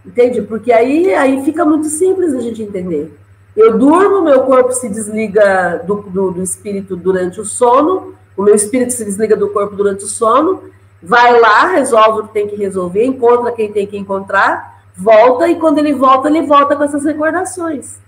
Entende? 0.05 0.43
Porque 0.43 0.71
aí, 0.71 1.15
aí 1.15 1.43
fica 1.47 1.65
muito 1.65 1.87
simples 1.87 2.35
a 2.35 2.41
gente 2.41 2.63
entender. 2.63 3.19
Eu 3.57 3.79
durmo, 3.79 4.21
meu 4.21 4.43
corpo 4.43 4.73
se 4.73 4.91
desliga 4.91 5.83
do, 5.87 6.03
do, 6.03 6.31
do 6.33 6.43
espírito 6.43 6.95
durante 6.95 7.41
o 7.41 7.45
sono, 7.47 8.13
o 8.37 8.43
meu 8.43 8.55
espírito 8.55 8.93
se 8.93 9.03
desliga 9.03 9.35
do 9.35 9.49
corpo 9.49 9.75
durante 9.75 10.05
o 10.05 10.09
sono, 10.09 10.65
vai 11.03 11.39
lá, 11.39 11.67
resolve 11.69 12.21
o 12.21 12.27
que 12.29 12.33
tem 12.33 12.49
que 12.49 12.57
resolver, 12.57 13.05
encontra 13.05 13.53
quem 13.53 13.73
tem 13.73 13.87
que 13.87 13.97
encontrar, 13.97 14.83
volta, 14.97 15.49
e 15.49 15.57
quando 15.57 15.79
ele 15.79 15.95
volta, 15.95 16.29
ele 16.29 16.43
volta 16.43 16.77
com 16.77 16.83
essas 16.83 17.05
recordações. 17.05 17.99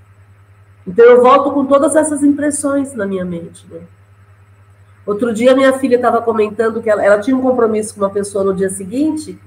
Então 0.87 1.05
eu 1.05 1.22
volto 1.22 1.53
com 1.53 1.64
todas 1.66 1.94
essas 1.94 2.22
impressões 2.22 2.94
na 2.94 3.07
minha 3.07 3.24
mente. 3.24 3.66
Né? 3.70 3.81
Outro 5.07 5.33
dia 5.33 5.55
minha 5.55 5.72
filha 5.74 5.96
estava 5.96 6.20
comentando 6.20 6.83
que 6.83 6.90
ela, 6.90 7.05
ela 7.05 7.20
tinha 7.20 7.37
um 7.37 7.42
compromisso 7.42 7.94
com 7.94 8.00
uma 8.00 8.11
pessoa 8.11 8.42
no 8.42 8.55
dia 8.55 8.70
seguinte, 8.70 9.38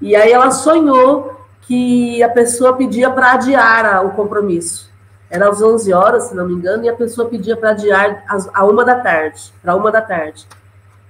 e 0.00 0.14
aí 0.14 0.30
ela 0.32 0.50
sonhou 0.50 1.40
que 1.62 2.22
a 2.22 2.28
pessoa 2.28 2.74
pedia 2.74 3.10
para 3.10 3.32
adiar 3.32 4.06
o 4.06 4.10
compromisso. 4.10 4.90
Era 5.28 5.48
às 5.48 5.60
11 5.60 5.92
horas, 5.92 6.24
se 6.24 6.34
não 6.34 6.46
me 6.46 6.54
engano, 6.54 6.84
e 6.84 6.88
a 6.88 6.94
pessoa 6.94 7.28
pedia 7.28 7.56
para 7.56 7.70
adiar 7.70 8.24
a 8.54 8.64
uma 8.64 8.84
da 8.84 8.94
tarde, 8.94 9.52
para 9.60 9.74
uma 9.74 9.90
da 9.90 10.00
tarde. 10.00 10.46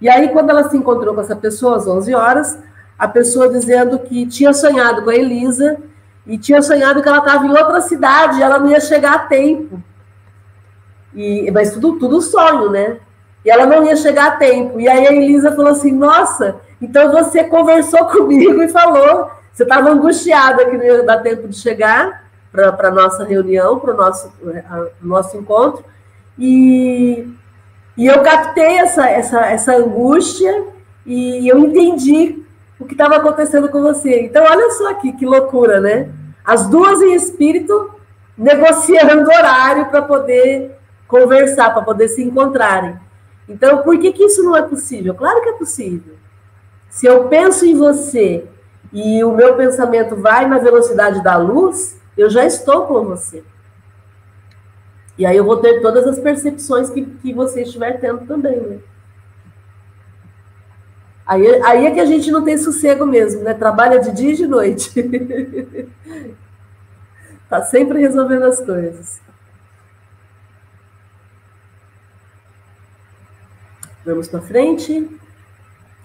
E 0.00 0.08
aí, 0.08 0.28
quando 0.28 0.50
ela 0.50 0.68
se 0.68 0.76
encontrou 0.76 1.14
com 1.14 1.20
essa 1.20 1.36
pessoa 1.36 1.76
às 1.76 1.86
11 1.86 2.14
horas, 2.14 2.58
a 2.98 3.08
pessoa 3.08 3.48
dizendo 3.48 3.98
que 3.98 4.26
tinha 4.26 4.52
sonhado 4.52 5.02
com 5.02 5.10
a 5.10 5.14
Elisa 5.14 5.78
e 6.26 6.36
tinha 6.36 6.60
sonhado 6.62 7.02
que 7.02 7.08
ela 7.08 7.18
estava 7.18 7.46
em 7.46 7.50
outra 7.50 7.80
cidade, 7.80 8.42
ela 8.42 8.58
não 8.58 8.70
ia 8.70 8.80
chegar 8.80 9.14
a 9.14 9.18
tempo. 9.20 9.82
E, 11.14 11.50
mas 11.50 11.72
tudo, 11.72 11.98
tudo 11.98 12.20
sonho, 12.20 12.70
né? 12.70 12.98
E 13.44 13.50
ela 13.50 13.64
não 13.64 13.84
ia 13.84 13.96
chegar 13.96 14.26
a 14.26 14.36
tempo. 14.36 14.80
E 14.80 14.88
aí 14.88 15.06
a 15.06 15.12
Elisa 15.12 15.52
falou 15.52 15.72
assim: 15.72 15.92
Nossa, 15.92 16.56
então 16.80 17.10
você 17.12 17.44
conversou 17.44 18.04
comigo 18.06 18.62
e 18.62 18.68
falou. 18.68 19.30
Você 19.52 19.62
estava 19.62 19.88
angustiada 19.88 20.66
que 20.66 20.76
não 20.76 20.84
ia 20.84 21.02
dar 21.02 21.22
tempo 21.22 21.48
de 21.48 21.56
chegar 21.56 22.26
para 22.52 22.88
a 22.88 22.90
nossa 22.90 23.24
reunião, 23.24 23.78
para 23.78 23.94
o 23.94 23.96
nosso, 23.96 24.30
nosso 25.00 25.36
encontro. 25.38 25.82
E, 26.38 27.26
e 27.96 28.06
eu 28.06 28.22
captei 28.22 28.78
essa, 28.78 29.08
essa, 29.08 29.40
essa 29.46 29.76
angústia 29.76 30.64
e 31.04 31.48
eu 31.48 31.58
entendi 31.58 32.42
o 32.78 32.84
que 32.84 32.92
estava 32.92 33.16
acontecendo 33.16 33.68
com 33.68 33.80
você. 33.80 34.20
Então, 34.20 34.44
olha 34.44 34.70
só 34.72 34.90
aqui, 34.90 35.12
que 35.12 35.24
loucura, 35.24 35.80
né? 35.80 36.10
As 36.44 36.68
duas 36.68 37.00
em 37.00 37.14
espírito 37.14 37.90
negociando 38.36 39.30
horário 39.30 39.86
para 39.86 40.02
poder 40.02 40.76
conversar, 41.08 41.72
para 41.72 41.82
poder 41.82 42.08
se 42.08 42.22
encontrarem. 42.22 42.96
Então, 43.48 43.78
por 43.78 43.98
que, 43.98 44.12
que 44.12 44.24
isso 44.24 44.42
não 44.42 44.56
é 44.56 44.62
possível? 44.62 45.14
Claro 45.14 45.40
que 45.40 45.48
é 45.48 45.52
possível. 45.52 46.14
Se 46.90 47.06
eu 47.06 47.24
penso 47.24 47.64
em 47.64 47.76
você 47.76 48.44
e 48.92 49.24
o 49.24 49.32
meu 49.32 49.54
pensamento 49.54 50.16
vai 50.16 50.46
na 50.46 50.58
velocidade 50.58 51.22
da 51.22 51.36
luz, 51.36 51.98
eu 52.16 52.28
já 52.28 52.44
estou 52.44 52.82
com 52.82 53.04
você. 53.04 53.42
E 55.18 55.24
aí 55.24 55.36
eu 55.36 55.44
vou 55.44 55.56
ter 55.58 55.80
todas 55.80 56.06
as 56.06 56.18
percepções 56.18 56.90
que, 56.90 57.04
que 57.04 57.32
você 57.32 57.62
estiver 57.62 57.98
tendo 58.00 58.26
também, 58.26 58.60
né? 58.60 58.78
Aí, 61.26 61.62
aí 61.62 61.86
é 61.86 61.90
que 61.90 62.00
a 62.00 62.04
gente 62.04 62.30
não 62.30 62.44
tem 62.44 62.56
sossego 62.56 63.04
mesmo, 63.04 63.42
né? 63.42 63.52
Trabalha 63.54 63.98
de 63.98 64.12
dia 64.12 64.32
e 64.32 64.36
de 64.36 64.46
noite. 64.46 64.92
tá 67.48 67.62
sempre 67.62 67.98
resolvendo 67.98 68.44
as 68.44 68.60
coisas. 68.60 69.20
Vamos 74.04 74.28
para 74.28 74.40
frente. 74.40 75.10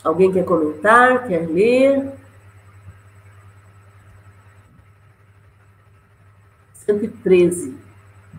Alguém 0.03 0.31
quer 0.31 0.43
comentar, 0.43 1.27
quer 1.27 1.47
ler? 1.47 2.11
113. 6.73 7.75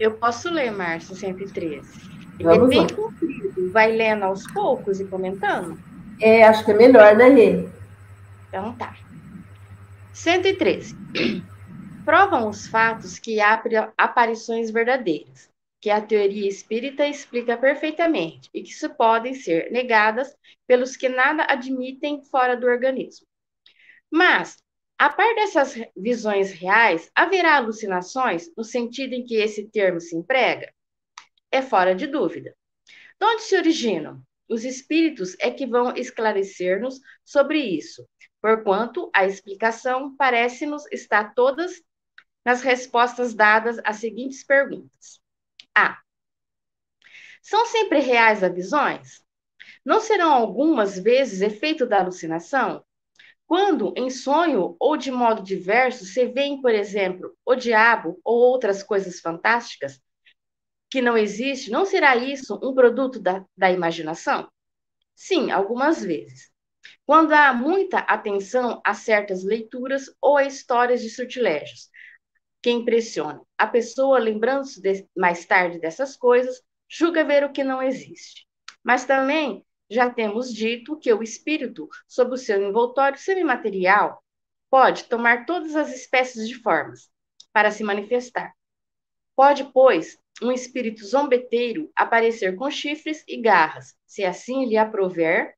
Eu 0.03 0.15
posso 0.15 0.51
ler, 0.51 0.73
Márcio, 0.73 1.15
113. 1.15 1.81
Ele 2.41 2.49
é 2.49 2.67
bem 2.67 2.87
comprido. 2.89 3.71
Vai 3.71 3.93
lendo 3.93 4.25
aos 4.25 4.45
poucos 4.51 4.99
e 4.99 5.05
comentando? 5.05 5.79
É, 6.21 6.43
acho 6.43 6.65
que 6.65 6.73
é 6.73 6.75
melhor, 6.75 7.15
né, 7.15 7.29
Rê? 7.29 7.69
Então 8.49 8.73
tá. 8.73 8.97
113. 10.13 10.97
Provam 12.05 12.49
os 12.49 12.67
fatos 12.67 13.21
que 13.21 13.41
há 13.41 13.63
aparições 13.97 14.73
verdadeiras 14.73 15.49
que 15.81 15.89
a 15.89 16.01
teoria 16.01 16.49
espírita 16.49 17.07
explica 17.07 17.57
perfeitamente 17.57 18.51
e 18.53 18.63
que 18.63 18.73
se 18.73 18.89
podem 18.89 19.35
ser 19.35 19.71
negadas 19.71 20.37
pelos 20.67 20.97
que 20.97 21.09
nada 21.09 21.45
admitem 21.49 22.25
fora 22.25 22.57
do 22.57 22.67
organismo. 22.67 23.27
Mas, 24.11 24.57
a 25.03 25.11
par 25.11 25.35
dessas 25.35 25.75
visões 25.97 26.53
reais, 26.53 27.11
haverá 27.13 27.57
alucinações 27.57 28.49
no 28.57 28.63
sentido 28.63 29.15
em 29.15 29.25
que 29.25 29.35
esse 29.35 29.69
termo 29.69 30.01
se 30.01 30.15
emprega? 30.15 30.73
É 31.51 31.61
fora 31.61 31.93
de 31.93 32.07
dúvida. 32.07 32.55
De 33.19 33.27
onde 33.27 33.43
se 33.43 33.57
originam? 33.57 34.23
Os 34.49 34.65
espíritos 34.65 35.35
é 35.41 35.51
que 35.51 35.67
vão 35.67 35.93
esclarecer-nos 35.97 37.01
sobre 37.25 37.59
isso, 37.59 38.09
porquanto 38.41 39.11
a 39.13 39.27
explicação 39.27 40.15
parece-nos 40.17 40.87
estar 40.93 41.35
todas 41.35 41.83
nas 42.45 42.63
respostas 42.63 43.35
dadas 43.35 43.81
às 43.85 43.97
seguintes 43.97 44.45
perguntas. 44.45 45.21
A. 45.75 46.01
São 47.43 47.67
sempre 47.67 47.99
reais 47.99 48.41
as 48.45 48.55
visões? 48.55 49.25
Não 49.85 49.99
serão 49.99 50.33
algumas 50.33 50.97
vezes 50.97 51.41
efeito 51.41 51.85
da 51.87 51.99
alucinação? 51.99 52.85
Quando, 53.53 53.93
em 53.99 54.09
sonho 54.09 54.75
ou 54.81 54.97
de 54.97 55.11
modo 55.11 55.43
diverso, 55.43 56.07
se 56.07 56.25
veem, 56.25 56.63
por 56.63 56.71
exemplo, 56.71 57.37
o 57.45 57.55
diabo 57.55 58.19
ou 58.25 58.35
outras 58.35 58.83
coisas 58.83 59.21
fantásticas 59.21 60.01
que 60.91 61.03
não 61.03 61.19
existe, 61.19 61.71
não 61.71 61.85
será 61.85 62.17
isso 62.17 62.59
um 62.63 62.75
produto 62.75 63.21
da, 63.21 63.45
da 63.55 63.71
imaginação? 63.71 64.51
Sim, 65.15 65.51
algumas 65.51 66.03
vezes. 66.03 66.51
Quando 67.05 67.35
há 67.35 67.53
muita 67.53 67.99
atenção 67.99 68.81
a 68.83 68.95
certas 68.95 69.45
leituras 69.45 70.07
ou 70.19 70.39
a 70.39 70.45
histórias 70.45 71.03
de 71.03 71.11
sortilégios, 71.11 71.91
que 72.63 72.71
impressiona. 72.71 73.43
A 73.59 73.67
pessoa, 73.67 74.19
lembrando-se 74.19 75.07
mais 75.15 75.45
tarde 75.45 75.79
dessas 75.79 76.17
coisas, 76.17 76.63
julga 76.89 77.23
ver 77.23 77.45
o 77.45 77.53
que 77.53 77.63
não 77.63 77.83
existe. 77.83 78.47
Mas 78.83 79.05
também 79.05 79.63
já 79.93 80.11
temos 80.11 80.53
dito 80.53 80.97
que 80.97 81.13
o 81.13 81.23
espírito, 81.23 81.89
sob 82.07 82.35
o 82.35 82.39
seu 82.39 82.63
envoltório 82.63 83.19
semimaterial, 83.19 84.23
pode 84.71 85.05
tomar 85.05 85.45
todas 85.45 85.77
as 85.77 85.95
espécies 85.95 86.49
de 86.49 86.55
formas 86.55 87.11
para 87.53 87.71
se 87.71 87.85
manifestar. 87.85 88.55
Pode, 89.37 89.65
pois, 89.73 90.19
um 90.43 90.51
espírito 90.51 91.05
zombeteiro 91.05 91.91
aparecer 91.95 92.57
com 92.57 92.71
chifres 92.71 93.23
e 93.29 93.41
garras, 93.41 93.95
se 94.07 94.25
assim 94.25 94.65
lhe 94.67 94.77
aprover, 94.77 95.55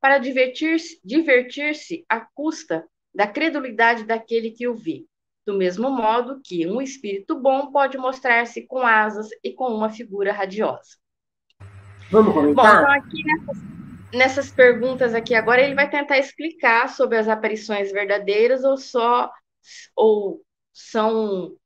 para 0.00 0.18
divertir-se 0.18 1.00
divertir 1.04 1.74
à 2.08 2.20
custa 2.20 2.86
da 3.14 3.26
credulidade 3.26 4.04
daquele 4.04 4.50
que 4.50 4.66
o 4.66 4.74
vê 4.74 5.04
do 5.46 5.54
mesmo 5.54 5.88
modo 5.88 6.40
que 6.42 6.66
um 6.66 6.82
espírito 6.82 7.38
bom 7.38 7.70
pode 7.70 7.96
mostrar-se 7.96 8.66
com 8.66 8.80
asas 8.80 9.28
e 9.44 9.52
com 9.52 9.68
uma 9.68 9.88
figura 9.88 10.32
radiosa. 10.32 10.98
Vamos 12.10 12.32
comentar? 12.32 12.54
Bom, 12.54 12.82
então 12.82 12.90
aqui 12.92 13.24
nessas, 13.24 13.62
nessas 14.12 14.50
perguntas 14.50 15.14
aqui 15.14 15.34
agora 15.34 15.60
ele 15.60 15.74
vai 15.74 15.88
tentar 15.90 16.18
explicar 16.18 16.88
sobre 16.88 17.18
as 17.18 17.28
aparições 17.28 17.90
verdadeiras 17.92 18.64
ou 18.64 18.76
só 18.76 19.30
ou 19.96 20.42
são 20.72 21.56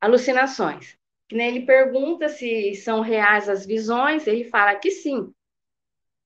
alucinações. 0.00 0.96
Ele 1.30 1.66
pergunta 1.66 2.28
se 2.28 2.74
são 2.74 3.00
reais 3.00 3.48
as 3.48 3.66
visões, 3.66 4.26
ele 4.26 4.44
fala 4.44 4.74
que 4.76 4.90
sim, 4.90 5.32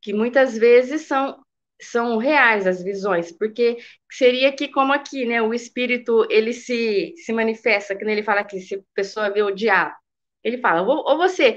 que 0.02 0.12
muitas 0.12 0.56
vezes 0.56 1.02
são 1.02 1.42
são 1.80 2.18
reais 2.18 2.66
as 2.66 2.82
visões, 2.82 3.30
porque 3.30 3.76
seria 4.10 4.50
que 4.52 4.66
como 4.66 4.92
aqui, 4.92 5.24
né, 5.24 5.40
o 5.40 5.54
espírito 5.54 6.26
ele 6.28 6.52
se, 6.52 7.14
se 7.16 7.32
manifesta, 7.32 7.94
que 7.94 8.04
ele 8.04 8.22
fala 8.22 8.42
que 8.42 8.60
se 8.60 8.74
a 8.74 8.80
pessoa 8.94 9.30
vê 9.30 9.42
o 9.42 9.54
diabo, 9.54 9.94
ele 10.42 10.58
fala, 10.58 10.82
ou, 10.82 11.08
ou 11.08 11.16
você 11.16 11.56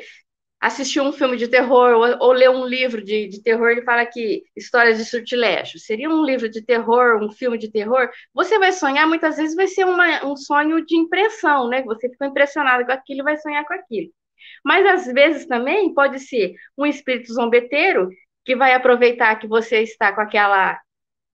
assistiu 0.62 1.04
um 1.04 1.12
filme 1.12 1.36
de 1.36 1.48
terror 1.48 1.94
ou, 1.94 2.28
ou 2.28 2.32
leu 2.32 2.52
um 2.52 2.66
livro 2.66 3.04
de, 3.04 3.28
de 3.28 3.42
terror, 3.42 3.70
ele 3.70 3.82
fala 3.82 4.06
que 4.06 4.44
histórias 4.56 5.00
de 5.00 5.06
surtilégio, 5.06 5.80
seria 5.80 6.08
um 6.08 6.24
livro 6.24 6.48
de 6.48 6.62
terror, 6.64 7.22
um 7.22 7.32
filme 7.32 7.58
de 7.58 7.72
terror, 7.72 8.10
você 8.32 8.60
vai 8.60 8.72
sonhar, 8.72 9.08
muitas 9.08 9.38
vezes 9.38 9.56
vai 9.56 9.68
ser 9.68 9.86
uma, 9.86 10.24
um 10.24 10.38
sonho 10.38 10.86
de 10.86 10.96
impressão, 10.96 11.68
né, 11.68 11.82
você 11.82 12.08
ficou 12.08 12.28
impressionado 12.28 12.86
com 12.86 12.92
aquilo 12.92 13.22
e 13.22 13.24
vai 13.24 13.38
sonhar 13.38 13.66
com 13.66 13.74
aquilo. 13.74 14.12
Mas 14.64 14.86
às 14.86 15.12
vezes 15.12 15.48
também 15.48 15.94
pode 15.94 16.20
ser 16.20 16.54
um 16.78 16.86
espírito 16.86 17.34
zombeteiro 17.34 18.10
que 18.46 18.56
vai 18.56 18.74
aproveitar 18.74 19.36
que 19.38 19.48
você 19.48 19.82
está 19.82 20.14
com 20.14 20.22
aquela 20.22 20.80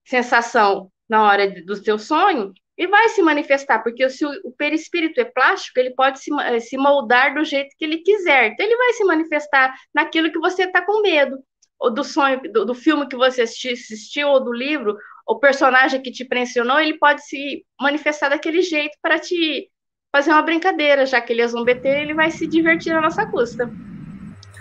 sensação 0.04 0.90
na 1.08 1.22
hora 1.22 1.50
do 1.64 1.76
seu 1.76 1.98
sonho 1.98 2.52
e 2.78 2.86
vai 2.86 3.08
se 3.08 3.20
manifestar, 3.20 3.82
porque 3.82 4.08
se 4.08 4.24
o, 4.24 4.52
perispírito 4.56 5.20
é 5.20 5.24
plástico, 5.24 5.80
ele 5.80 5.90
pode 5.90 6.20
se, 6.20 6.30
eh, 6.32 6.60
se 6.60 6.76
moldar 6.76 7.34
do 7.34 7.44
jeito 7.44 7.74
que 7.76 7.84
ele 7.84 7.98
quiser. 7.98 8.52
Então, 8.52 8.64
ele 8.64 8.76
vai 8.76 8.92
se 8.92 9.04
manifestar 9.04 9.74
naquilo 9.92 10.30
que 10.30 10.38
você 10.38 10.62
está 10.62 10.80
com 10.80 11.02
medo, 11.02 11.38
ou 11.80 11.92
do 11.92 12.04
sonho, 12.04 12.40
do, 12.52 12.64
do 12.64 12.74
filme 12.74 13.08
que 13.08 13.16
você 13.16 13.42
assistiu, 13.42 14.28
ou 14.28 14.44
do 14.44 14.52
livro, 14.52 14.96
o 15.26 15.40
personagem 15.40 16.00
que 16.00 16.12
te 16.12 16.22
impressionou, 16.22 16.78
ele 16.78 16.96
pode 16.98 17.26
se 17.26 17.64
manifestar 17.80 18.28
daquele 18.28 18.62
jeito 18.62 18.96
para 19.02 19.18
te 19.18 19.68
fazer 20.14 20.30
uma 20.30 20.42
brincadeira, 20.42 21.04
já 21.04 21.20
que 21.20 21.32
ele 21.32 21.42
é 21.42 21.48
zombeteiro, 21.48 22.00
ele 22.00 22.14
vai 22.14 22.30
se 22.30 22.46
divertir 22.46 22.94
na 22.94 23.00
nossa 23.00 23.26
custa. 23.26 23.68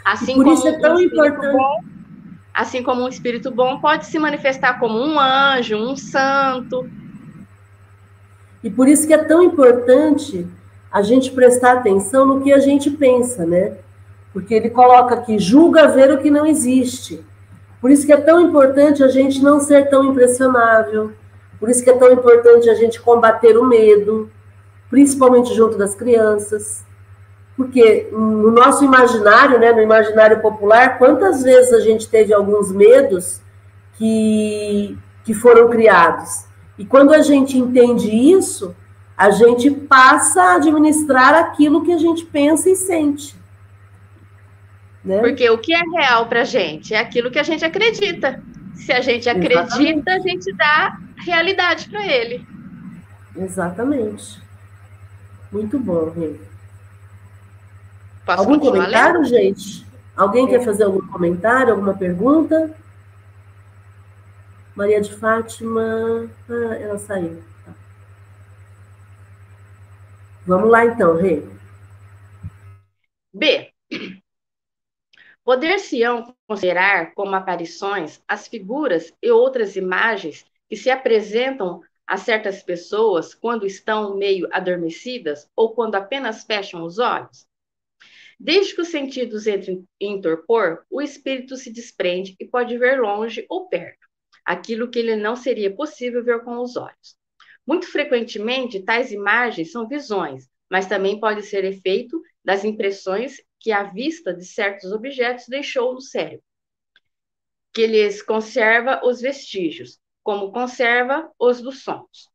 Assim 0.03 0.33
por 0.33 0.43
como 0.43 0.55
isso 0.55 0.67
é 0.67 0.79
tão 0.79 0.99
importante. 0.99 1.53
Bom, 1.53 1.79
assim 2.51 2.81
como 2.81 3.03
um 3.03 3.07
espírito 3.07 3.51
bom 3.51 3.79
pode 3.79 4.07
se 4.07 4.17
manifestar 4.17 4.79
como 4.79 4.99
um 4.99 5.19
anjo, 5.19 5.77
um 5.77 5.95
santo. 5.95 6.89
E 8.63 8.69
por 8.69 8.87
isso 8.87 9.05
que 9.05 9.13
é 9.13 9.23
tão 9.23 9.41
importante 9.43 10.47
a 10.91 11.01
gente 11.01 11.31
prestar 11.31 11.73
atenção 11.73 12.25
no 12.25 12.41
que 12.41 12.51
a 12.51 12.59
gente 12.59 12.89
pensa, 12.89 13.45
né? 13.45 13.73
Porque 14.33 14.53
ele 14.53 14.69
coloca 14.69 15.15
aqui, 15.15 15.37
julga 15.37 15.87
ver 15.87 16.11
o 16.11 16.17
que 16.17 16.29
não 16.29 16.45
existe. 16.45 17.23
Por 17.79 17.91
isso 17.91 18.05
que 18.05 18.13
é 18.13 18.17
tão 18.17 18.41
importante 18.41 19.03
a 19.03 19.07
gente 19.07 19.41
não 19.41 19.59
ser 19.59 19.89
tão 19.89 20.03
impressionável. 20.03 21.11
Por 21.59 21.69
isso 21.69 21.83
que 21.83 21.89
é 21.89 21.97
tão 21.97 22.11
importante 22.11 22.69
a 22.69 22.75
gente 22.75 23.01
combater 23.01 23.57
o 23.57 23.65
medo, 23.65 24.29
principalmente 24.89 25.53
junto 25.53 25.77
das 25.77 25.95
crianças. 25.95 26.83
Porque 27.55 28.09
no 28.11 28.51
nosso 28.51 28.83
imaginário, 28.83 29.59
né, 29.59 29.71
no 29.71 29.81
imaginário 29.81 30.39
popular, 30.41 30.97
quantas 30.97 31.43
vezes 31.43 31.73
a 31.73 31.79
gente 31.79 32.07
teve 32.07 32.33
alguns 32.33 32.71
medos 32.71 33.41
que, 33.97 34.97
que 35.23 35.33
foram 35.33 35.67
criados. 35.69 36.46
E 36.77 36.85
quando 36.85 37.13
a 37.13 37.21
gente 37.21 37.57
entende 37.57 38.09
isso, 38.09 38.75
a 39.17 39.31
gente 39.31 39.71
passa 39.71 40.41
a 40.43 40.55
administrar 40.55 41.33
aquilo 41.33 41.83
que 41.83 41.91
a 41.91 41.97
gente 41.97 42.23
pensa 42.25 42.69
e 42.69 42.75
sente. 42.75 43.35
Né? 45.03 45.19
Porque 45.19 45.49
o 45.49 45.57
que 45.57 45.73
é 45.73 45.81
real 45.95 46.27
para 46.27 46.41
a 46.41 46.45
gente 46.45 46.93
é 46.93 46.99
aquilo 46.99 47.31
que 47.31 47.39
a 47.39 47.43
gente 47.43 47.65
acredita. 47.65 48.43
Se 48.75 48.91
a 48.91 49.01
gente 49.01 49.27
acredita, 49.27 49.61
Exatamente. 49.61 50.09
a 50.09 50.19
gente 50.19 50.53
dá 50.53 50.97
realidade 51.25 51.89
para 51.89 52.05
ele. 52.05 52.45
Exatamente. 53.35 54.39
Muito 55.51 55.79
bom, 55.79 56.11
Rê. 56.11 56.35
Algum 58.27 58.59
comentário, 58.59 59.21
lendo? 59.21 59.29
gente? 59.29 59.87
Alguém 60.15 60.45
é. 60.45 60.49
quer 60.49 60.65
fazer 60.65 60.83
algum 60.83 61.07
comentário, 61.07 61.71
alguma 61.71 61.93
pergunta? 61.93 62.75
Maria 64.77 65.01
de 65.01 65.11
Fátima. 65.11 66.29
Ah, 66.47 66.75
ela 66.75 66.99
saiu. 66.99 67.43
Vamos 70.45 70.69
lá, 70.69 70.85
então, 70.85 71.15
Rê. 71.15 71.41
B. 73.33 73.73
Poder-se-ão 75.43 76.31
considerar 76.47 77.15
como 77.15 77.33
aparições 77.33 78.21
as 78.27 78.47
figuras 78.47 79.11
e 79.19 79.31
outras 79.31 79.75
imagens 79.75 80.45
que 80.69 80.75
se 80.75 80.91
apresentam 80.91 81.81
a 82.05 82.15
certas 82.15 82.61
pessoas 82.61 83.33
quando 83.33 83.65
estão 83.65 84.15
meio 84.15 84.47
adormecidas 84.51 85.49
ou 85.55 85.73
quando 85.73 85.95
apenas 85.95 86.43
fecham 86.43 86.83
os 86.83 86.99
olhos? 86.99 87.47
Desde 88.39 88.75
que 88.75 88.81
os 88.81 88.89
sentidos 88.89 89.47
entrem 89.47 89.83
em 89.99 90.21
torpor, 90.21 90.85
o 90.87 91.01
espírito 91.01 91.57
se 91.57 91.73
desprende 91.73 92.35
e 92.39 92.45
pode 92.45 92.77
ver 92.77 93.01
longe 93.01 93.43
ou 93.49 93.67
perto 93.67 94.06
aquilo 94.47 94.89
que 94.89 95.01
lhe 95.01 95.17
não 95.17 95.35
seria 95.35 95.75
possível 95.75 96.23
ver 96.23 96.41
com 96.41 96.59
os 96.59 96.77
olhos. 96.77 97.17
Muito 97.67 97.85
frequentemente, 97.85 98.81
tais 98.81 99.11
imagens 99.11 99.73
são 99.73 99.85
visões, 99.85 100.47
mas 100.71 100.87
também 100.87 101.19
pode 101.19 101.43
ser 101.43 101.65
efeito 101.65 102.21
das 102.45 102.63
impressões 102.63 103.41
que 103.59 103.73
a 103.73 103.83
vista 103.83 104.33
de 104.33 104.45
certos 104.45 104.93
objetos 104.93 105.49
deixou 105.49 105.93
no 105.93 105.99
cérebro, 105.99 106.45
que 107.73 107.85
lhes 107.85 108.21
conserva 108.21 109.01
os 109.03 109.19
vestígios, 109.19 109.99
como 110.23 110.53
conserva 110.53 111.29
os 111.37 111.61
dos 111.61 111.83
sons. 111.83 112.29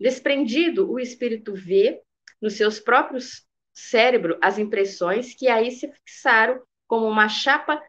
Desprendido, 0.00 0.90
o 0.90 0.98
espírito 0.98 1.52
vê 1.52 2.00
nos 2.40 2.54
seus 2.54 2.80
próprios 2.80 3.46
cérebro 3.74 4.38
as 4.40 4.58
impressões 4.58 5.34
que 5.34 5.48
aí 5.48 5.70
se 5.70 5.92
fixaram 5.92 6.62
como 6.86 7.06
uma 7.06 7.28
chapa 7.28 7.82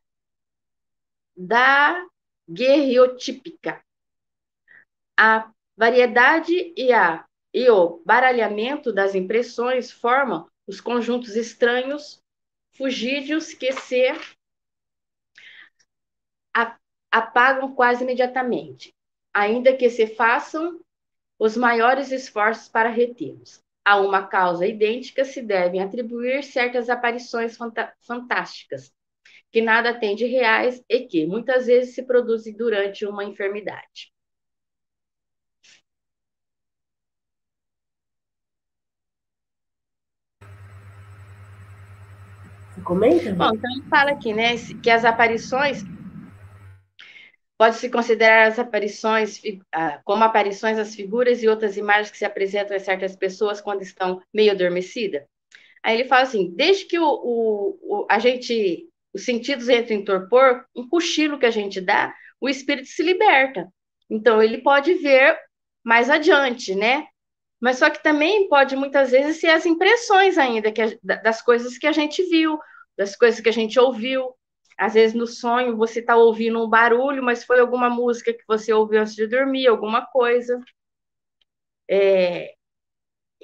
da 1.37 2.05
guerriotípica. 2.49 3.83
A 5.17 5.51
variedade 5.77 6.73
e, 6.75 6.91
a, 6.91 7.25
e 7.53 7.69
o 7.69 8.01
baralhamento 8.05 8.91
das 8.91 9.15
impressões 9.15 9.91
formam 9.91 10.49
os 10.67 10.81
conjuntos 10.81 11.35
estranhos, 11.35 12.21
fugídios 12.71 13.53
que 13.53 13.71
se 13.73 14.11
apagam 17.11 17.73
quase 17.73 18.03
imediatamente, 18.03 18.93
ainda 19.33 19.75
que 19.75 19.89
se 19.89 20.07
façam 20.07 20.79
os 21.39 21.57
maiores 21.57 22.11
esforços 22.11 22.67
para 22.67 22.89
retê-los. 22.89 23.61
A 23.83 23.97
uma 23.97 24.27
causa 24.27 24.67
idêntica 24.67 25.25
se 25.25 25.41
devem 25.41 25.81
atribuir 25.81 26.43
certas 26.43 26.89
aparições 26.89 27.57
fantásticas, 28.01 28.93
que 29.51 29.61
nada 29.61 29.93
tem 29.93 30.15
de 30.15 30.25
reais 30.25 30.83
e 30.87 31.01
que 31.01 31.25
muitas 31.25 31.65
vezes 31.65 31.95
se 31.95 32.03
produzem 32.03 32.55
durante 32.55 33.05
uma 33.05 33.23
enfermidade. 33.23 34.11
Comenta? 42.83 43.33
Bom, 43.33 43.53
então 43.53 43.71
ele 43.71 43.89
fala 43.89 44.11
aqui, 44.11 44.33
né, 44.33 44.55
que 44.81 44.89
as 44.89 45.03
aparições 45.03 45.83
pode-se 47.57 47.89
considerar 47.89 48.47
as 48.47 48.57
aparições 48.57 49.41
ah, 49.73 49.99
como 50.05 50.23
aparições 50.23 50.77
as 50.79 50.95
figuras 50.95 51.43
e 51.43 51.47
outras 51.49 51.75
imagens 51.75 52.09
que 52.09 52.17
se 52.17 52.23
apresentam 52.23 52.77
a 52.77 52.79
certas 52.79 53.17
pessoas 53.17 53.59
quando 53.59 53.81
estão 53.81 54.21
meio 54.33 54.51
adormecidas. 54.51 55.23
Aí 55.83 55.95
ele 55.95 56.07
fala 56.07 56.23
assim, 56.23 56.53
desde 56.55 56.85
que 56.85 56.97
o, 56.97 57.05
o, 57.05 57.79
o 57.81 58.07
a 58.09 58.17
gente 58.17 58.88
os 59.13 59.25
sentidos 59.25 59.69
entram 59.69 59.97
em 59.97 60.05
torpor, 60.05 60.65
um 60.75 60.87
cochilo 60.87 61.39
que 61.39 61.45
a 61.45 61.51
gente 61.51 61.81
dá, 61.81 62.13
o 62.39 62.47
espírito 62.47 62.87
se 62.87 63.03
liberta. 63.03 63.67
Então, 64.09 64.41
ele 64.41 64.59
pode 64.59 64.93
ver 64.95 65.37
mais 65.83 66.09
adiante, 66.09 66.75
né? 66.75 67.07
Mas 67.59 67.77
só 67.77 67.89
que 67.89 68.01
também 68.01 68.47
pode, 68.47 68.75
muitas 68.75 69.11
vezes, 69.11 69.39
ser 69.39 69.49
as 69.49 69.65
impressões 69.65 70.37
ainda 70.37 70.71
que 70.71 70.99
das 71.03 71.41
coisas 71.41 71.77
que 71.77 71.87
a 71.87 71.91
gente 71.91 72.23
viu, 72.29 72.57
das 72.97 73.15
coisas 73.15 73.39
que 73.39 73.49
a 73.49 73.53
gente 73.53 73.79
ouviu. 73.79 74.33
Às 74.77 74.93
vezes, 74.93 75.13
no 75.13 75.27
sonho, 75.27 75.75
você 75.75 75.99
está 75.99 76.15
ouvindo 76.15 76.63
um 76.63 76.69
barulho, 76.69 77.21
mas 77.21 77.43
foi 77.43 77.59
alguma 77.59 77.89
música 77.89 78.33
que 78.33 78.43
você 78.47 78.71
ouviu 78.71 79.01
antes 79.01 79.15
de 79.15 79.27
dormir, 79.27 79.67
alguma 79.67 80.05
coisa. 80.05 80.61
É, 81.89 82.53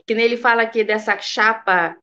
que 0.08 0.14
nele 0.14 0.38
fala 0.38 0.62
aqui 0.62 0.84
dessa 0.84 1.18
chapa 1.20 1.98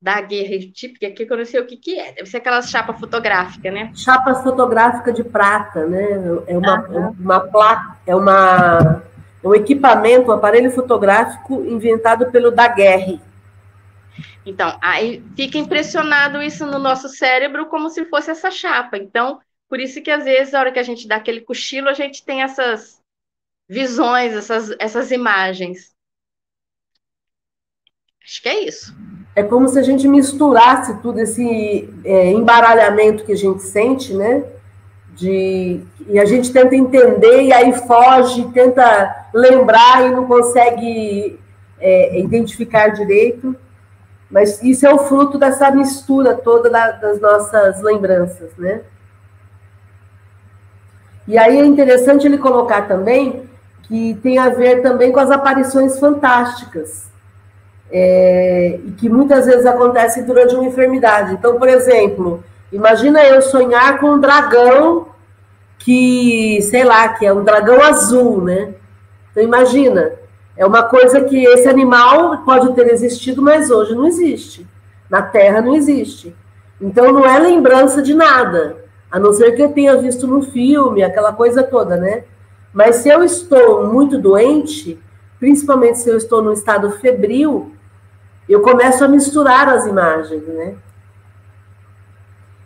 da 0.00 0.20
guerra 0.20 0.58
típica, 0.72 1.10
que 1.10 1.30
eu 1.30 1.36
não 1.36 1.44
sei 1.44 1.60
o 1.60 1.66
que, 1.66 1.76
que 1.76 1.98
é. 1.98 2.12
Deve 2.12 2.28
ser 2.28 2.38
aquela 2.38 2.62
chapa 2.62 2.94
fotográfica, 2.94 3.70
né? 3.70 3.92
Chapa 3.94 4.34
fotográfica 4.36 5.12
de 5.12 5.24
prata, 5.24 5.86
né? 5.86 6.42
É 6.46 6.56
uma, 6.56 6.76
ah, 6.76 7.12
uma 7.18 7.40
placa, 7.40 7.98
é 8.06 8.14
uma 8.14 9.02
é 9.42 9.46
um 9.46 9.54
equipamento, 9.54 10.30
um 10.30 10.34
aparelho 10.34 10.70
fotográfico 10.70 11.64
inventado 11.64 12.30
pelo 12.30 12.50
Daguerre. 12.50 13.20
Então, 14.46 14.76
aí 14.80 15.22
fica 15.36 15.58
impressionado 15.58 16.40
isso 16.40 16.64
no 16.64 16.78
nosso 16.78 17.08
cérebro 17.08 17.66
como 17.66 17.90
se 17.90 18.04
fosse 18.06 18.30
essa 18.30 18.50
chapa. 18.50 18.96
Então, 18.96 19.40
por 19.68 19.78
isso 19.78 20.00
que 20.00 20.10
às 20.10 20.24
vezes, 20.24 20.54
a 20.54 20.60
hora 20.60 20.72
que 20.72 20.78
a 20.78 20.84
gente 20.84 21.06
dá 21.06 21.16
aquele 21.16 21.40
cochilo, 21.40 21.88
a 21.88 21.94
gente 21.94 22.24
tem 22.24 22.42
essas 22.42 23.00
visões, 23.68 24.32
essas, 24.32 24.74
essas 24.78 25.10
imagens. 25.10 25.94
Acho 28.24 28.42
que 28.42 28.48
é 28.48 28.64
isso 28.64 28.94
é 29.38 29.42
como 29.44 29.68
se 29.68 29.78
a 29.78 29.82
gente 29.82 30.08
misturasse 30.08 30.96
tudo 30.96 31.20
esse 31.20 31.88
é, 32.04 32.32
embaralhamento 32.32 33.24
que 33.24 33.30
a 33.30 33.36
gente 33.36 33.62
sente, 33.62 34.12
né? 34.12 34.42
De, 35.14 35.80
e 36.08 36.18
a 36.18 36.24
gente 36.24 36.52
tenta 36.52 36.74
entender 36.74 37.42
e 37.42 37.52
aí 37.52 37.72
foge, 37.72 38.48
tenta 38.52 39.28
lembrar 39.32 40.06
e 40.06 40.10
não 40.10 40.26
consegue 40.26 41.38
é, 41.78 42.18
identificar 42.18 42.88
direito. 42.88 43.54
Mas 44.28 44.60
isso 44.60 44.84
é 44.84 44.92
o 44.92 44.98
fruto 44.98 45.38
dessa 45.38 45.70
mistura 45.70 46.34
toda 46.34 46.68
da, 46.68 46.90
das 46.90 47.20
nossas 47.20 47.80
lembranças, 47.80 48.50
né? 48.58 48.80
E 51.28 51.38
aí 51.38 51.60
é 51.60 51.64
interessante 51.64 52.26
ele 52.26 52.38
colocar 52.38 52.88
também 52.88 53.48
que 53.84 54.18
tem 54.20 54.36
a 54.36 54.48
ver 54.48 54.82
também 54.82 55.12
com 55.12 55.20
as 55.20 55.30
aparições 55.30 55.96
fantásticas 56.00 57.08
é, 57.90 58.78
e 58.84 58.90
que 58.92 59.08
muitas 59.08 59.46
vezes 59.46 59.66
acontece 59.66 60.22
durante 60.22 60.54
uma 60.54 60.64
enfermidade. 60.64 61.34
Então, 61.34 61.58
por 61.58 61.68
exemplo, 61.68 62.42
imagina 62.72 63.22
eu 63.24 63.40
sonhar 63.40 63.98
com 63.98 64.12
um 64.12 64.20
dragão 64.20 65.08
que, 65.78 66.60
sei 66.62 66.84
lá, 66.84 67.08
que 67.08 67.24
é 67.24 67.32
um 67.32 67.44
dragão 67.44 67.80
azul, 67.82 68.42
né? 68.42 68.74
Então, 69.30 69.42
imagina, 69.42 70.12
é 70.56 70.66
uma 70.66 70.82
coisa 70.82 71.22
que 71.22 71.44
esse 71.44 71.68
animal 71.68 72.38
pode 72.44 72.74
ter 72.74 72.92
existido, 72.92 73.40
mas 73.40 73.70
hoje 73.70 73.94
não 73.94 74.06
existe. 74.06 74.66
Na 75.08 75.22
Terra 75.22 75.60
não 75.60 75.74
existe. 75.74 76.34
Então, 76.80 77.12
não 77.12 77.24
é 77.24 77.38
lembrança 77.38 78.02
de 78.02 78.12
nada, 78.14 78.76
a 79.10 79.18
não 79.18 79.32
ser 79.32 79.52
que 79.52 79.62
eu 79.62 79.72
tenha 79.72 79.96
visto 79.96 80.26
no 80.26 80.42
filme, 80.42 81.02
aquela 81.02 81.32
coisa 81.32 81.62
toda, 81.62 81.96
né? 81.96 82.24
Mas 82.72 82.96
se 82.96 83.08
eu 83.08 83.24
estou 83.24 83.86
muito 83.86 84.18
doente, 84.18 85.00
principalmente 85.40 85.98
se 85.98 86.10
eu 86.10 86.16
estou 86.16 86.42
num 86.42 86.52
estado 86.52 86.90
febril, 86.92 87.72
eu 88.48 88.62
começo 88.62 89.04
a 89.04 89.08
misturar 89.08 89.68
as 89.68 89.86
imagens, 89.86 90.42
né? 90.46 90.74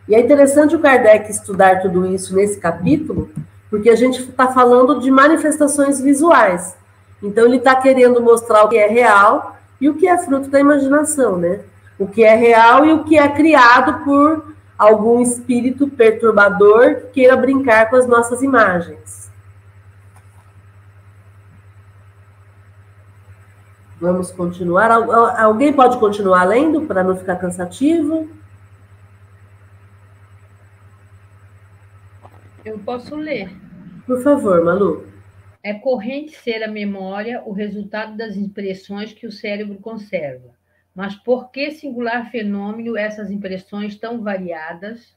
E 0.09 0.15
é 0.15 0.21
interessante 0.21 0.77
o 0.77 0.81
Kardec 0.81 1.31
estudar 1.31 1.81
tudo 1.81 2.07
isso 2.07 2.35
nesse 2.35 2.59
capítulo, 2.59 3.31
porque 3.71 3.89
a 3.89 3.97
gente 3.97 4.21
está 4.21 4.49
falando 4.49 5.01
de 5.01 5.11
manifestações 5.11 6.01
visuais. 6.01 6.77
Então, 7.23 7.47
ele 7.47 7.57
está 7.57 7.77
querendo 7.77 8.21
mostrar 8.21 8.65
o 8.65 8.69
que 8.69 8.77
é 8.77 8.89
real 8.89 9.57
e 9.81 9.89
o 9.89 9.95
que 9.95 10.09
é 10.09 10.19
fruto 10.19 10.49
da 10.49 10.61
imaginação, 10.61 11.37
né? 11.37 11.61
O 11.99 12.07
que 12.07 12.25
é 12.25 12.35
real 12.35 12.85
e 12.85 12.93
o 12.93 13.05
que 13.05 13.17
é 13.17 13.29
criado 13.29 14.05
por 14.05 14.53
algum 14.77 15.21
espírito 15.21 15.89
perturbador 15.89 16.97
que 16.97 17.07
queira 17.13 17.37
brincar 17.37 17.89
com 17.89 17.97
as 17.97 18.07
nossas 18.07 18.43
imagens. 18.43 19.22
Vamos 24.03 24.33
continuar. 24.33 24.91
Alguém 24.91 25.73
pode 25.73 25.97
continuar 25.97 26.43
lendo 26.43 26.83
para 26.89 27.05
não 27.05 27.15
ficar 27.15 27.37
cansativo? 27.37 28.29
Eu 32.65 32.81
posso 32.81 33.15
ler. 33.15 33.57
Por 34.05 34.21
favor, 34.21 34.65
Malu. 34.65 35.07
É 35.63 35.73
corrente 35.73 36.37
ser 36.37 36.65
a 36.65 36.69
memória 36.69 37.45
o 37.47 37.53
resultado 37.53 38.17
das 38.17 38.37
impressões 38.37 39.13
que 39.13 39.25
o 39.25 39.31
cérebro 39.31 39.79
conserva. 39.79 40.51
Mas 40.93 41.15
por 41.15 41.53
que 41.53 41.71
singular 41.71 42.29
fenômeno 42.29 42.97
essas 42.97 43.31
impressões 43.31 43.95
tão 43.95 44.21
variadas, 44.21 45.17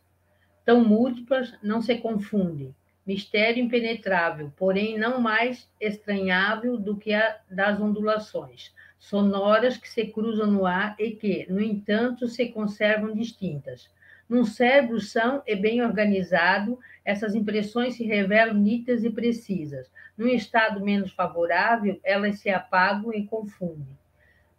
tão 0.64 0.86
múltiplas, 0.86 1.56
não 1.64 1.82
se 1.82 1.96
confundem? 1.96 2.72
Mistério 3.06 3.64
impenetrável, 3.64 4.52
porém 4.58 4.98
não 4.98 5.22
mais 5.22 5.70
estranhável 5.80 6.78
do 6.78 6.98
que 6.98 7.14
a 7.14 7.38
das 7.50 7.80
ondulações 7.80 8.74
sonoras 8.98 9.78
que 9.78 9.88
se 9.88 10.08
cruzam 10.08 10.48
no 10.48 10.66
ar 10.66 10.96
e 10.98 11.12
que, 11.12 11.46
no 11.48 11.62
entanto, 11.62 12.28
se 12.28 12.48
conservam 12.48 13.14
distintas. 13.14 13.88
Num 14.28 14.44
cérebro 14.44 15.00
são 15.00 15.44
e 15.46 15.56
bem 15.56 15.84
organizado, 15.84 16.80
essas 17.04 17.36
impressões 17.36 17.96
se 17.96 18.04
revelam 18.04 18.56
nítidas 18.56 19.04
e 19.04 19.12
precisas. 19.12 19.92
Num 20.18 20.28
estado 20.28 20.84
menos 20.84 21.12
favorável, 21.12 22.00
elas 22.04 22.40
se 22.40 22.50
apagam 22.50 23.14
e 23.14 23.28
confundem. 23.28 23.96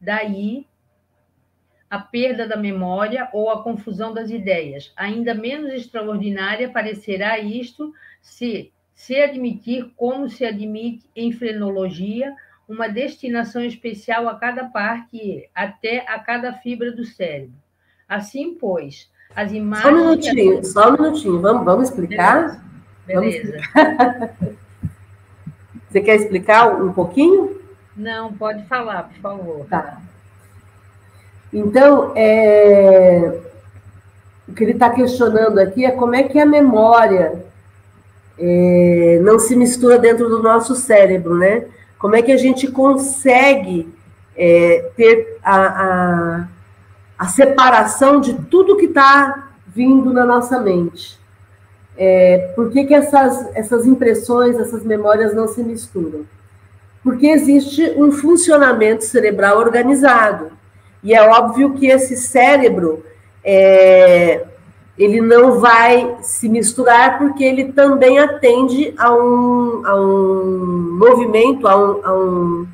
Daí 0.01 0.65
a 1.89 1.99
perda 1.99 2.47
da 2.47 2.57
memória 2.57 3.29
ou 3.33 3.51
a 3.51 3.63
confusão 3.63 4.13
das 4.13 4.31
ideias. 4.31 4.93
Ainda 4.97 5.35
menos 5.35 5.73
extraordinária 5.73 6.69
parecerá 6.69 7.39
isto 7.39 7.93
se 8.27 8.73
se 8.93 9.15
admitir 9.21 9.93
como 9.95 10.29
se 10.29 10.45
admite 10.45 11.09
em 11.15 11.31
frenologia 11.31 12.35
uma 12.67 12.89
destinação 12.89 13.63
especial 13.63 14.27
a 14.27 14.35
cada 14.35 14.65
parte 14.65 15.49
até 15.55 15.99
a 16.09 16.19
cada 16.19 16.55
fibra 16.55 16.91
do 16.91 17.05
cérebro. 17.05 17.55
Assim, 18.09 18.55
pois, 18.55 19.09
as 19.35 19.53
imagens. 19.53 19.85
Só 19.85 19.91
um 19.91 19.97
minutinho, 19.97 20.65
só 20.65 20.89
um 20.89 20.93
minutinho. 20.93 21.41
Vamos, 21.41 21.65
vamos 21.65 21.89
explicar? 21.91 22.65
Beleza. 23.07 23.61
Vamos 23.75 23.85
explicar. 23.85 24.37
Você 25.89 26.01
quer 26.01 26.17
explicar 26.17 26.83
um 26.83 26.93
pouquinho? 26.93 27.61
Não, 27.97 28.33
pode 28.33 28.65
falar, 28.65 29.05
por 29.05 29.17
favor. 29.19 29.67
Tá. 29.67 30.01
Então, 31.53 32.13
é... 32.17 33.41
o 34.49 34.53
que 34.53 34.65
ele 34.65 34.73
está 34.73 34.91
questionando 34.91 35.59
aqui 35.59 35.85
é 35.85 35.91
como 35.93 36.15
é 36.15 36.25
que 36.25 36.39
a 36.39 36.45
memória 36.45 37.46
é... 38.39 39.21
não 39.23 39.39
se 39.39 39.57
mistura 39.57 39.99
dentro 39.99 40.29
do 40.29 40.43
nosso 40.43 40.75
cérebro, 40.75 41.37
né? 41.37 41.65
Como 41.99 42.15
é 42.15 42.23
que 42.23 42.33
a 42.33 42.37
gente 42.37 42.69
consegue 42.69 43.93
é, 44.37 44.91
ter 44.97 45.39
a, 45.43 45.57
a, 45.57 46.49
a, 47.19 47.27
separação 47.29 48.21
de 48.21 48.35
tudo 48.35 48.77
que 48.77 48.85
está 48.85 49.51
vindo 49.67 50.13
na 50.13 50.25
nossa 50.25 50.61
mente? 50.61 51.19
É, 51.97 52.53
por 52.55 52.71
que, 52.71 52.85
que 52.85 52.95
essas, 52.95 53.49
essas 53.57 53.87
impressões, 53.87 54.59
essas 54.59 54.85
memórias 54.85 55.35
não 55.35 55.49
se 55.49 55.63
misturam? 55.63 56.27
Porque 57.03 57.27
existe 57.27 57.95
um 57.97 58.13
funcionamento 58.13 59.05
cerebral 59.05 59.59
organizado. 59.59 60.51
E 61.03 61.15
é 61.15 61.23
óbvio 61.23 61.73
que 61.75 61.87
esse 61.87 62.17
cérebro 62.17 63.05
é, 63.43 64.45
ele 64.99 65.21
não 65.21 65.61
vai 65.61 66.17
se 66.23 66.49
misturar 66.49 67.19
porque 67.19 67.45
ele 67.45 67.73
também 67.73 68.19
atende 68.19 68.95
a 68.97 69.13
um, 69.13 69.83
a 69.85 70.01
um 70.01 70.97
movimento, 70.99 71.69
a 71.69 71.77
um, 71.77 72.07
a 72.07 72.15
um, 72.15 72.67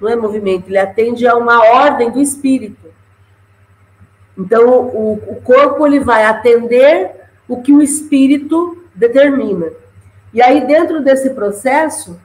não 0.00 0.08
é 0.08 0.16
movimento, 0.16 0.68
ele 0.68 0.76
atende 0.76 1.26
a 1.26 1.36
uma 1.36 1.64
ordem 1.64 2.10
do 2.10 2.20
espírito. 2.20 2.90
Então, 4.36 4.68
o, 4.68 5.12
o 5.14 5.40
corpo 5.42 5.86
ele 5.86 6.00
vai 6.00 6.24
atender 6.24 7.12
o 7.48 7.60
que 7.62 7.72
o 7.72 7.82
espírito 7.82 8.84
determina. 8.94 9.72
E 10.32 10.42
aí, 10.42 10.66
dentro 10.66 11.02
desse 11.02 11.30
processo, 11.30 12.20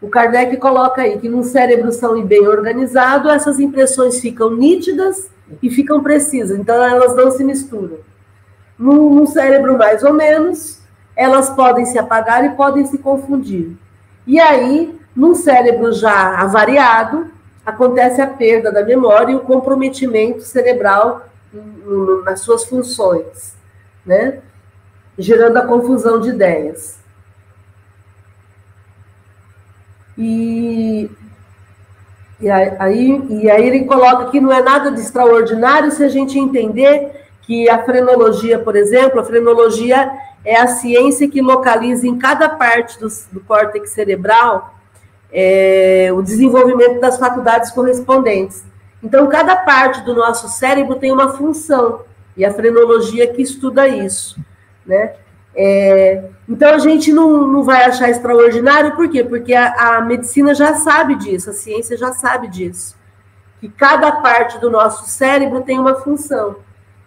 o 0.00 0.08
Kardec 0.08 0.56
coloca 0.56 1.02
aí 1.02 1.18
que 1.18 1.28
num 1.28 1.42
cérebro 1.42 1.92
são 1.92 2.16
e 2.18 2.24
bem 2.24 2.46
organizado, 2.46 3.30
essas 3.30 3.60
impressões 3.60 4.20
ficam 4.20 4.50
nítidas 4.50 5.30
e 5.62 5.70
ficam 5.70 6.02
precisas, 6.02 6.58
então 6.58 6.82
elas 6.84 7.14
não 7.14 7.30
se 7.30 7.44
misturam 7.44 7.98
num, 8.78 9.26
cérebro 9.26 9.76
mais 9.78 10.02
ou 10.02 10.12
menos, 10.12 10.80
elas 11.14 11.50
podem 11.50 11.86
se 11.86 11.98
apagar 11.98 12.44
e 12.44 12.50
podem 12.50 12.86
se 12.86 12.98
confundir. 12.98 13.76
E 14.26 14.38
aí, 14.38 14.98
num 15.14 15.34
cérebro 15.34 15.92
já 15.92 16.40
avariado, 16.40 17.30
acontece 17.64 18.20
a 18.20 18.26
perda 18.26 18.70
da 18.70 18.84
memória 18.84 19.32
e 19.32 19.36
o 19.36 19.40
comprometimento 19.40 20.42
cerebral 20.42 21.26
nas 22.24 22.40
suas 22.40 22.64
funções, 22.64 23.56
né? 24.04 24.40
gerando 25.18 25.56
a 25.56 25.66
confusão 25.66 26.20
de 26.20 26.30
ideias. 26.30 26.98
E, 30.18 31.10
e, 32.40 32.50
aí, 32.50 33.22
e 33.28 33.50
aí 33.50 33.66
ele 33.66 33.84
coloca 33.84 34.30
que 34.30 34.40
não 34.40 34.52
é 34.52 34.62
nada 34.62 34.90
de 34.90 35.00
extraordinário 35.00 35.90
se 35.90 36.02
a 36.02 36.08
gente 36.08 36.38
entender 36.38 37.25
que 37.46 37.70
a 37.70 37.84
frenologia, 37.84 38.58
por 38.58 38.74
exemplo, 38.74 39.20
a 39.20 39.24
frenologia 39.24 40.10
é 40.44 40.58
a 40.58 40.66
ciência 40.66 41.28
que 41.28 41.40
localiza 41.40 42.06
em 42.06 42.18
cada 42.18 42.48
parte 42.48 42.98
do, 42.98 43.08
do 43.32 43.40
córtex 43.40 43.90
cerebral 43.90 44.74
é, 45.32 46.08
o 46.12 46.22
desenvolvimento 46.22 47.00
das 47.00 47.18
faculdades 47.18 47.70
correspondentes. 47.70 48.64
Então, 49.02 49.26
cada 49.28 49.56
parte 49.56 50.02
do 50.02 50.14
nosso 50.14 50.48
cérebro 50.48 50.96
tem 50.96 51.12
uma 51.12 51.32
função, 51.36 52.02
e 52.36 52.44
a 52.44 52.52
frenologia 52.52 53.26
que 53.26 53.42
estuda 53.42 53.86
isso, 53.86 54.38
né? 54.84 55.14
É, 55.54 56.24
então, 56.48 56.74
a 56.74 56.78
gente 56.78 57.12
não, 57.12 57.46
não 57.46 57.62
vai 57.62 57.84
achar 57.84 58.10
extraordinário, 58.10 58.94
por 58.94 59.08
quê? 59.08 59.24
Porque 59.24 59.54
a, 59.54 59.96
a 59.96 60.00
medicina 60.00 60.54
já 60.54 60.74
sabe 60.74 61.14
disso, 61.14 61.50
a 61.50 61.52
ciência 61.52 61.96
já 61.96 62.12
sabe 62.12 62.48
disso, 62.48 62.96
que 63.60 63.68
cada 63.68 64.12
parte 64.12 64.58
do 64.58 64.70
nosso 64.70 65.08
cérebro 65.08 65.62
tem 65.62 65.78
uma 65.78 65.94
função. 65.96 66.56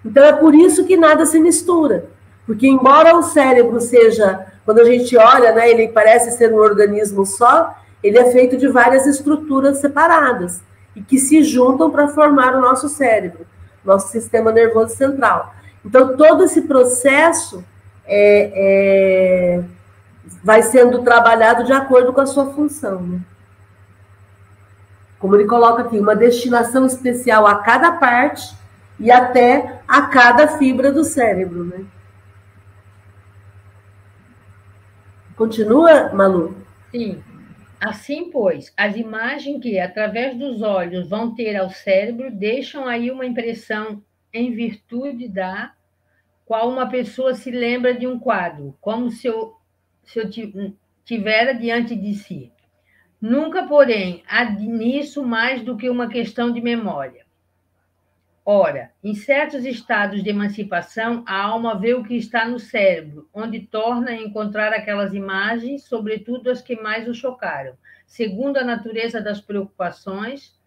Então 0.03 0.23
é 0.23 0.33
por 0.33 0.55
isso 0.55 0.85
que 0.85 0.95
nada 0.95 1.25
se 1.25 1.39
mistura. 1.39 2.05
Porque 2.45 2.67
embora 2.67 3.15
o 3.15 3.21
cérebro 3.21 3.79
seja, 3.79 4.47
quando 4.65 4.79
a 4.79 4.85
gente 4.85 5.15
olha, 5.17 5.51
né, 5.53 5.69
ele 5.69 5.87
parece 5.89 6.31
ser 6.31 6.53
um 6.53 6.57
organismo 6.57 7.25
só, 7.25 7.75
ele 8.03 8.17
é 8.17 8.31
feito 8.31 8.57
de 8.57 8.67
várias 8.67 9.05
estruturas 9.05 9.77
separadas 9.77 10.61
e 10.95 11.01
que 11.01 11.17
se 11.19 11.43
juntam 11.43 11.91
para 11.91 12.07
formar 12.07 12.55
o 12.55 12.61
nosso 12.61 12.89
cérebro, 12.89 13.45
nosso 13.83 14.09
sistema 14.09 14.51
nervoso 14.51 14.95
central. 14.95 15.53
Então 15.85 16.15
todo 16.17 16.43
esse 16.43 16.63
processo 16.63 17.63
é, 18.05 18.51
é, 18.55 19.63
vai 20.43 20.63
sendo 20.63 21.03
trabalhado 21.03 21.63
de 21.63 21.73
acordo 21.73 22.11
com 22.11 22.21
a 22.21 22.25
sua 22.25 22.47
função. 22.53 23.01
Né? 23.01 23.19
Como 25.19 25.35
ele 25.35 25.45
coloca 25.45 25.83
aqui, 25.83 25.99
uma 25.99 26.15
destinação 26.15 26.85
especial 26.85 27.45
a 27.45 27.55
cada 27.55 27.91
parte 27.93 28.57
e 28.99 29.09
até 29.09 29.81
a 29.87 30.07
cada 30.07 30.57
fibra 30.57 30.91
do 30.91 31.03
cérebro, 31.03 31.63
né? 31.63 31.85
Continua, 35.35 36.13
Malu? 36.13 36.55
Sim. 36.91 37.23
Assim, 37.79 38.29
pois, 38.29 38.73
as 38.75 38.97
imagens 38.97 39.61
que, 39.61 39.79
através 39.79 40.37
dos 40.37 40.61
olhos, 40.61 41.09
vão 41.09 41.33
ter 41.33 41.55
ao 41.55 41.69
cérebro 41.69 42.29
deixam 42.29 42.85
aí 42.85 43.09
uma 43.09 43.25
impressão 43.25 44.03
em 44.33 44.51
virtude 44.51 45.29
da 45.29 45.71
qual 46.45 46.69
uma 46.69 46.89
pessoa 46.89 47.35
se 47.35 47.49
lembra 47.51 47.93
de 47.93 48.05
um 48.05 48.19
quadro, 48.19 48.75
como 48.81 49.09
se 49.09 49.27
eu, 49.27 49.53
se 50.03 50.19
eu 50.19 50.29
tivera 51.05 51.53
diante 51.53 51.95
de 51.95 52.15
si. 52.15 52.51
Nunca, 53.21 53.63
porém, 53.63 54.23
há 54.27 54.43
nisso 54.43 55.23
mais 55.23 55.61
do 55.61 55.77
que 55.77 55.89
uma 55.89 56.09
questão 56.09 56.51
de 56.51 56.59
memória. 56.59 57.28
Ora, 58.51 58.91
em 59.03 59.13
certos 59.13 59.63
estados 59.63 60.23
de 60.23 60.31
emancipação, 60.31 61.23
a 61.27 61.39
alma 61.39 61.79
vê 61.79 61.93
o 61.93 62.03
que 62.03 62.15
está 62.15 62.47
no 62.47 62.57
cérebro, 62.57 63.29
onde 63.31 63.59
torna 63.59 64.09
a 64.09 64.15
encontrar 64.15 64.73
aquelas 64.73 65.13
imagens, 65.13 65.83
sobretudo 65.83 66.49
as 66.49 66.59
que 66.59 66.75
mais 66.75 67.07
o 67.07 67.13
chocaram, 67.13 67.77
segundo 68.07 68.57
a 68.57 68.63
natureza 68.63 69.21
das 69.21 69.39
preocupações 69.39 70.59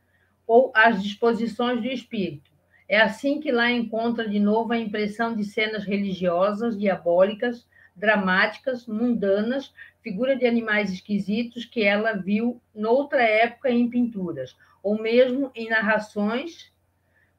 ou 0.47 0.71
as 0.77 1.03
disposições 1.03 1.81
do 1.81 1.89
espírito. 1.89 2.53
É 2.89 3.01
assim 3.01 3.41
que 3.41 3.51
lá 3.51 3.69
encontra 3.69 4.29
de 4.29 4.39
novo 4.39 4.73
a 4.73 4.79
impressão 4.79 5.35
de 5.35 5.43
cenas 5.43 5.83
religiosas, 5.83 6.79
diabólicas, 6.79 7.67
dramáticas, 7.97 8.87
mundanas, 8.87 9.75
figura 10.01 10.37
de 10.37 10.47
animais 10.47 10.93
esquisitos 10.93 11.65
que 11.65 11.83
ela 11.83 12.13
viu 12.13 12.63
noutra 12.73 13.25
época 13.25 13.69
em 13.71 13.91
pinturas, 13.91 14.57
ou 14.85 15.03
mesmo 15.03 15.51
em 15.53 15.69
narrações 15.69 16.72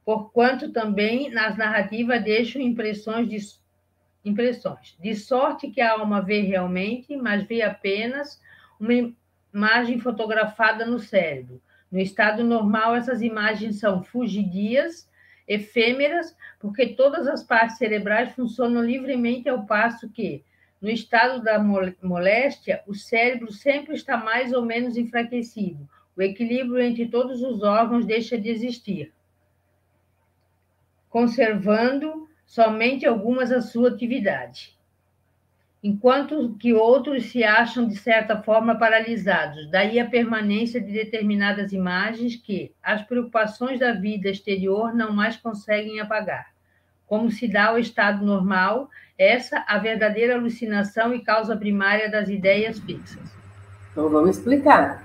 porquanto 0.06 0.72
também 0.72 1.30
nas 1.30 1.58
narrativas 1.58 2.24
deixam 2.24 2.62
impressões 2.62 3.28
de, 3.28 3.38
impressões, 4.26 4.98
de 5.00 5.16
sorte 5.16 5.70
que 5.70 5.82
a 5.82 5.94
alma 5.94 6.22
vê 6.22 6.42
realmente, 6.42 7.16
mas 7.16 7.44
vê 7.44 7.62
apenas 7.62 8.42
uma 8.80 9.14
imagem 9.54 10.00
fotografada 10.00 10.86
no 10.86 11.00
cérebro. 11.00 11.62
No 11.92 12.00
estado 12.00 12.44
normal, 12.44 12.96
essas 12.96 13.22
imagens 13.22 13.80
são 13.80 14.04
fugidias, 14.04 15.08
efêmeras, 15.48 16.36
porque 16.60 16.88
todas 16.88 17.28
as 17.28 17.44
partes 17.44 17.78
cerebrais 17.78 18.34
funcionam 18.34 18.84
livremente 18.84 19.48
ao 19.48 19.66
passo 19.66 20.10
que, 20.10 20.44
No 20.82 20.90
estado 20.90 21.42
da 21.42 21.58
moléstia, 22.02 22.84
o 22.86 22.94
cérebro 22.94 23.54
sempre 23.54 23.96
está 23.96 24.18
mais 24.18 24.52
ou 24.52 24.66
menos 24.66 24.98
enfraquecido. 24.98 25.88
O 26.14 26.22
equilíbrio 26.22 26.82
entre 26.82 27.08
todos 27.08 27.42
os 27.42 27.64
órgãos 27.64 28.06
deixa 28.06 28.38
de 28.38 28.50
existir, 28.50 29.14
conservando 31.14 32.28
somente 32.44 33.06
algumas 33.06 33.52
a 33.52 33.62
sua 33.62 33.90
atividade. 33.90 34.76
Enquanto 35.84 36.56
que 36.58 36.74
outros 36.74 37.26
se 37.26 37.44
acham, 37.44 37.88
de 37.88 37.96
certa 37.96 38.42
forma, 38.42 38.80
paralisados. 38.80 39.70
Daí 39.70 40.00
a 40.00 40.10
permanência 40.10 40.82
de 40.82 40.92
determinadas 40.92 41.72
imagens 41.72 42.36
que 42.36 42.74
as 42.82 43.04
preocupações 43.04 43.80
da 43.80 43.92
vida 43.92 44.28
exterior 44.28 44.92
não 44.92 45.14
mais 45.14 45.38
conseguem 45.38 46.00
apagar 46.00 46.52
como 47.06 47.30
se 47.30 47.48
dá 47.48 47.66
ao 47.66 47.78
estado 47.78 48.26
normal, 48.26 48.90
essa 49.20 49.64
a 49.68 49.78
verdadeira 49.78 50.34
alucinação 50.34 51.14
e 51.14 51.24
causa 51.24 51.56
primária 51.56 52.10
das 52.10 52.28
ideias 52.28 52.80
fixas. 52.80 53.22
Então 53.92 54.10
vamos 54.10 54.38
explicar. 54.38 55.03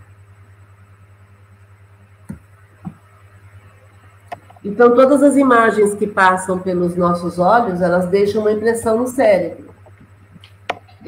Então 4.65 4.95
todas 4.95 5.23
as 5.23 5.37
imagens 5.37 5.95
que 5.95 6.07
passam 6.07 6.59
pelos 6.59 6.97
nossos 6.97 7.39
olhos, 7.39 7.81
elas 7.81 8.07
deixam 8.09 8.43
uma 8.43 8.53
impressão 8.53 8.99
no 8.99 9.07
cérebro. 9.07 9.69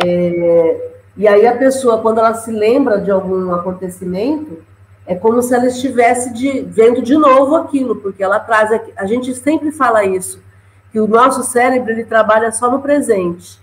É, 0.05 0.91
e 1.17 1.27
aí 1.27 1.47
a 1.47 1.57
pessoa, 1.57 2.01
quando 2.01 2.19
ela 2.19 2.35
se 2.35 2.51
lembra 2.51 3.01
de 3.01 3.11
algum 3.11 3.53
acontecimento, 3.53 4.59
é 5.07 5.15
como 5.15 5.43
se 5.43 5.53
ela 5.53 5.67
estivesse 5.67 6.33
de, 6.33 6.63
vendo 6.63 7.03
de 7.03 7.17
novo 7.17 7.57
aquilo, 7.57 7.97
porque 7.97 8.23
ela 8.23 8.39
traz. 8.39 8.71
A 8.97 9.07
gente 9.07 9.35
sempre 9.35 9.73
fala 9.73 10.05
isso 10.05 10.41
que 10.93 11.01
o 11.01 11.07
nosso 11.07 11.43
cérebro 11.43 11.91
ele 11.91 12.05
trabalha 12.05 12.51
só 12.53 12.71
no 12.71 12.81
presente. 12.81 13.61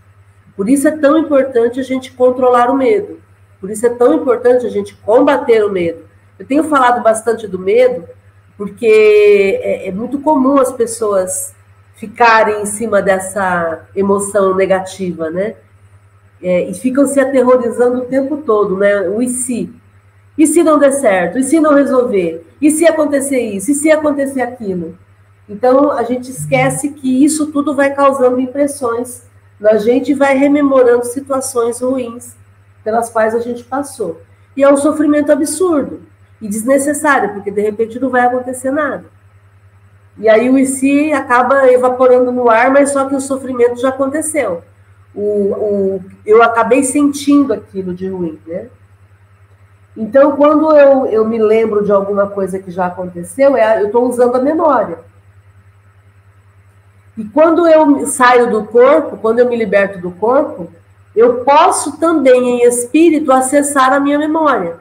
Por 0.55 0.69
isso 0.69 0.87
é 0.87 0.91
tão 0.91 1.17
importante 1.17 1.79
a 1.79 1.83
gente 1.83 2.11
controlar 2.11 2.69
o 2.69 2.75
medo. 2.75 3.19
Por 3.59 3.69
isso 3.69 3.85
é 3.85 3.89
tão 3.89 4.13
importante 4.13 4.65
a 4.65 4.69
gente 4.69 4.95
combater 4.95 5.63
o 5.63 5.71
medo. 5.71 6.03
Eu 6.39 6.45
tenho 6.45 6.63
falado 6.63 7.01
bastante 7.01 7.47
do 7.47 7.59
medo, 7.59 8.07
porque 8.57 9.59
é, 9.61 9.87
é 9.87 9.91
muito 9.91 10.19
comum 10.19 10.57
as 10.57 10.71
pessoas 10.71 11.55
ficarem 11.95 12.61
em 12.61 12.65
cima 12.65 13.01
dessa 13.01 13.87
emoção 13.95 14.55
negativa, 14.55 15.29
né? 15.29 15.55
É, 16.41 16.69
e 16.69 16.73
ficam 16.73 17.07
se 17.07 17.19
aterrorizando 17.19 17.99
o 17.99 18.05
tempo 18.05 18.37
todo, 18.37 18.77
né? 18.77 19.07
O 19.09 19.21
e 19.21 19.29
se? 19.29 19.73
E 20.37 20.45
se 20.45 20.63
não 20.63 20.77
der 20.77 20.91
certo? 20.91 21.37
E 21.39 21.43
se 21.43 21.59
não 21.59 21.73
resolver? 21.73 22.45
E 22.61 22.69
se 22.69 22.85
acontecer 22.85 23.39
isso? 23.39 23.71
E 23.71 23.75
se 23.75 23.91
acontecer 23.91 24.41
aquilo? 24.41 24.97
Então, 25.49 25.91
a 25.91 26.03
gente 26.03 26.29
esquece 26.29 26.89
que 26.89 27.23
isso 27.23 27.47
tudo 27.47 27.75
vai 27.75 27.93
causando 27.93 28.39
impressões 28.39 29.23
na 29.59 29.77
gente 29.77 30.11
e 30.11 30.15
vai 30.15 30.37
rememorando 30.37 31.05
situações 31.05 31.79
ruins 31.79 32.35
pelas 32.83 33.09
quais 33.09 33.33
a 33.33 33.39
gente 33.39 33.63
passou. 33.63 34.21
E 34.55 34.63
é 34.63 34.71
um 34.71 34.77
sofrimento 34.77 35.31
absurdo 35.31 36.01
e 36.41 36.47
desnecessário, 36.47 37.33
porque 37.33 37.51
de 37.51 37.61
repente 37.61 37.99
não 37.99 38.09
vai 38.09 38.21
acontecer 38.21 38.71
nada. 38.71 39.05
E 40.17 40.27
aí 40.27 40.49
o 40.49 40.57
IC 40.57 41.13
acaba 41.13 41.71
evaporando 41.71 42.31
no 42.31 42.49
ar, 42.49 42.71
mas 42.71 42.91
só 42.91 43.05
que 43.05 43.15
o 43.15 43.21
sofrimento 43.21 43.79
já 43.79 43.89
aconteceu. 43.89 44.63
O, 45.13 45.21
o, 45.21 46.01
eu 46.25 46.41
acabei 46.41 46.83
sentindo 46.83 47.53
aquilo 47.53 47.93
de 47.93 48.07
ruim, 48.07 48.39
né? 48.45 48.67
Então, 49.95 50.35
quando 50.35 50.71
eu, 50.77 51.07
eu 51.07 51.25
me 51.25 51.39
lembro 51.39 51.83
de 51.83 51.91
alguma 51.91 52.27
coisa 52.27 52.59
que 52.59 52.69
já 52.69 52.85
aconteceu, 52.85 53.57
é, 53.57 53.81
eu 53.81 53.87
estou 53.87 54.07
usando 54.07 54.35
a 54.35 54.41
memória. 54.41 54.99
E 57.17 57.25
quando 57.25 57.67
eu 57.67 58.05
saio 58.05 58.51
do 58.51 58.65
corpo, 58.65 59.17
quando 59.17 59.39
eu 59.39 59.49
me 59.49 59.55
liberto 59.55 59.99
do 59.99 60.11
corpo, 60.11 60.71
eu 61.15 61.43
posso 61.43 61.97
também, 61.99 62.61
em 62.61 62.67
espírito, 62.67 63.31
acessar 63.31 63.91
a 63.91 63.99
minha 63.99 64.19
memória. 64.19 64.77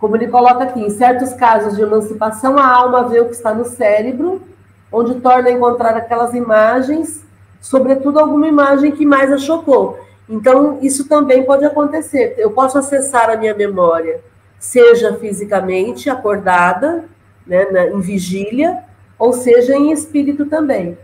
Como 0.00 0.16
ele 0.16 0.28
coloca 0.28 0.64
aqui, 0.64 0.80
em 0.80 0.88
certos 0.88 1.34
casos 1.34 1.76
de 1.76 1.82
emancipação, 1.82 2.58
a 2.58 2.66
alma 2.66 3.06
vê 3.06 3.20
o 3.20 3.26
que 3.26 3.34
está 3.34 3.52
no 3.52 3.66
cérebro, 3.66 4.42
onde 4.90 5.20
torna 5.20 5.50
a 5.50 5.52
encontrar 5.52 5.94
aquelas 5.94 6.34
imagens, 6.34 7.22
sobretudo 7.60 8.18
alguma 8.18 8.48
imagem 8.48 8.92
que 8.92 9.04
mais 9.04 9.30
a 9.30 9.36
chocou. 9.36 10.00
Então, 10.26 10.78
isso 10.80 11.06
também 11.06 11.44
pode 11.44 11.66
acontecer. 11.66 12.34
Eu 12.38 12.50
posso 12.52 12.78
acessar 12.78 13.28
a 13.28 13.36
minha 13.36 13.54
memória, 13.54 14.20
seja 14.58 15.14
fisicamente 15.16 16.08
acordada, 16.08 17.04
né, 17.46 17.90
em 17.92 18.00
vigília, 18.00 18.82
ou 19.18 19.34
seja, 19.34 19.76
em 19.76 19.92
espírito 19.92 20.46
também. 20.46 20.96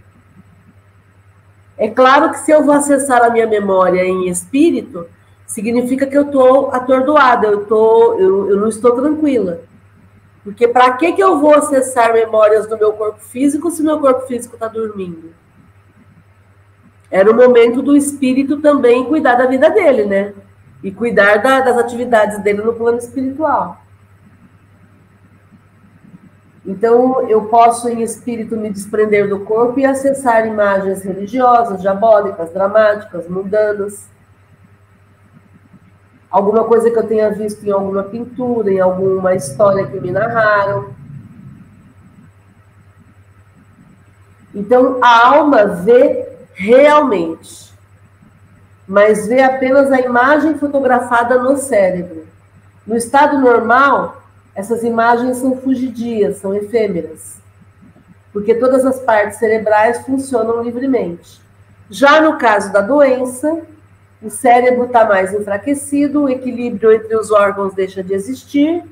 É 1.76 1.88
claro 1.88 2.30
que 2.30 2.38
se 2.38 2.50
eu 2.50 2.64
vou 2.64 2.72
acessar 2.72 3.22
a 3.22 3.28
minha 3.28 3.46
memória 3.46 4.02
em 4.02 4.28
espírito, 4.28 5.06
significa 5.46 6.06
que 6.06 6.16
eu 6.16 6.22
estou 6.22 6.70
atordoada, 6.70 7.46
eu, 7.46 7.64
tô, 7.66 8.14
eu, 8.14 8.50
eu 8.50 8.56
não 8.56 8.68
estou 8.68 8.92
tranquila. 8.92 9.60
Porque 10.42 10.68
para 10.68 10.92
que, 10.92 11.12
que 11.12 11.22
eu 11.22 11.38
vou 11.38 11.54
acessar 11.54 12.12
memórias 12.12 12.66
do 12.68 12.78
meu 12.78 12.92
corpo 12.92 13.20
físico 13.20 13.70
se 13.70 13.82
meu 13.82 13.98
corpo 14.00 14.26
físico 14.26 14.54
está 14.54 14.68
dormindo? 14.68 15.32
Era 17.10 17.30
o 17.30 17.34
momento 17.34 17.82
do 17.82 17.96
espírito 17.96 18.60
também 18.60 19.04
cuidar 19.04 19.36
da 19.36 19.46
vida 19.46 19.70
dele, 19.70 20.04
né? 20.04 20.34
E 20.82 20.90
cuidar 20.90 21.36
da, 21.36 21.60
das 21.60 21.78
atividades 21.78 22.42
dele 22.42 22.62
no 22.62 22.74
plano 22.74 22.98
espiritual. 22.98 23.80
Então, 26.64 27.28
eu 27.28 27.44
posso, 27.46 27.88
em 27.88 28.02
espírito, 28.02 28.56
me 28.56 28.70
desprender 28.70 29.28
do 29.28 29.40
corpo 29.40 29.78
e 29.78 29.84
acessar 29.84 30.46
imagens 30.46 31.02
religiosas, 31.02 31.80
diabólicas, 31.80 32.52
dramáticas, 32.52 33.28
mundanas. 33.28 34.08
Alguma 36.36 36.64
coisa 36.64 36.90
que 36.90 36.98
eu 36.98 37.06
tenha 37.06 37.30
visto 37.30 37.64
em 37.64 37.70
alguma 37.70 38.02
pintura, 38.02 38.70
em 38.70 38.78
alguma 38.78 39.34
história 39.34 39.86
que 39.86 39.98
me 39.98 40.10
narraram. 40.10 40.90
Então, 44.54 44.98
a 45.00 45.28
alma 45.28 45.64
vê 45.64 46.28
realmente, 46.52 47.72
mas 48.86 49.26
vê 49.26 49.40
apenas 49.40 49.90
a 49.90 49.98
imagem 49.98 50.58
fotografada 50.58 51.42
no 51.42 51.56
cérebro. 51.56 52.26
No 52.86 52.94
estado 52.94 53.38
normal, 53.38 54.20
essas 54.54 54.84
imagens 54.84 55.38
são 55.38 55.56
fugidias, 55.56 56.36
são 56.36 56.54
efêmeras, 56.54 57.40
porque 58.30 58.54
todas 58.54 58.84
as 58.84 59.00
partes 59.00 59.38
cerebrais 59.38 60.04
funcionam 60.04 60.62
livremente. 60.62 61.40
Já 61.88 62.20
no 62.20 62.36
caso 62.36 62.70
da 62.74 62.82
doença, 62.82 63.62
o 64.26 64.30
cérebro 64.30 64.84
está 64.84 65.04
mais 65.04 65.32
enfraquecido, 65.32 66.22
o 66.22 66.28
equilíbrio 66.28 66.92
entre 66.92 67.16
os 67.16 67.30
órgãos 67.30 67.74
deixa 67.74 68.02
de 68.02 68.12
existir. 68.12 68.84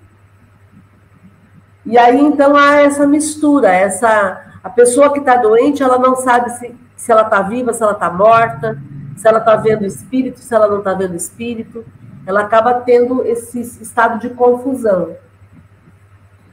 E 1.85 1.99
aí 1.99 2.21
então 2.21 2.57
há 2.57 2.77
essa 2.77 3.07
mistura, 3.07 3.69
essa 3.69 4.41
a 4.63 4.71
pessoa 4.71 5.13
que 5.13 5.19
está 5.19 5.37
doente, 5.37 5.83
ela 5.83 5.99
não 5.99 6.17
sabe 6.17 6.51
se, 6.53 6.75
se 6.97 7.13
ela 7.13 7.23
está 7.23 7.43
viva, 7.43 7.75
se 7.75 7.83
ela 7.83 7.93
está 7.93 8.11
morta, 8.11 8.81
se 9.17 9.29
ela 9.29 9.39
está 9.39 9.57
vendo 9.57 9.85
espírito, 9.85 10.39
se 10.39 10.55
ela 10.55 10.69
não 10.69 10.79
está 10.79 10.95
vendo 10.95 11.15
espírito. 11.15 11.85
Ela 12.27 12.41
acaba 12.41 12.75
tendo 12.81 13.23
esse 13.27 13.61
estado 13.61 14.19
de 14.19 14.31
confusão. 14.31 15.15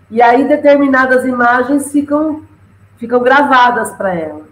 E 0.10 0.22
aí 0.22 0.46
determinadas 0.46 1.26
imagens 1.26 1.90
ficam, 1.90 2.44
ficam 2.98 3.22
gravadas 3.24 3.94
para 3.94 4.14
ela. 4.14 4.51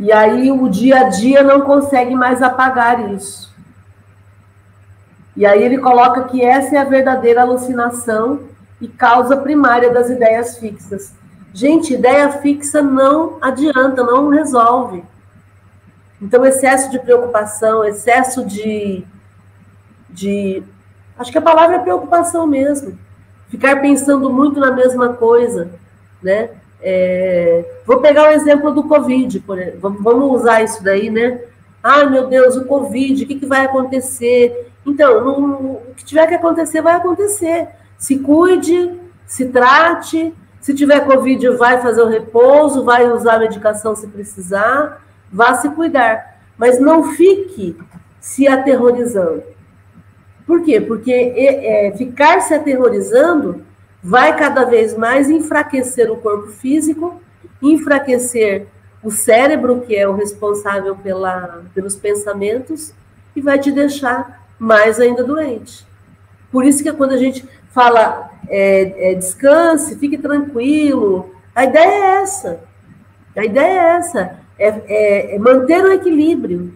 E 0.00 0.10
aí 0.10 0.50
o 0.50 0.66
dia 0.68 1.00
a 1.00 1.08
dia 1.10 1.42
não 1.42 1.60
consegue 1.60 2.14
mais 2.14 2.42
apagar 2.42 3.12
isso. 3.12 3.54
E 5.36 5.44
aí 5.44 5.62
ele 5.62 5.76
coloca 5.76 6.24
que 6.24 6.42
essa 6.42 6.74
é 6.74 6.78
a 6.78 6.84
verdadeira 6.84 7.42
alucinação 7.42 8.40
e 8.80 8.88
causa 8.88 9.36
primária 9.36 9.92
das 9.92 10.08
ideias 10.08 10.58
fixas. 10.58 11.14
Gente, 11.52 11.92
ideia 11.92 12.32
fixa 12.32 12.80
não 12.80 13.36
adianta, 13.42 14.02
não 14.02 14.30
resolve. 14.30 15.04
Então, 16.20 16.46
excesso 16.46 16.90
de 16.90 16.98
preocupação, 16.98 17.84
excesso 17.84 18.44
de, 18.44 19.04
de 20.08 20.62
Acho 21.18 21.30
que 21.30 21.36
a 21.36 21.42
palavra 21.42 21.76
é 21.76 21.80
preocupação 21.80 22.46
mesmo. 22.46 22.98
Ficar 23.50 23.82
pensando 23.82 24.32
muito 24.32 24.58
na 24.58 24.70
mesma 24.70 25.12
coisa, 25.12 25.70
né? 26.22 26.48
É, 26.82 27.64
vou 27.86 28.00
pegar 28.00 28.28
o 28.28 28.32
exemplo 28.32 28.72
do 28.72 28.84
Covid, 28.84 29.44
vamos 29.78 30.40
usar 30.40 30.62
isso 30.62 30.82
daí, 30.82 31.10
né? 31.10 31.40
Ai, 31.82 32.08
meu 32.08 32.26
Deus, 32.26 32.56
o 32.56 32.64
Covid, 32.64 33.22
o 33.22 33.26
que, 33.26 33.34
que 33.36 33.46
vai 33.46 33.64
acontecer? 33.64 34.70
Então, 34.84 35.24
não, 35.24 35.72
o 35.72 35.94
que 35.96 36.04
tiver 36.04 36.26
que 36.26 36.34
acontecer, 36.34 36.82
vai 36.82 36.94
acontecer. 36.94 37.68
Se 37.98 38.18
cuide, 38.18 38.98
se 39.26 39.46
trate. 39.46 40.34
Se 40.60 40.74
tiver 40.74 41.06
Covid, 41.06 41.56
vai 41.56 41.80
fazer 41.80 42.02
o 42.02 42.08
repouso, 42.08 42.84
vai 42.84 43.10
usar 43.10 43.36
a 43.36 43.38
medicação 43.38 43.96
se 43.96 44.06
precisar, 44.06 45.02
vá 45.32 45.54
se 45.54 45.70
cuidar. 45.70 46.38
Mas 46.58 46.78
não 46.78 47.12
fique 47.12 47.76
se 48.20 48.46
aterrorizando. 48.46 49.42
Por 50.46 50.62
quê? 50.62 50.80
Porque 50.80 51.12
é, 51.12 51.94
ficar 51.96 52.40
se 52.40 52.52
aterrorizando 52.52 53.64
vai 54.02 54.36
cada 54.36 54.64
vez 54.64 54.96
mais 54.96 55.28
enfraquecer 55.28 56.10
o 56.10 56.16
corpo 56.16 56.48
físico, 56.48 57.20
enfraquecer 57.62 58.66
o 59.02 59.10
cérebro, 59.10 59.80
que 59.80 59.96
é 59.96 60.08
o 60.08 60.14
responsável 60.14 60.96
pela, 60.96 61.62
pelos 61.74 61.96
pensamentos, 61.96 62.94
e 63.34 63.40
vai 63.40 63.58
te 63.58 63.70
deixar 63.70 64.46
mais 64.58 65.00
ainda 65.00 65.24
doente. 65.24 65.86
Por 66.50 66.64
isso 66.64 66.82
que 66.82 66.92
quando 66.92 67.12
a 67.12 67.16
gente 67.16 67.48
fala 67.70 68.30
é, 68.48 69.12
é, 69.12 69.14
descanse, 69.14 69.96
fique 69.96 70.18
tranquilo, 70.18 71.34
a 71.54 71.64
ideia 71.64 71.88
é 71.88 72.22
essa. 72.22 72.60
A 73.36 73.44
ideia 73.44 73.80
é 73.80 73.96
essa, 73.96 74.38
é, 74.58 74.68
é, 74.68 75.36
é 75.36 75.38
manter 75.38 75.82
o 75.84 75.92
equilíbrio. 75.92 76.74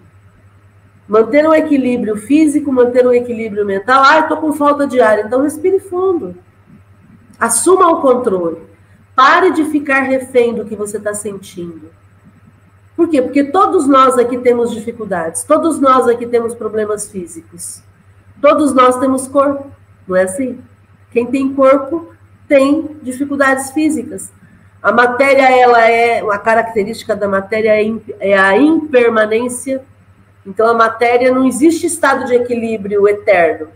Manter 1.06 1.46
um 1.46 1.52
equilíbrio 1.52 2.16
físico, 2.16 2.72
manter 2.72 3.06
um 3.06 3.12
equilíbrio 3.12 3.66
mental. 3.66 4.02
Ah, 4.02 4.20
estou 4.20 4.38
com 4.38 4.54
falta 4.54 4.86
de 4.86 5.00
ar, 5.00 5.18
então 5.18 5.42
respire 5.42 5.78
fundo. 5.78 6.34
Assuma 7.38 7.90
o 7.90 8.00
controle. 8.00 8.62
Pare 9.14 9.52
de 9.52 9.64
ficar 9.64 10.00
refém 10.00 10.54
do 10.54 10.64
que 10.64 10.74
você 10.74 10.96
está 10.96 11.14
sentindo. 11.14 11.90
Por 12.96 13.08
quê? 13.08 13.20
Porque 13.20 13.44
todos 13.44 13.86
nós 13.88 14.18
aqui 14.18 14.38
temos 14.38 14.70
dificuldades, 14.70 15.42
todos 15.42 15.80
nós 15.80 16.06
aqui 16.08 16.26
temos 16.26 16.54
problemas 16.54 17.10
físicos, 17.10 17.82
todos 18.40 18.72
nós 18.72 18.96
temos 18.98 19.26
corpo, 19.26 19.68
não 20.06 20.14
é 20.14 20.22
assim? 20.22 20.60
Quem 21.10 21.26
tem 21.26 21.52
corpo 21.54 22.14
tem 22.46 22.96
dificuldades 23.02 23.72
físicas. 23.72 24.32
A 24.82 24.92
matéria, 24.92 25.50
ela 25.50 25.80
é 25.88 26.22
uma 26.22 26.38
característica 26.38 27.16
da 27.16 27.26
matéria 27.26 27.82
é, 27.82 27.90
é 28.20 28.38
a 28.38 28.56
impermanência. 28.56 29.82
Então 30.46 30.68
a 30.68 30.74
matéria 30.74 31.32
não 31.32 31.46
existe 31.46 31.86
estado 31.86 32.26
de 32.26 32.34
equilíbrio 32.34 33.08
eterno. 33.08 33.68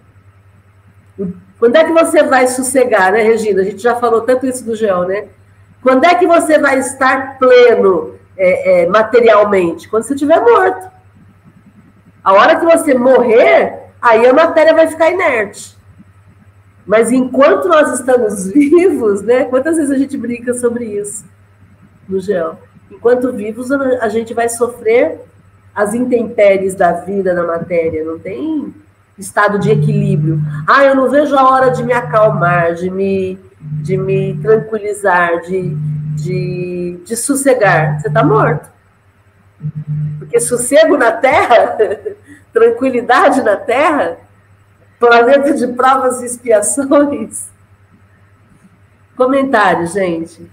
Quando 1.59 1.77
é 1.77 1.85
que 1.85 1.93
você 1.93 2.23
vai 2.23 2.47
sossegar, 2.47 3.13
né, 3.13 3.23
Regina? 3.23 3.63
A 3.63 3.65
gente 3.65 3.83
já 3.83 3.97
falou 3.97 4.21
tanto 4.21 4.47
isso 4.47 4.65
do 4.65 4.77
Geão, 4.77 5.07
né? 5.07 5.27
Quando 5.83 6.05
é 6.05 6.15
que 6.15 6.27
você 6.27 6.59
vai 6.59 6.79
estar 6.79 7.39
pleno 7.39 8.15
é, 8.37 8.83
é, 8.83 8.87
materialmente? 8.87 9.89
Quando 9.89 10.05
você 10.05 10.15
estiver 10.15 10.41
morto. 10.41 10.91
A 12.23 12.33
hora 12.33 12.57
que 12.57 12.65
você 12.65 12.95
morrer, 12.95 13.79
aí 14.01 14.27
a 14.27 14.33
matéria 14.33 14.75
vai 14.75 14.87
ficar 14.87 15.11
inerte. 15.11 15.77
Mas 16.87 17.11
enquanto 17.13 17.69
nós 17.69 17.99
estamos 17.99 18.47
vivos, 18.53 19.23
né? 19.23 19.45
Quantas 19.45 19.77
vezes 19.77 19.91
a 19.91 19.99
gente 19.99 20.17
brinca 20.17 20.55
sobre 20.55 20.85
isso 20.85 21.25
no 22.09 22.21
Geão? 22.21 22.59
Enquanto 22.91 23.33
vivos, 23.33 23.71
a 23.71 24.09
gente 24.09 24.33
vai 24.33 24.49
sofrer 24.49 25.21
as 25.75 25.95
intempéries 25.95 26.75
da 26.75 26.93
vida 26.93 27.35
na 27.35 27.45
matéria. 27.45 28.05
Não 28.05 28.19
tem 28.19 28.75
estado 29.19 29.59
de 29.59 29.71
equilíbrio. 29.71 30.41
Ah, 30.67 30.85
eu 30.85 30.95
não 30.95 31.11
vejo 31.11 31.37
a 31.37 31.51
hora 31.51 31.71
de 31.71 31.83
me 31.83 31.93
acalmar, 31.93 32.75
de 32.75 32.91
me, 32.91 33.39
de 33.61 33.97
me 33.97 34.39
tranquilizar, 34.39 35.41
de, 35.41 35.75
de, 36.15 37.01
de 37.05 37.17
sossegar. 37.17 38.01
Você 38.01 38.09
está 38.09 38.23
morto. 38.25 38.71
Porque 40.19 40.39
sossego 40.41 40.97
na 40.97 41.13
Terra, 41.13 41.77
tranquilidade 42.53 43.43
na 43.43 43.57
Terra, 43.57 44.19
planeta 44.99 45.53
de 45.55 45.67
provas 45.69 46.23
e 46.23 46.27
expiações. 46.27 47.51
Comentário, 49.17 49.87
gente. 49.87 50.49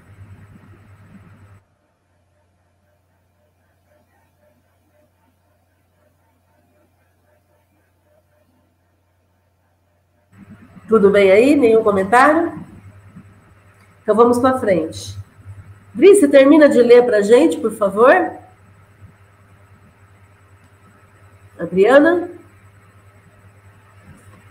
Tudo 10.87 11.09
bem 11.09 11.31
aí? 11.31 11.55
Nenhum 11.55 11.83
comentário? 11.83 12.53
Então 14.01 14.15
vamos 14.15 14.37
para 14.39 14.59
frente. 14.59 15.17
Dri, 15.93 16.15
você 16.15 16.27
termina 16.27 16.69
de 16.69 16.81
ler 16.81 17.03
para 17.05 17.17
a 17.17 17.21
gente, 17.21 17.57
por 17.57 17.71
favor? 17.71 18.33
Adriana? 21.59 22.29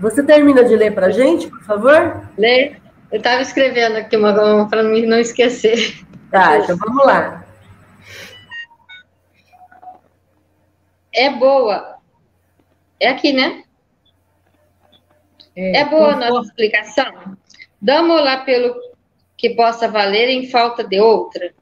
Você 0.00 0.22
termina 0.22 0.64
de 0.64 0.74
ler 0.74 0.94
para 0.94 1.06
a 1.06 1.10
gente, 1.10 1.48
por 1.48 1.62
favor? 1.62 2.28
Ler. 2.36 2.80
Eu 3.12 3.18
estava 3.18 3.42
escrevendo 3.42 3.96
aqui 3.96 4.16
uma 4.16 4.68
para 4.68 4.82
não 4.82 5.18
esquecer. 5.18 6.04
Tá, 6.30 6.58
então 6.58 6.76
vamos 6.76 7.06
lá. 7.06 7.44
É 11.14 11.30
boa. 11.30 11.98
É 12.98 13.08
aqui, 13.08 13.32
né? 13.32 13.63
É, 15.56 15.78
é 15.78 15.84
boa 15.84 16.12
a 16.12 16.16
nossa 16.16 16.48
explicação? 16.48 17.36
Damos 17.80 18.22
lá 18.22 18.38
pelo 18.38 18.74
que 19.36 19.50
possa 19.50 19.88
valer 19.88 20.28
em 20.28 20.48
falta 20.48 20.82
de 20.82 21.00
outra. 21.00 21.52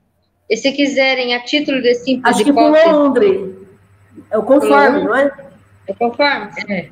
E 0.48 0.56
se 0.56 0.72
quiserem, 0.72 1.34
a 1.34 1.40
título 1.40 1.80
de 1.80 1.94
simples 1.94 2.34
Acho 2.34 2.44
que 2.44 2.52
pulou, 2.52 2.76
André. 2.76 3.62
É 4.30 4.38
o 4.38 4.42
conforme, 4.42 5.04
não 5.04 5.16
é? 5.16 5.32
É 5.86 5.94
conforme? 5.94 6.50
É. 6.68 6.88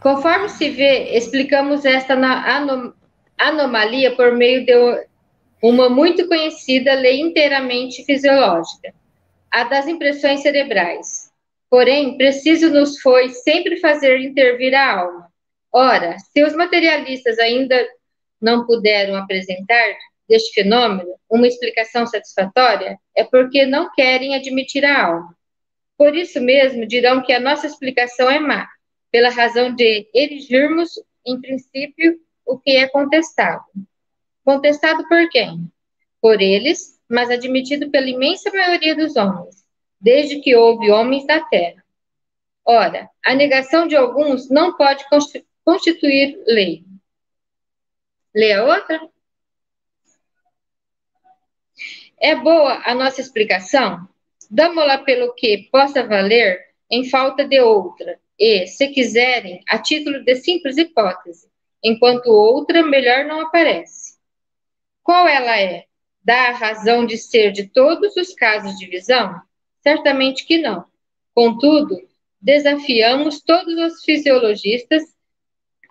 Conforme 0.00 0.48
se 0.48 0.70
vê, 0.70 1.16
explicamos 1.16 1.84
esta 1.84 2.14
anom 2.14 2.92
anomalia 3.38 4.14
por 4.14 4.32
meio 4.32 4.64
de 4.64 5.06
uma 5.62 5.88
muito 5.88 6.28
conhecida 6.28 6.94
lei 6.94 7.20
inteiramente 7.20 8.04
fisiológica, 8.04 8.94
a 9.50 9.64
das 9.64 9.88
impressões 9.88 10.40
cerebrais. 10.40 11.30
Porém, 11.70 12.16
preciso 12.16 12.70
nos 12.70 13.00
foi 13.00 13.30
sempre 13.30 13.78
fazer 13.78 14.20
intervir 14.20 14.74
a 14.74 15.00
alma, 15.00 15.23
Ora, 15.76 16.16
se 16.20 16.44
os 16.44 16.54
materialistas 16.54 17.36
ainda 17.40 17.84
não 18.40 18.64
puderam 18.64 19.16
apresentar 19.16 19.96
deste 20.28 20.52
fenômeno 20.54 21.16
uma 21.28 21.48
explicação 21.48 22.06
satisfatória, 22.06 22.96
é 23.12 23.24
porque 23.24 23.66
não 23.66 23.92
querem 23.92 24.36
admitir 24.36 24.84
a 24.84 25.06
alma. 25.06 25.36
Por 25.98 26.14
isso 26.14 26.40
mesmo 26.40 26.86
dirão 26.86 27.22
que 27.22 27.32
a 27.32 27.40
nossa 27.40 27.66
explicação 27.66 28.30
é 28.30 28.38
má, 28.38 28.68
pela 29.10 29.30
razão 29.30 29.74
de 29.74 30.08
erigirmos, 30.14 30.90
em 31.26 31.40
princípio, 31.40 32.20
o 32.46 32.56
que 32.56 32.76
é 32.76 32.86
contestado. 32.86 33.64
Contestado 34.44 35.08
por 35.08 35.28
quem? 35.28 35.68
Por 36.20 36.40
eles, 36.40 37.00
mas 37.10 37.30
admitido 37.30 37.90
pela 37.90 38.08
imensa 38.08 38.48
maioria 38.52 38.94
dos 38.94 39.16
homens, 39.16 39.64
desde 40.00 40.40
que 40.40 40.54
houve 40.54 40.92
homens 40.92 41.26
da 41.26 41.40
terra. 41.40 41.82
Ora, 42.64 43.10
a 43.26 43.34
negação 43.34 43.88
de 43.88 43.96
alguns 43.96 44.48
não 44.48 44.76
pode 44.76 45.08
constituir 45.08 45.53
lei. 46.46 46.84
Lê 48.34 48.52
a 48.52 48.64
outra. 48.64 49.08
É 52.20 52.34
boa 52.34 52.82
a 52.84 52.94
nossa 52.94 53.20
explicação? 53.20 54.08
Damos-la 54.50 54.98
pelo 54.98 55.34
que 55.34 55.68
possa 55.70 56.06
valer 56.06 56.74
em 56.90 57.08
falta 57.08 57.44
de 57.46 57.60
outra, 57.60 58.20
e, 58.38 58.66
se 58.66 58.88
quiserem, 58.88 59.62
a 59.68 59.78
título 59.78 60.22
de 60.24 60.36
simples 60.36 60.76
hipótese, 60.76 61.48
enquanto 61.82 62.28
outra 62.28 62.82
melhor 62.82 63.24
não 63.24 63.40
aparece. 63.40 64.18
Qual 65.02 65.26
ela 65.28 65.58
é? 65.60 65.84
Dá 66.22 66.48
a 66.48 66.52
razão 66.52 67.04
de 67.04 67.18
ser 67.18 67.52
de 67.52 67.68
todos 67.68 68.16
os 68.16 68.32
casos 68.34 68.76
de 68.76 68.86
visão? 68.86 69.40
Certamente 69.82 70.46
que 70.46 70.58
não. 70.58 70.84
Contudo, 71.34 72.00
desafiamos 72.40 73.40
todos 73.42 73.74
os 73.74 74.02
fisiologistas 74.04 75.13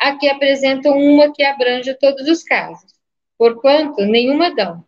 aqui 0.04 0.28
apresentam 0.28 0.98
uma 0.98 1.32
que 1.32 1.42
abrange 1.44 1.94
todos 1.96 2.28
os 2.28 2.44
casos, 2.44 2.94
porquanto 3.38 4.02
nenhuma 4.02 4.54
dão. 4.54 4.86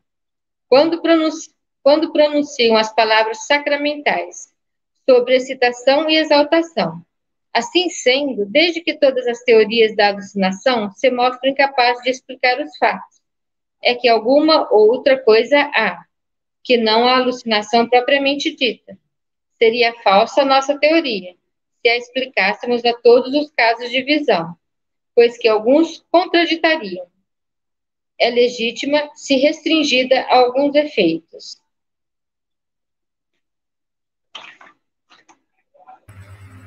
Quando, 0.67 1.01
pronunci 1.01 1.55
quando 1.81 2.11
pronunciam 2.11 2.75
as 2.75 2.93
palavras 2.93 3.45
sacramentais 3.45 4.51
sobre 5.05 5.35
excitação 5.35 6.09
e 6.09 6.17
exaltação. 6.17 7.01
Assim 7.53 7.89
sendo, 7.89 8.45
desde 8.45 8.81
que 8.81 8.97
todas 8.97 9.25
as 9.27 9.39
teorias 9.43 9.95
da 9.95 10.07
alucinação 10.07 10.91
se 10.91 11.09
mostram 11.09 11.51
incapazes 11.51 12.03
de 12.03 12.09
explicar 12.09 12.59
os 12.59 12.75
fatos, 12.77 13.21
é 13.81 13.95
que 13.95 14.09
alguma 14.09 14.67
outra 14.73 15.17
coisa 15.17 15.61
há, 15.73 16.03
que 16.63 16.75
não 16.75 17.07
a 17.07 17.17
alucinação 17.17 17.87
propriamente 17.87 18.53
dita. 18.53 18.97
Seria 19.57 19.93
falsa 20.01 20.41
a 20.41 20.45
nossa 20.45 20.77
teoria, 20.77 21.35
se 21.81 21.87
a 21.87 21.95
explicássemos 21.95 22.83
a 22.83 22.93
todos 22.93 23.33
os 23.33 23.49
casos 23.51 23.89
de 23.89 24.01
visão 24.01 24.57
pois 25.15 25.37
que 25.37 25.47
alguns 25.47 26.05
contraditariam. 26.11 27.07
É 28.19 28.29
legítima 28.29 29.09
se 29.15 29.35
restringida 29.37 30.21
a 30.21 30.37
alguns 30.37 30.75
efeitos. 30.75 31.57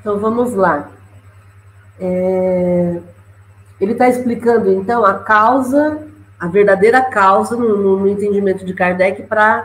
Então 0.00 0.18
vamos 0.18 0.54
lá. 0.54 0.90
É... 2.00 3.00
Ele 3.80 3.92
está 3.92 4.08
explicando 4.08 4.72
então 4.72 5.04
a 5.04 5.18
causa, 5.20 6.06
a 6.38 6.48
verdadeira 6.48 7.02
causa 7.02 7.56
no, 7.56 8.00
no 8.00 8.08
entendimento 8.08 8.64
de 8.64 8.74
Kardec 8.74 9.22
para 9.24 9.58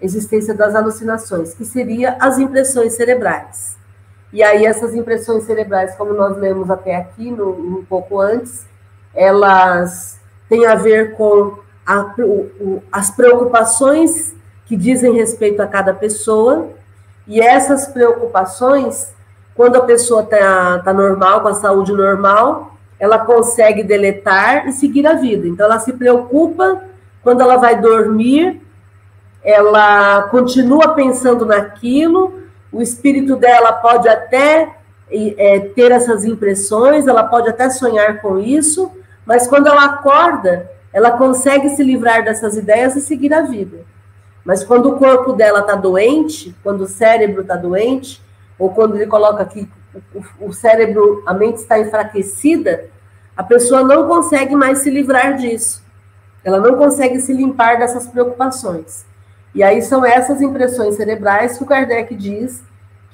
a 0.00 0.04
existência 0.04 0.54
das 0.54 0.74
alucinações, 0.74 1.54
que 1.54 1.64
seria 1.64 2.16
as 2.20 2.38
impressões 2.38 2.94
cerebrais. 2.94 3.79
E 4.32 4.42
aí 4.42 4.64
essas 4.64 4.94
impressões 4.94 5.44
cerebrais, 5.44 5.94
como 5.96 6.12
nós 6.12 6.36
lemos 6.36 6.70
até 6.70 6.94
aqui, 6.96 7.30
no, 7.30 7.50
um 7.50 7.84
pouco 7.84 8.20
antes, 8.20 8.64
elas 9.14 10.20
têm 10.48 10.66
a 10.66 10.74
ver 10.74 11.16
com 11.16 11.58
a, 11.84 12.14
o, 12.18 12.82
as 12.92 13.10
preocupações 13.10 14.34
que 14.66 14.76
dizem 14.76 15.14
respeito 15.14 15.60
a 15.60 15.66
cada 15.66 15.92
pessoa, 15.92 16.68
e 17.26 17.40
essas 17.40 17.88
preocupações, 17.88 19.12
quando 19.54 19.76
a 19.76 19.84
pessoa 19.84 20.22
está 20.22 20.78
tá 20.78 20.92
normal, 20.92 21.40
com 21.40 21.48
a 21.48 21.54
saúde 21.54 21.92
normal, 21.92 22.74
ela 22.98 23.18
consegue 23.18 23.82
deletar 23.82 24.68
e 24.68 24.72
seguir 24.72 25.06
a 25.06 25.14
vida. 25.14 25.46
Então, 25.48 25.66
ela 25.66 25.80
se 25.80 25.92
preocupa 25.92 26.82
quando 27.22 27.40
ela 27.40 27.56
vai 27.56 27.80
dormir, 27.80 28.60
ela 29.42 30.22
continua 30.24 30.94
pensando 30.94 31.46
naquilo, 31.46 32.40
o 32.72 32.80
espírito 32.80 33.36
dela 33.36 33.72
pode 33.72 34.08
até 34.08 34.76
é, 35.10 35.60
ter 35.60 35.90
essas 35.90 36.24
impressões, 36.24 37.06
ela 37.06 37.24
pode 37.24 37.48
até 37.48 37.68
sonhar 37.68 38.20
com 38.20 38.38
isso, 38.38 38.92
mas 39.26 39.46
quando 39.46 39.66
ela 39.66 39.84
acorda, 39.84 40.70
ela 40.92 41.12
consegue 41.12 41.70
se 41.70 41.82
livrar 41.82 42.24
dessas 42.24 42.56
ideias 42.56 42.96
e 42.96 43.00
seguir 43.00 43.32
a 43.32 43.42
vida. 43.42 43.78
Mas 44.44 44.64
quando 44.64 44.90
o 44.90 44.98
corpo 44.98 45.32
dela 45.32 45.60
está 45.60 45.74
doente, 45.74 46.54
quando 46.62 46.82
o 46.82 46.88
cérebro 46.88 47.42
está 47.42 47.56
doente, 47.56 48.22
ou 48.58 48.70
quando 48.70 48.96
ele 48.96 49.06
coloca 49.06 49.42
aqui 49.42 49.68
o, 50.14 50.48
o 50.48 50.52
cérebro, 50.52 51.22
a 51.26 51.34
mente 51.34 51.56
está 51.56 51.78
enfraquecida, 51.78 52.88
a 53.36 53.42
pessoa 53.42 53.82
não 53.82 54.06
consegue 54.06 54.54
mais 54.54 54.78
se 54.78 54.90
livrar 54.90 55.36
disso. 55.36 55.82
Ela 56.42 56.58
não 56.58 56.76
consegue 56.76 57.20
se 57.20 57.32
limpar 57.32 57.78
dessas 57.78 58.06
preocupações. 58.06 59.04
E 59.54 59.62
aí 59.62 59.82
são 59.82 60.04
essas 60.04 60.40
impressões 60.40 60.94
cerebrais 60.94 61.58
que 61.58 61.64
o 61.64 61.66
Kardec 61.66 62.14
diz 62.14 62.62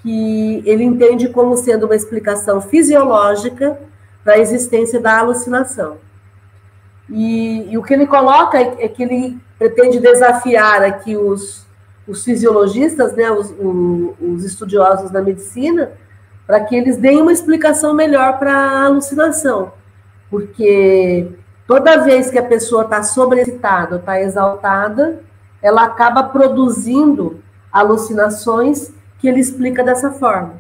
que 0.03 0.63
ele 0.65 0.85
entende 0.85 1.29
como 1.29 1.57
sendo 1.57 1.87
uma 1.87 1.97
explicação 1.97 2.61
fisiológica 2.61 3.79
para 4.23 4.35
a 4.35 4.39
existência 4.39 5.01
da 5.01 5.19
alucinação. 5.19 5.99
E, 7.09 7.73
e, 7.73 7.79
o 7.79 7.83
que 7.83 7.95
ele 7.95 8.07
coloca 8.07 8.59
é, 8.59 8.85
é, 8.85 8.89
que 8.89 9.03
ele 9.03 9.39
pretende 9.59 10.01
desafiar 10.01 10.83
aqui 10.83 11.17
os, 11.17 11.65
os 12.07 12.25
fisiologistas, 12.25 13.15
né, 13.15 13.31
os, 13.31 13.55
os 14.21 14.45
estudiosos 14.45 15.11
da 15.11 15.23
medicina, 15.23 15.93
para 16.47 16.61
que 16.61 16.75
eles 16.77 16.97
deem 16.97 17.23
uma 17.23 17.33
explicação 17.33 17.95
melhor 17.95 18.39
para 18.39 18.53
a 18.53 18.85
alucinação. 18.85 19.73
Porque 20.31 21.29
toda 21.67 22.05
vez 22.05 22.31
que 22.31 22.39
a 22.39 22.43
pessoa 22.43 22.83
está 22.83 23.03
sobreexcitada, 23.03 23.97
está 23.97 24.21
exaltada, 24.21 25.21
ela 25.63 25.85
acaba 25.85 26.23
produzindo 26.23 27.41
alucinações 27.73 28.93
que 29.19 29.29
ele 29.29 29.41
explica 29.41 29.83
dessa 29.83 30.11
forma. 30.13 30.55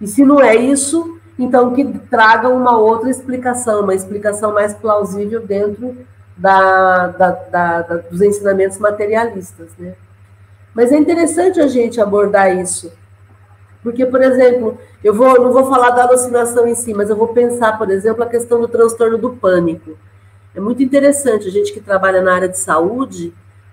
E 0.00 0.06
se 0.06 0.24
não 0.24 0.40
é 0.40 0.54
isso, 0.56 1.18
então 1.38 1.72
que 1.74 1.84
traga 2.10 2.48
uma 2.48 2.76
outra 2.76 3.10
explicação, 3.10 3.82
uma 3.82 3.94
explicação 3.94 4.52
mais 4.52 4.74
plausível 4.74 5.46
dentro 5.46 5.96
da, 6.36 7.08
da, 7.08 7.30
da, 7.30 7.82
dos 8.10 8.20
ensinamentos 8.22 8.78
materialistas, 8.78 9.70
né? 9.78 9.94
Mas 10.74 10.92
é 10.92 10.96
interessante 10.96 11.60
a 11.60 11.66
gente 11.66 12.00
abordar 12.00 12.56
isso, 12.56 12.92
porque, 13.82 14.06
por 14.06 14.22
exemplo, 14.22 14.78
eu 15.02 15.14
vou, 15.14 15.40
não 15.40 15.52
vou 15.52 15.68
falar 15.68 15.90
da 15.90 16.04
alucinação 16.04 16.66
em 16.66 16.74
si, 16.74 16.94
mas 16.94 17.10
eu 17.10 17.16
vou 17.16 17.28
pensar, 17.28 17.76
por 17.76 17.90
exemplo, 17.90 18.22
a 18.22 18.26
questão 18.26 18.60
do 18.60 18.68
transtorno 18.68 19.18
do 19.18 19.30
pânico. 19.30 19.96
É 20.54 20.60
muito 20.60 20.82
interessante, 20.82 21.48
a 21.48 21.50
gente 21.50 21.72
que 21.72 21.80
trabalha 21.80 22.20
na 22.22 22.34
área 22.34 22.48
de 22.48 22.58
saúde, 22.58 23.32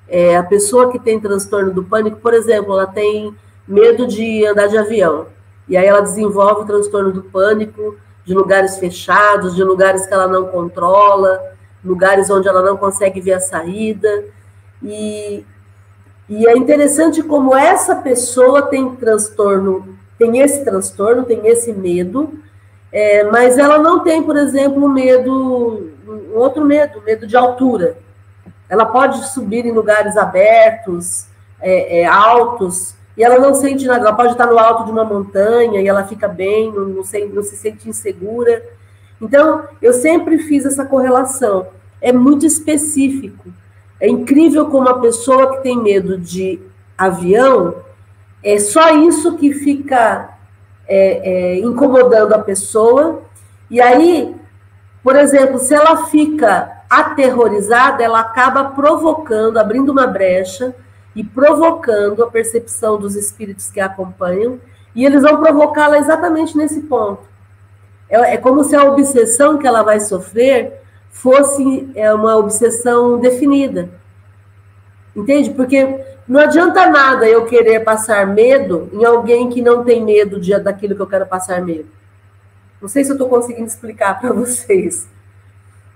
é, 0.09 0.37
a 0.37 0.43
pessoa 0.43 0.91
que 0.91 0.99
tem 0.99 1.19
transtorno 1.19 1.73
do 1.73 1.83
pânico, 1.83 2.17
por 2.17 2.33
exemplo, 2.33 2.73
ela 2.73 2.87
tem 2.87 3.35
medo 3.67 4.07
de 4.07 4.45
andar 4.45 4.67
de 4.67 4.77
avião. 4.77 5.27
E 5.67 5.75
aí 5.75 5.85
ela 5.85 6.01
desenvolve 6.01 6.61
o 6.61 6.65
transtorno 6.65 7.11
do 7.11 7.23
pânico 7.23 7.97
de 8.25 8.33
lugares 8.33 8.77
fechados, 8.77 9.55
de 9.55 9.63
lugares 9.63 10.05
que 10.05 10.13
ela 10.13 10.27
não 10.27 10.47
controla, 10.47 11.41
lugares 11.83 12.29
onde 12.29 12.47
ela 12.47 12.61
não 12.61 12.77
consegue 12.77 13.19
ver 13.19 13.33
a 13.33 13.39
saída. 13.39 14.25
E, 14.81 15.45
e 16.29 16.47
é 16.47 16.57
interessante 16.57 17.21
como 17.21 17.55
essa 17.55 17.95
pessoa 17.95 18.63
tem 18.63 18.95
transtorno, 18.95 19.97
tem 20.17 20.39
esse 20.39 20.63
transtorno, 20.63 21.25
tem 21.25 21.47
esse 21.47 21.73
medo, 21.73 22.33
é, 22.91 23.23
mas 23.25 23.57
ela 23.57 23.77
não 23.77 24.03
tem, 24.03 24.23
por 24.23 24.37
exemplo, 24.37 24.87
medo, 24.87 25.91
um 26.07 26.37
outro 26.37 26.63
medo, 26.63 27.01
medo 27.05 27.27
de 27.27 27.35
altura. 27.35 27.97
Ela 28.69 28.85
pode 28.85 29.27
subir 29.29 29.65
em 29.65 29.71
lugares 29.71 30.17
abertos, 30.17 31.27
é, 31.61 32.01
é, 32.01 32.05
altos, 32.05 32.95
e 33.15 33.23
ela 33.23 33.39
não 33.39 33.53
sente 33.53 33.85
nada, 33.85 34.01
ela 34.01 34.15
pode 34.15 34.33
estar 34.33 34.45
no 34.45 34.59
alto 34.59 34.85
de 34.85 34.91
uma 34.91 35.03
montanha 35.03 35.81
e 35.81 35.87
ela 35.87 36.05
fica 36.05 36.27
bem, 36.27 36.71
não, 36.71 36.85
não, 36.85 37.03
se, 37.03 37.25
não 37.25 37.41
se 37.41 37.55
sente 37.55 37.89
insegura. 37.89 38.63
Então, 39.19 39.63
eu 39.81 39.91
sempre 39.93 40.37
fiz 40.37 40.65
essa 40.65 40.85
correlação. 40.85 41.67
É 41.99 42.11
muito 42.11 42.45
específico. 42.45 43.49
É 43.99 44.07
incrível 44.07 44.67
como 44.67 44.87
a 44.87 44.99
pessoa 44.99 45.55
que 45.55 45.63
tem 45.63 45.81
medo 45.81 46.17
de 46.19 46.59
avião, 46.95 47.75
é 48.43 48.59
só 48.59 48.95
isso 48.95 49.35
que 49.35 49.51
fica 49.51 50.37
é, 50.87 51.55
é, 51.55 51.59
incomodando 51.59 52.33
a 52.33 52.39
pessoa. 52.39 53.23
E 53.69 53.81
aí, 53.81 54.35
por 55.03 55.15
exemplo, 55.15 55.57
se 55.57 55.73
ela 55.73 56.05
fica 56.05 56.76
aterrorizada, 56.89 58.03
ela 58.03 58.19
acaba 58.19 58.65
provocando, 58.65 59.57
abrindo 59.57 59.91
uma 59.91 60.07
brecha 60.07 60.75
e 61.15 61.23
provocando 61.23 62.23
a 62.23 62.29
percepção 62.29 62.97
dos 62.97 63.15
espíritos 63.15 63.69
que 63.69 63.79
a 63.79 63.85
acompanham, 63.85 64.59
e 64.95 65.05
eles 65.05 65.23
vão 65.23 65.41
provocá-la 65.41 65.97
exatamente 65.97 66.57
nesse 66.57 66.81
ponto. 66.81 67.27
É, 68.09 68.35
é, 68.35 68.37
como 68.37 68.63
se 68.63 68.75
a 68.75 68.85
obsessão 68.85 69.57
que 69.57 69.67
ela 69.67 69.83
vai 69.83 69.99
sofrer 69.99 70.81
fosse 71.09 71.89
é, 71.95 72.13
uma 72.13 72.37
obsessão 72.37 73.19
definida. 73.19 73.89
Entende? 75.15 75.49
Porque 75.49 75.99
não 76.27 76.39
adianta 76.39 76.87
nada 76.89 77.27
eu 77.27 77.45
querer 77.45 77.81
passar 77.81 78.27
medo 78.27 78.89
em 78.93 79.03
alguém 79.03 79.49
que 79.49 79.61
não 79.61 79.83
tem 79.83 80.03
medo 80.03 80.39
de, 80.39 80.57
daquilo 80.59 80.95
que 80.95 81.01
eu 81.01 81.07
quero 81.07 81.25
passar 81.25 81.61
medo. 81.61 81.89
Não 82.81 82.87
sei 82.87 83.03
se 83.03 83.09
eu 83.09 83.15
estou 83.15 83.27
conseguindo 83.27 83.65
explicar 83.65 84.19
para 84.19 84.31
vocês. 84.33 85.07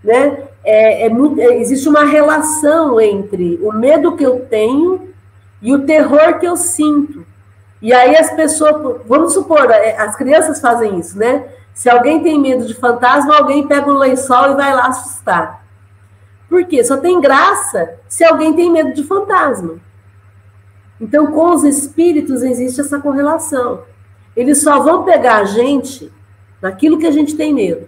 Né? 0.03 0.43
É, 0.63 1.05
é 1.05 1.09
muito, 1.09 1.39
é, 1.39 1.57
existe 1.57 1.87
uma 1.87 2.03
relação 2.03 2.99
entre 2.99 3.59
o 3.61 3.71
medo 3.71 4.15
que 4.15 4.23
eu 4.23 4.45
tenho 4.45 5.09
e 5.61 5.73
o 5.73 5.85
terror 5.85 6.39
que 6.39 6.45
eu 6.45 6.55
sinto. 6.55 7.25
E 7.81 7.93
aí 7.93 8.15
as 8.15 8.31
pessoas, 8.31 9.01
vamos 9.05 9.33
supor, 9.33 9.69
é, 9.71 9.97
as 9.97 10.15
crianças 10.15 10.59
fazem 10.59 10.99
isso, 10.99 11.17
né? 11.17 11.45
Se 11.73 11.89
alguém 11.89 12.21
tem 12.21 12.39
medo 12.39 12.65
de 12.65 12.73
fantasma, 12.73 13.35
alguém 13.35 13.67
pega 13.67 13.89
um 13.89 13.97
lençol 13.97 14.51
e 14.51 14.55
vai 14.55 14.73
lá 14.73 14.87
assustar. 14.87 15.65
Por 16.49 16.65
quê? 16.65 16.83
Só 16.83 16.97
tem 16.97 17.21
graça 17.21 17.97
se 18.07 18.23
alguém 18.23 18.53
tem 18.53 18.69
medo 18.69 18.93
de 18.93 19.03
fantasma. 19.03 19.79
Então, 20.99 21.31
com 21.31 21.55
os 21.55 21.63
espíritos 21.63 22.43
existe 22.43 22.81
essa 22.81 22.99
correlação. 22.99 23.83
Eles 24.35 24.61
só 24.61 24.79
vão 24.79 25.03
pegar 25.03 25.37
a 25.37 25.45
gente 25.45 26.11
naquilo 26.61 26.99
que 26.99 27.07
a 27.07 27.11
gente 27.11 27.35
tem 27.35 27.53
medo. 27.53 27.87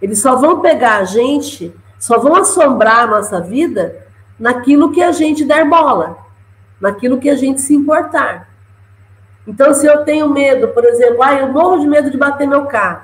Eles 0.00 0.20
só 0.20 0.36
vão 0.36 0.60
pegar 0.60 0.98
a 0.98 1.04
gente, 1.04 1.74
só 1.98 2.18
vão 2.18 2.36
assombrar 2.36 3.04
a 3.04 3.06
nossa 3.06 3.40
vida 3.40 4.06
naquilo 4.38 4.92
que 4.92 5.02
a 5.02 5.12
gente 5.12 5.44
der 5.44 5.64
bola 5.64 6.26
naquilo 6.80 7.18
que 7.18 7.28
a 7.28 7.36
gente 7.36 7.60
se 7.60 7.74
importar. 7.74 8.48
Então, 9.46 9.72
se 9.72 9.86
eu 9.86 10.04
tenho 10.04 10.28
medo, 10.28 10.68
por 10.68 10.84
exemplo, 10.84 11.22
ah, 11.22 11.34
eu 11.34 11.48
morro 11.48 11.78
de 11.78 11.86
medo 11.86 12.10
de 12.10 12.18
bater 12.18 12.46
meu 12.46 12.66
carro. 12.66 13.02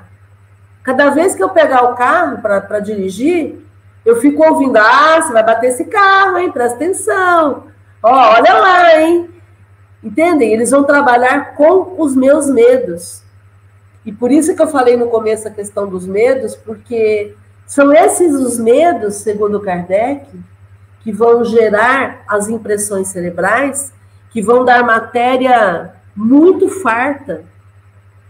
Cada 0.83 1.09
vez 1.09 1.33
que 1.33 1.43
eu 1.43 1.49
pegar 1.49 1.83
o 1.83 1.95
carro 1.95 2.41
para 2.41 2.79
dirigir, 2.79 3.65
eu 4.05 4.17
fico 4.17 4.43
ouvindo, 4.43 4.77
ah, 4.77 5.21
você 5.21 5.31
vai 5.31 5.43
bater 5.43 5.69
esse 5.69 5.85
carro, 5.85 6.37
hein? 6.37 6.51
Presta 6.51 6.75
atenção. 6.75 7.67
Ó, 8.01 8.33
olha 8.33 8.53
lá, 8.53 9.01
hein? 9.01 9.29
Entendem? 10.03 10.51
Eles 10.51 10.71
vão 10.71 10.83
trabalhar 10.83 11.55
com 11.55 11.95
os 11.97 12.13
meus 12.13 12.49
medos. 12.49 13.22
E 14.05 14.11
por 14.11 14.31
isso 14.31 14.55
que 14.55 14.61
eu 14.61 14.67
falei 14.67 14.97
no 14.97 15.07
começo 15.07 15.47
a 15.47 15.51
questão 15.51 15.87
dos 15.87 16.05
medos, 16.05 16.55
porque 16.55 17.35
são 17.65 17.93
esses 17.93 18.33
os 18.33 18.59
medos, 18.59 19.15
segundo 19.15 19.61
Kardec, 19.61 20.27
que 21.01 21.11
vão 21.11 21.43
gerar 21.43 22.23
as 22.27 22.49
impressões 22.49 23.07
cerebrais, 23.07 23.93
que 24.31 24.41
vão 24.41 24.65
dar 24.65 24.83
matéria 24.83 25.93
muito 26.15 26.69
farta 26.69 27.43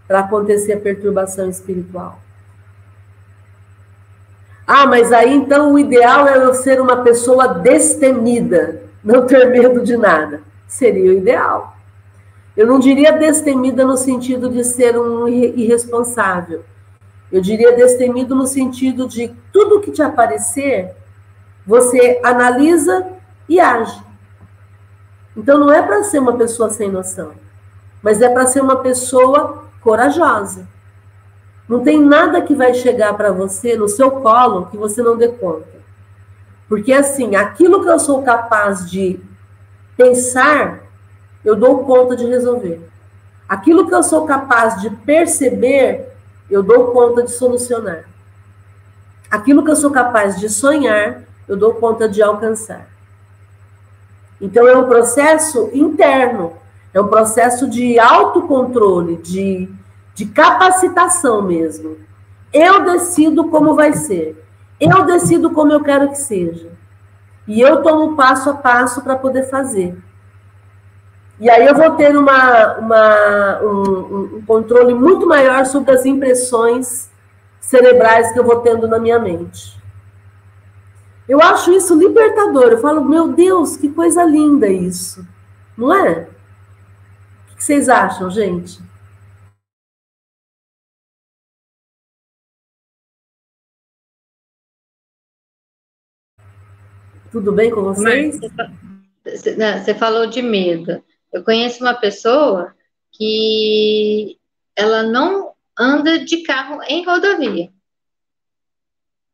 para 0.07 0.19
acontecer 0.19 0.73
a 0.73 0.79
perturbação 0.79 1.49
espiritual. 1.49 2.19
Ah, 4.65 4.85
mas 4.85 5.11
aí 5.11 5.33
então 5.33 5.73
o 5.73 5.79
ideal 5.79 6.27
é 6.27 6.37
eu 6.37 6.53
ser 6.53 6.79
uma 6.79 7.03
pessoa 7.03 7.47
destemida, 7.47 8.81
não 9.03 9.25
ter 9.25 9.49
medo 9.49 9.81
de 9.81 9.97
nada. 9.97 10.41
Seria 10.67 11.11
o 11.11 11.13
ideal. 11.13 11.75
Eu 12.55 12.67
não 12.67 12.79
diria 12.79 13.11
destemida 13.11 13.85
no 13.85 13.97
sentido 13.97 14.49
de 14.49 14.63
ser 14.63 14.97
um 14.97 15.27
irresponsável. 15.27 16.63
Eu 17.31 17.41
diria 17.41 17.75
destemido 17.75 18.35
no 18.35 18.45
sentido 18.45 19.07
de 19.07 19.33
tudo 19.51 19.81
que 19.81 19.91
te 19.91 20.03
aparecer, 20.03 20.95
você 21.65 22.19
analisa 22.23 23.07
e 23.49 23.59
age. 23.59 24.03
Então 25.35 25.59
não 25.59 25.71
é 25.71 25.81
para 25.81 26.03
ser 26.03 26.19
uma 26.19 26.37
pessoa 26.37 26.69
sem 26.69 26.91
noção, 26.91 27.31
mas 28.03 28.21
é 28.21 28.29
para 28.29 28.45
ser 28.45 28.61
uma 28.61 28.75
pessoa 28.75 29.63
corajosa. 29.81 30.67
Não 31.67 31.79
tem 31.79 31.99
nada 31.99 32.41
que 32.41 32.53
vai 32.53 32.75
chegar 32.75 33.15
para 33.15 33.31
você 33.31 33.75
no 33.75 33.87
seu 33.87 34.11
colo 34.11 34.67
que 34.67 34.77
você 34.77 35.01
não 35.01 35.17
dê 35.17 35.29
conta. 35.29 35.73
Porque 36.69 36.93
assim, 36.93 37.35
aquilo 37.35 37.81
que 37.81 37.89
eu 37.89 37.99
sou 37.99 38.21
capaz 38.21 38.89
de 38.89 39.19
pensar, 39.97 40.82
eu 41.43 41.55
dou 41.55 41.83
conta 41.83 42.15
de 42.15 42.25
resolver. 42.25 42.81
Aquilo 43.47 43.87
que 43.87 43.93
eu 43.93 44.03
sou 44.03 44.25
capaz 44.25 44.81
de 44.81 44.89
perceber, 44.89 46.13
eu 46.49 46.63
dou 46.63 46.91
conta 46.91 47.23
de 47.23 47.31
solucionar. 47.31 48.05
Aquilo 49.29 49.63
que 49.63 49.71
eu 49.71 49.75
sou 49.75 49.91
capaz 49.91 50.39
de 50.39 50.49
sonhar, 50.49 51.23
eu 51.47 51.57
dou 51.57 51.73
conta 51.75 52.07
de 52.07 52.21
alcançar. 52.21 52.87
Então, 54.39 54.67
é 54.67 54.75
um 54.75 54.87
processo 54.87 55.69
interno, 55.73 56.53
é 56.93 57.01
um 57.01 57.07
processo 57.07 57.69
de 57.69 57.97
autocontrole, 57.97 59.17
de, 59.17 59.69
de 60.13 60.25
capacitação 60.25 61.41
mesmo. 61.41 61.97
Eu 62.51 62.83
decido 62.83 63.49
como 63.49 63.73
vai 63.73 63.93
ser. 63.93 64.43
Eu 64.79 65.03
decido 65.05 65.51
como 65.51 65.71
eu 65.71 65.81
quero 65.81 66.09
que 66.09 66.17
seja. 66.17 66.69
E 67.47 67.59
eu 67.59 67.81
tomo 67.81 68.15
passo 68.15 68.49
a 68.49 68.53
passo 68.53 69.01
para 69.01 69.15
poder 69.15 69.49
fazer. 69.49 69.97
E 71.39 71.49
aí 71.49 71.65
eu 71.65 71.75
vou 71.75 71.91
ter 71.95 72.15
uma, 72.15 72.77
uma 72.77 73.61
um, 73.61 74.37
um, 74.37 74.45
controle 74.45 74.93
muito 74.93 75.25
maior 75.27 75.65
sobre 75.65 75.91
as 75.91 76.05
impressões 76.05 77.09
cerebrais 77.59 78.31
que 78.31 78.39
eu 78.39 78.43
vou 78.43 78.61
tendo 78.61 78.87
na 78.87 78.99
minha 78.99 79.19
mente. 79.19 79.81
Eu 81.27 81.41
acho 81.41 81.71
isso 81.71 81.97
libertador. 81.97 82.71
Eu 82.71 82.81
falo, 82.81 83.03
meu 83.03 83.29
Deus, 83.29 83.77
que 83.77 83.89
coisa 83.89 84.23
linda 84.23 84.67
isso. 84.67 85.25
Não 85.77 85.93
é? 85.93 86.27
O 87.51 87.55
que 87.55 87.63
vocês 87.63 87.89
acham, 87.89 88.29
gente? 88.29 88.79
Tudo 97.31 97.51
bem 97.51 97.71
com 97.71 97.81
vocês? 97.81 98.39
Você 99.25 99.95
falou 99.95 100.27
de 100.27 100.41
medo. 100.41 101.03
Eu 101.33 101.43
conheço 101.43 101.83
uma 101.83 101.95
pessoa 101.95 102.73
que 103.11 104.37
ela 104.75 105.03
não 105.03 105.53
anda 105.77 106.19
de 106.19 106.43
carro 106.43 106.81
em 106.87 107.03
rodovia. 107.03 107.69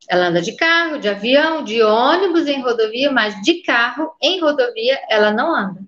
Ela 0.09 0.27
anda 0.27 0.41
de 0.41 0.53
carro, 0.53 0.97
de 0.97 1.07
avião, 1.07 1.63
de 1.63 1.83
ônibus 1.83 2.47
em 2.47 2.61
rodovia, 2.61 3.11
mas 3.11 3.39
de 3.41 3.61
carro 3.61 4.11
em 4.21 4.39
rodovia 4.39 4.97
ela 5.09 5.31
não 5.31 5.53
anda. 5.53 5.81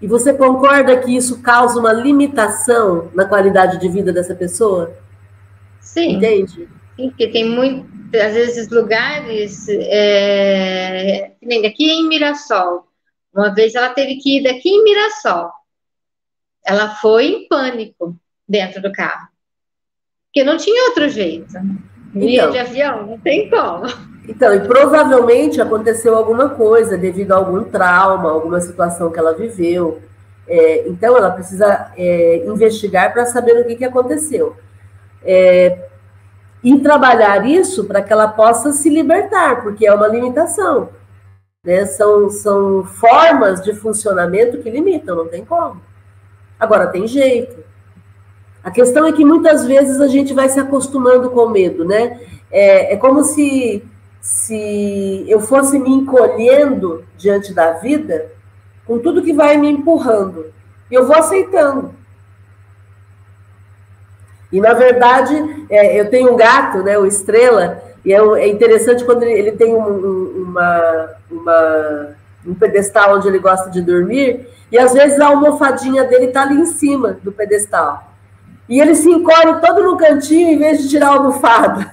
E 0.00 0.06
você 0.06 0.32
concorda 0.32 0.98
que 0.98 1.14
isso 1.14 1.42
causa 1.42 1.78
uma 1.78 1.92
limitação 1.92 3.10
na 3.14 3.26
qualidade 3.26 3.78
de 3.78 3.88
vida 3.88 4.12
dessa 4.12 4.34
pessoa? 4.34 4.96
Sim. 5.78 6.16
Entende? 6.16 6.68
Sim, 6.96 7.10
porque 7.10 7.28
tem 7.28 7.44
muito, 7.44 7.86
às 8.16 8.32
vezes, 8.32 8.70
lugares, 8.70 9.68
é, 9.68 11.32
aqui 11.66 11.90
em 11.90 12.08
Mirassol. 12.08 12.89
Uma 13.32 13.54
vez 13.54 13.74
ela 13.74 13.90
teve 13.90 14.16
que 14.16 14.38
ir 14.38 14.42
daqui 14.42 14.68
em 14.68 14.84
Mirassol. 14.84 15.50
Ela 16.64 16.94
foi 16.96 17.26
em 17.26 17.48
pânico 17.48 18.16
dentro 18.48 18.82
do 18.82 18.92
carro. 18.92 19.28
Porque 20.26 20.44
não 20.44 20.56
tinha 20.56 20.88
outro 20.88 21.08
jeito. 21.08 21.52
Via 22.12 22.42
então, 22.42 22.50
de 22.50 22.58
avião, 22.58 23.06
não 23.06 23.18
tem 23.18 23.48
como. 23.48 23.86
Então, 24.28 24.54
e 24.54 24.60
provavelmente 24.60 25.60
aconteceu 25.60 26.14
alguma 26.14 26.50
coisa 26.50 26.98
devido 26.98 27.32
a 27.32 27.36
algum 27.36 27.64
trauma, 27.64 28.30
alguma 28.30 28.60
situação 28.60 29.10
que 29.10 29.18
ela 29.18 29.34
viveu. 29.34 30.02
É, 30.46 30.88
então, 30.88 31.16
ela 31.16 31.30
precisa 31.30 31.92
é, 31.96 32.44
investigar 32.46 33.12
para 33.12 33.26
saber 33.26 33.60
o 33.60 33.66
que, 33.66 33.76
que 33.76 33.84
aconteceu. 33.84 34.56
É, 35.24 35.88
e 36.62 36.78
trabalhar 36.80 37.46
isso 37.46 37.84
para 37.84 38.02
que 38.02 38.12
ela 38.12 38.28
possa 38.28 38.72
se 38.72 38.88
libertar, 38.88 39.62
porque 39.62 39.86
é 39.86 39.94
uma 39.94 40.06
limitação. 40.06 40.90
Né? 41.62 41.84
São, 41.84 42.30
são 42.30 42.84
formas 42.84 43.62
de 43.62 43.74
funcionamento 43.74 44.58
que 44.58 44.70
limitam, 44.70 45.14
não 45.14 45.28
tem 45.28 45.44
como. 45.44 45.82
Agora, 46.58 46.86
tem 46.86 47.06
jeito. 47.06 47.62
A 48.64 48.70
questão 48.70 49.06
é 49.06 49.12
que 49.12 49.24
muitas 49.24 49.66
vezes 49.66 50.00
a 50.00 50.08
gente 50.08 50.32
vai 50.32 50.48
se 50.48 50.58
acostumando 50.58 51.30
com 51.30 51.40
o 51.40 51.50
medo, 51.50 51.84
né? 51.84 52.20
É, 52.50 52.94
é 52.94 52.96
como 52.96 53.22
se, 53.24 53.84
se 54.20 55.24
eu 55.28 55.40
fosse 55.40 55.78
me 55.78 55.90
encolhendo 55.90 57.04
diante 57.16 57.52
da 57.52 57.72
vida 57.74 58.32
com 58.86 58.98
tudo 58.98 59.22
que 59.22 59.32
vai 59.32 59.56
me 59.56 59.70
empurrando. 59.70 60.52
E 60.90 60.94
eu 60.94 61.06
vou 61.06 61.16
aceitando. 61.16 61.94
E, 64.52 64.60
na 64.60 64.72
verdade, 64.72 65.66
é, 65.70 66.00
eu 66.00 66.10
tenho 66.10 66.32
um 66.32 66.36
gato, 66.36 66.82
né, 66.82 66.98
o 66.98 67.06
Estrela, 67.06 67.82
e 68.04 68.12
é, 68.12 68.18
é 68.18 68.48
interessante 68.48 69.04
quando 69.04 69.22
ele, 69.22 69.32
ele 69.32 69.52
tem 69.52 69.74
um, 69.74 70.48
uma, 70.48 71.08
uma, 71.30 72.08
um 72.46 72.54
pedestal 72.54 73.16
onde 73.16 73.28
ele 73.28 73.38
gosta 73.38 73.70
de 73.70 73.80
dormir, 73.80 74.48
e 74.72 74.78
às 74.78 74.92
vezes 74.92 75.20
a 75.20 75.26
almofadinha 75.26 76.04
dele 76.04 76.26
está 76.26 76.42
ali 76.42 76.60
em 76.60 76.66
cima 76.66 77.18
do 77.22 77.32
pedestal. 77.32 78.10
E 78.68 78.80
ele 78.80 78.94
se 78.94 79.10
encolhe 79.10 79.60
todo 79.60 79.82
no 79.82 79.96
cantinho 79.96 80.50
em 80.50 80.58
vez 80.58 80.80
de 80.80 80.88
tirar 80.88 81.08
a 81.08 81.14
almofada. 81.14 81.90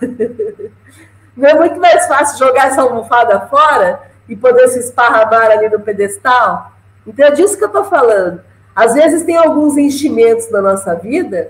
Não 1.35 1.49
é 1.49 1.53
muito 1.55 1.79
mais 1.79 2.05
fácil 2.05 2.37
jogar 2.37 2.67
essa 2.67 2.81
almofada 2.81 3.41
fora 3.47 3.99
e 4.29 4.35
poder 4.35 4.67
se 4.67 4.79
esparramar 4.79 5.49
ali 5.49 5.69
no 5.69 5.79
pedestal? 5.79 6.71
Então 7.05 7.25
é 7.25 7.31
disso 7.31 7.57
que 7.57 7.63
eu 7.63 7.67
estou 7.69 7.83
falando. 7.85 8.41
Às 8.75 8.93
vezes 8.93 9.23
tem 9.23 9.35
alguns 9.35 9.75
enchimentos 9.75 10.51
na 10.51 10.61
nossa 10.61 10.93
vida 10.93 11.49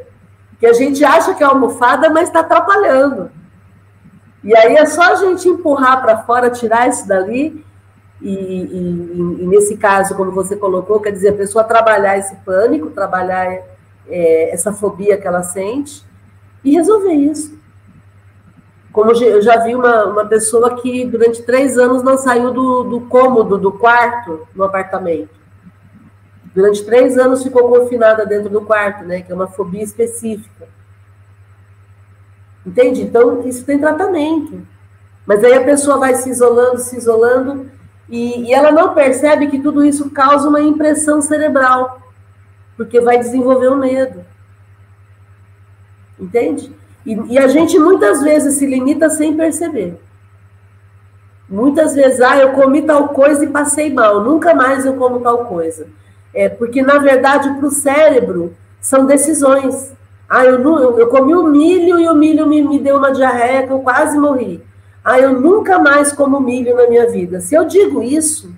que 0.60 0.66
a 0.66 0.74
gente 0.74 1.04
acha 1.04 1.34
que 1.34 1.44
é 1.44 1.46
almofada, 1.46 2.10
mas 2.10 2.28
está 2.28 2.40
atrapalhando. 2.40 3.32
E 4.44 4.56
aí 4.56 4.76
é 4.76 4.86
só 4.86 5.02
a 5.04 5.16
gente 5.16 5.48
empurrar 5.48 6.02
para 6.02 6.20
fora, 6.20 6.50
tirar 6.50 6.88
isso 6.88 7.08
dali, 7.08 7.66
e, 8.22 8.34
e, 8.34 9.42
e, 9.42 9.48
nesse 9.48 9.78
caso, 9.78 10.16
como 10.16 10.32
você 10.32 10.56
colocou, 10.56 11.00
quer 11.00 11.12
dizer, 11.12 11.30
a 11.30 11.38
pessoa 11.38 11.64
trabalhar 11.64 12.18
esse 12.18 12.36
pânico, 12.38 12.90
trabalhar 12.90 13.62
é, 14.08 14.52
essa 14.52 14.74
fobia 14.74 15.18
que 15.18 15.28
ela 15.28 15.44
sente, 15.44 16.04
e 16.64 16.72
resolver 16.72 17.14
isso. 17.14 17.58
Como 18.92 19.12
eu 19.12 19.42
já 19.42 19.58
vi 19.58 19.76
uma, 19.76 20.06
uma 20.06 20.26
pessoa 20.26 20.76
que 20.76 21.06
durante 21.06 21.44
três 21.44 21.78
anos 21.78 22.02
não 22.02 22.18
saiu 22.18 22.52
do, 22.52 22.84
do 22.84 23.02
cômodo, 23.02 23.58
do 23.58 23.72
quarto, 23.72 24.48
no 24.56 24.64
apartamento. 24.64 25.30
Durante 26.58 26.84
três 26.84 27.20
anos 27.20 27.44
ficou 27.44 27.70
confinada 27.70 28.26
dentro 28.26 28.50
do 28.50 28.62
quarto, 28.62 29.06
né? 29.06 29.22
Que 29.22 29.32
é 29.32 29.36
uma 29.36 29.46
fobia 29.46 29.84
específica. 29.84 30.68
Entende? 32.66 33.04
Então, 33.04 33.48
isso 33.48 33.64
tem 33.64 33.78
tratamento. 33.78 34.66
Mas 35.24 35.44
aí 35.44 35.54
a 35.54 35.64
pessoa 35.64 36.00
vai 36.00 36.16
se 36.16 36.32
isolando, 36.32 36.80
se 36.80 36.98
isolando, 36.98 37.70
e, 38.10 38.46
e 38.46 38.54
ela 38.56 38.72
não 38.72 38.96
percebe 38.96 39.50
que 39.50 39.60
tudo 39.60 39.86
isso 39.86 40.10
causa 40.10 40.50
uma 40.50 40.60
impressão 40.60 41.22
cerebral, 41.22 42.02
porque 42.76 43.00
vai 43.02 43.20
desenvolver 43.20 43.68
o 43.68 43.76
um 43.76 43.78
medo. 43.78 44.26
Entende? 46.20 46.76
E, 47.06 47.14
e, 47.34 47.38
a 47.38 47.48
gente 47.48 47.78
muitas 47.78 48.24
vezes 48.24 48.56
se 48.56 48.66
limita 48.66 49.12
sem 49.12 49.38
perceber. 49.38 50.02
Muitas 51.48 51.94
vezes, 51.94 52.20
ah, 52.20 52.40
eu 52.40 52.54
comi 52.54 52.82
tal 52.82 53.10
coisa 53.10 53.46
e 53.46 53.52
passei 53.52 53.94
mal, 53.94 54.24
nunca 54.24 54.56
mais 54.56 54.88
eu 54.88 54.96
como 54.96 55.20
tal 55.20 55.46
coisa. 55.46 55.86
É, 56.34 56.50
porque, 56.50 56.82
na 56.82 56.98
verdade, 56.98 57.50
para 57.54 57.68
o 57.68 57.72
cérebro, 57.72 58.56
são 58.80 59.06
decisões. 59.06 59.94
Ah, 60.30 60.46
eu, 60.46 60.62
eu, 60.62 61.00
eu 61.00 61.08
comi 61.08 61.34
o 61.34 61.44
milho 61.44 62.00
e 62.00 62.08
o 62.08 62.16
milho 62.16 62.46
me, 62.46 62.62
me 62.62 62.80
deu 62.80 62.98
uma 62.98 63.12
diarreia 63.12 63.66
que 63.66 63.74
eu 63.74 63.80
quase 63.80 64.18
morri. 64.18 64.64
Ah, 65.04 65.20
eu 65.20 65.40
nunca 65.40 65.80
mais 65.80 66.12
como 66.12 66.40
milho 66.40 66.76
na 66.76 66.88
minha 66.88 67.10
vida. 67.10 67.40
Se 67.40 67.56
eu 67.56 67.64
digo 67.66 68.04
isso, 68.04 68.54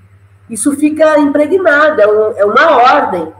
isso 0.50 0.76
fica 0.76 1.20
impregnado, 1.20 2.02
é, 2.02 2.08
um, 2.08 2.38
é 2.38 2.46
uma 2.46 2.78
ordem. 2.78 3.32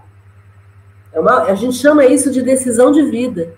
É 1.12 1.20
uma, 1.20 1.44
a 1.44 1.56
gente 1.56 1.76
chama 1.76 2.06
isso 2.06 2.32
de 2.32 2.42
decisão 2.42 2.92
de 2.92 3.04
vida. 3.04 3.54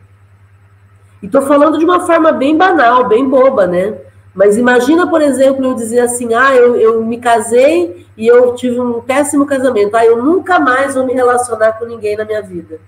E 1.22 1.26
estou 1.26 1.42
falando 1.42 1.78
de 1.78 1.86
uma 1.86 2.00
forma 2.08 2.32
bem 2.32 2.58
banal, 2.58 3.08
bem 3.08 3.28
boba, 3.28 3.68
né? 3.68 3.96
Mas 4.34 4.58
imagina, 4.58 5.08
por 5.08 5.22
exemplo, 5.22 5.66
eu 5.66 5.74
dizer 5.74 6.00
assim: 6.00 6.34
ah, 6.34 6.56
eu, 6.56 6.76
eu 6.76 7.04
me 7.04 7.20
casei 7.20 8.08
e 8.16 8.28
eu 8.28 8.56
tive 8.56 8.80
um 8.80 9.02
péssimo 9.02 9.46
casamento. 9.46 9.96
Ah, 9.96 10.06
eu 10.06 10.24
nunca 10.24 10.60
mais 10.60 10.96
vou 10.96 11.06
me 11.06 11.14
relacionar 11.14 11.74
com 11.74 11.86
ninguém 11.86 12.16
na 12.16 12.24
minha 12.26 12.42
vida. 12.42 12.80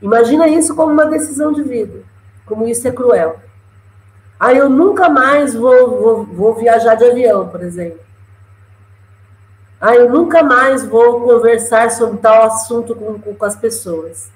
Imagina 0.00 0.48
isso 0.48 0.74
como 0.74 0.92
uma 0.92 1.06
decisão 1.06 1.52
de 1.52 1.62
vida, 1.62 2.02
como 2.46 2.66
isso 2.66 2.86
é 2.86 2.92
cruel. 2.92 3.40
Ah, 4.38 4.54
eu 4.54 4.70
nunca 4.70 5.08
mais 5.08 5.54
vou, 5.54 6.00
vou, 6.00 6.24
vou 6.24 6.54
viajar 6.54 6.94
de 6.94 7.04
avião, 7.04 7.48
por 7.48 7.62
exemplo. 7.62 8.00
Ah, 9.80 9.94
eu 9.94 10.10
nunca 10.10 10.42
mais 10.42 10.84
vou 10.84 11.20
conversar 11.20 11.90
sobre 11.90 12.18
tal 12.18 12.44
assunto 12.44 12.94
com, 12.94 13.18
com, 13.18 13.34
com 13.34 13.44
as 13.44 13.56
pessoas. 13.56 14.30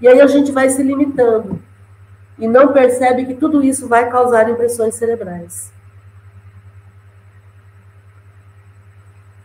E 0.00 0.06
aí 0.06 0.20
a 0.20 0.26
gente 0.26 0.52
vai 0.52 0.68
se 0.68 0.82
limitando 0.82 1.60
e 2.40 2.48
não 2.48 2.72
percebe 2.72 3.26
que 3.26 3.34
tudo 3.34 3.62
isso 3.62 3.86
vai 3.86 4.10
causar 4.10 4.48
impressões 4.48 4.94
cerebrais. 4.94 5.70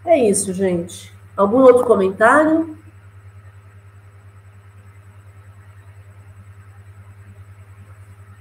É 0.05 0.17
isso, 0.17 0.53
gente. 0.53 1.13
Algum 1.35 1.57
outro 1.57 1.85
comentário? 1.85 2.77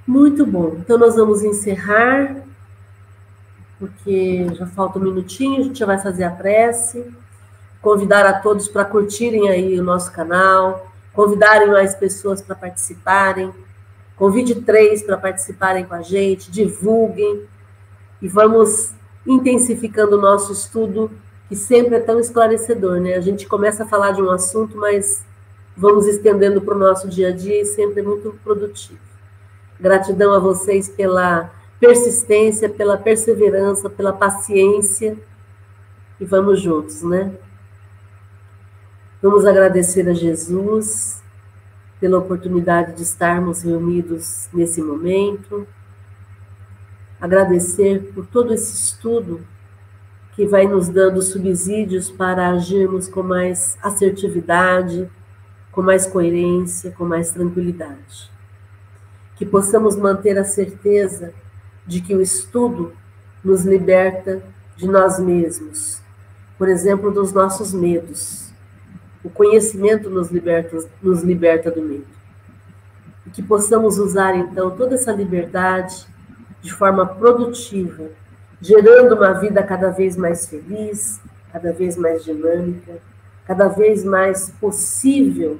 Muito 0.07 0.47
bom. 0.47 0.77
Então, 0.79 0.99
nós 0.99 1.17
vamos 1.17 1.43
encerrar, 1.43 2.37
porque 3.79 4.47
já 4.55 4.67
falta 4.67 4.99
um 4.99 5.03
minutinho, 5.03 5.61
a 5.61 5.65
gente 5.65 5.79
já 5.79 5.87
vai 5.87 5.99
fazer 5.99 6.25
a 6.25 6.31
prece. 6.31 7.13
convidar 7.81 8.25
a 8.25 8.41
todos 8.41 8.67
para 8.67 8.85
curtirem 8.85 9.51
aí 9.51 9.79
o 9.79 9.85
nosso 9.85 10.11
canal, 10.11 10.91
convidarem 11.13 11.69
mais 11.69 11.95
pessoas 11.95 12.41
para 12.41 12.55
participarem, 12.55 13.53
convide 14.17 14.55
três 14.63 15.03
para 15.03 15.17
participarem 15.17 15.85
com 15.85 15.95
a 15.95 16.03
gente, 16.03 16.51
divulguem 16.51 17.43
e 18.23 18.29
vamos 18.29 18.93
intensificando 19.27 20.17
o 20.17 20.21
nosso 20.21 20.53
estudo, 20.53 21.11
que 21.49 21.57
sempre 21.57 21.97
é 21.97 22.01
tão 22.01 22.21
esclarecedor, 22.21 23.01
né? 23.01 23.15
A 23.15 23.21
gente 23.21 23.47
começa 23.47 23.85
a 23.85 23.87
falar 23.87 24.13
de 24.13 24.23
um 24.23 24.31
assunto, 24.31 24.77
mas 24.77 25.25
vamos 25.77 26.07
estendendo 26.07 26.61
para 26.61 26.75
o 26.75 26.79
nosso 26.79 27.09
dia 27.09 27.29
a 27.29 27.33
dia 27.33 27.63
e 27.63 27.65
sempre 27.65 28.01
é 28.01 28.03
muito 28.03 28.39
produtivo. 28.45 29.01
Gratidão 29.81 30.33
a 30.33 30.39
vocês 30.39 30.89
pela 30.89 31.51
persistência, 31.81 32.69
pela 32.69 32.97
perseverança, 32.97 33.91
pela 33.91 34.13
paciência 34.13 35.17
e 36.21 36.25
vamos 36.25 36.61
juntos, 36.61 37.03
né? 37.03 37.33
Vamos 39.21 39.45
agradecer 39.45 40.09
a 40.09 40.15
Jesus 40.15 41.24
pela 42.01 42.19
oportunidade 42.19 42.97
de 42.97 43.03
estarmos 43.03 43.63
reunidos 43.63 44.49
nesse 44.53 44.83
momento. 44.83 45.67
Agradecer 47.21 48.13
por 48.15 48.27
todo 48.27 48.53
esse 48.53 48.75
estudo 48.75 49.41
que 50.35 50.47
vai 50.47 50.67
nos 50.67 50.89
dando 50.89 51.23
subsídios 51.23 52.11
para 52.11 52.51
agirmos 52.51 53.09
com 53.09 53.23
mais 53.23 53.79
assertividade, 53.83 55.09
com 55.71 55.81
mais 55.81 56.07
coerência, 56.07 56.91
com 56.91 57.05
mais 57.05 57.31
tranquilidade. 57.31 58.31
Que 59.37 59.47
possamos 59.47 59.97
manter 59.97 60.39
a 60.39 60.45
certeza 60.45 61.33
de 61.87 62.01
que 62.01 62.15
o 62.15 62.21
estudo 62.21 62.93
nos 63.45 63.65
liberta 63.65 64.43
de 64.77 64.89
nós 64.89 65.19
mesmos, 65.21 66.01
por 66.59 66.69
exemplo, 66.69 67.11
dos 67.11 67.33
nossos 67.33 67.73
medos. 67.73 68.44
O 69.25 69.31
conhecimento 69.31 70.11
nos 70.11 70.31
liberta, 70.31 70.79
nos 71.03 71.23
liberta 71.23 71.71
do 71.71 71.81
medo. 71.81 72.07
E 73.27 73.31
que 73.31 73.43
possamos 73.43 73.99
usar, 73.99 74.37
então, 74.37 74.71
toda 74.77 74.95
essa 74.95 75.11
liberdade 75.11 76.07
de 76.61 76.71
forma 76.71 77.07
produtiva, 77.07 78.11
gerando 78.61 79.15
uma 79.15 79.33
vida 79.33 79.63
cada 79.63 79.91
vez 79.91 80.15
mais 80.17 80.47
feliz, 80.47 81.21
cada 81.51 81.73
vez 81.73 81.97
mais 81.97 82.23
dinâmica, 82.23 82.99
cada 83.47 83.69
vez 83.69 84.05
mais 84.05 84.51
possível 84.61 85.59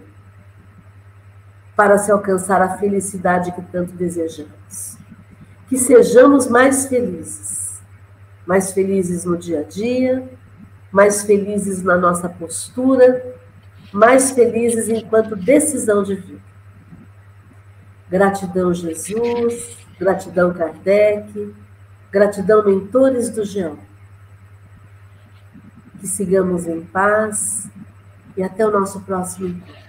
para 1.77 1.99
se 1.99 2.11
alcançar 2.11 2.61
a 2.63 2.77
felicidade 2.79 3.53
que 3.53 3.63
tanto 3.63 3.93
desejamos. 3.93 4.97
Que 5.69 5.79
sejamos 5.79 6.47
mais 6.47 6.87
felizes, 6.87 7.83
mais 8.47 8.73
felizes 8.73 9.25
no 9.25 9.37
dia 9.37 9.61
a 9.61 9.63
dia, 9.63 10.29
mais 10.93 11.23
felizes 11.23 11.83
na 11.83 11.97
nossa 11.97 12.29
postura, 12.29 13.35
mais 13.95 14.33
felizes 14.33 14.89
enquanto 14.89 15.37
decisão 15.37 16.03
de 16.03 16.17
vida. 16.17 16.43
Gratidão, 18.11 18.75
Jesus, 18.75 19.79
gratidão, 19.99 20.53
Kardec, 20.53 21.55
gratidão, 22.11 22.65
mentores 22.65 23.31
do 23.31 23.45
GEO. 23.45 23.79
Que 26.01 26.09
sigamos 26.09 26.67
em 26.67 26.83
paz 26.83 27.71
e 28.37 28.43
até 28.43 28.67
o 28.67 28.71
nosso 28.73 29.01
próximo 29.03 29.47
encontro. 29.47 29.85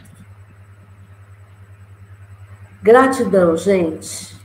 Gratidão, 2.84 3.58
gente. 3.58 4.40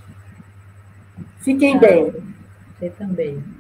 Fiquem 1.41 1.79
bem. 1.79 2.15
Você 2.79 2.89
também. 2.89 3.60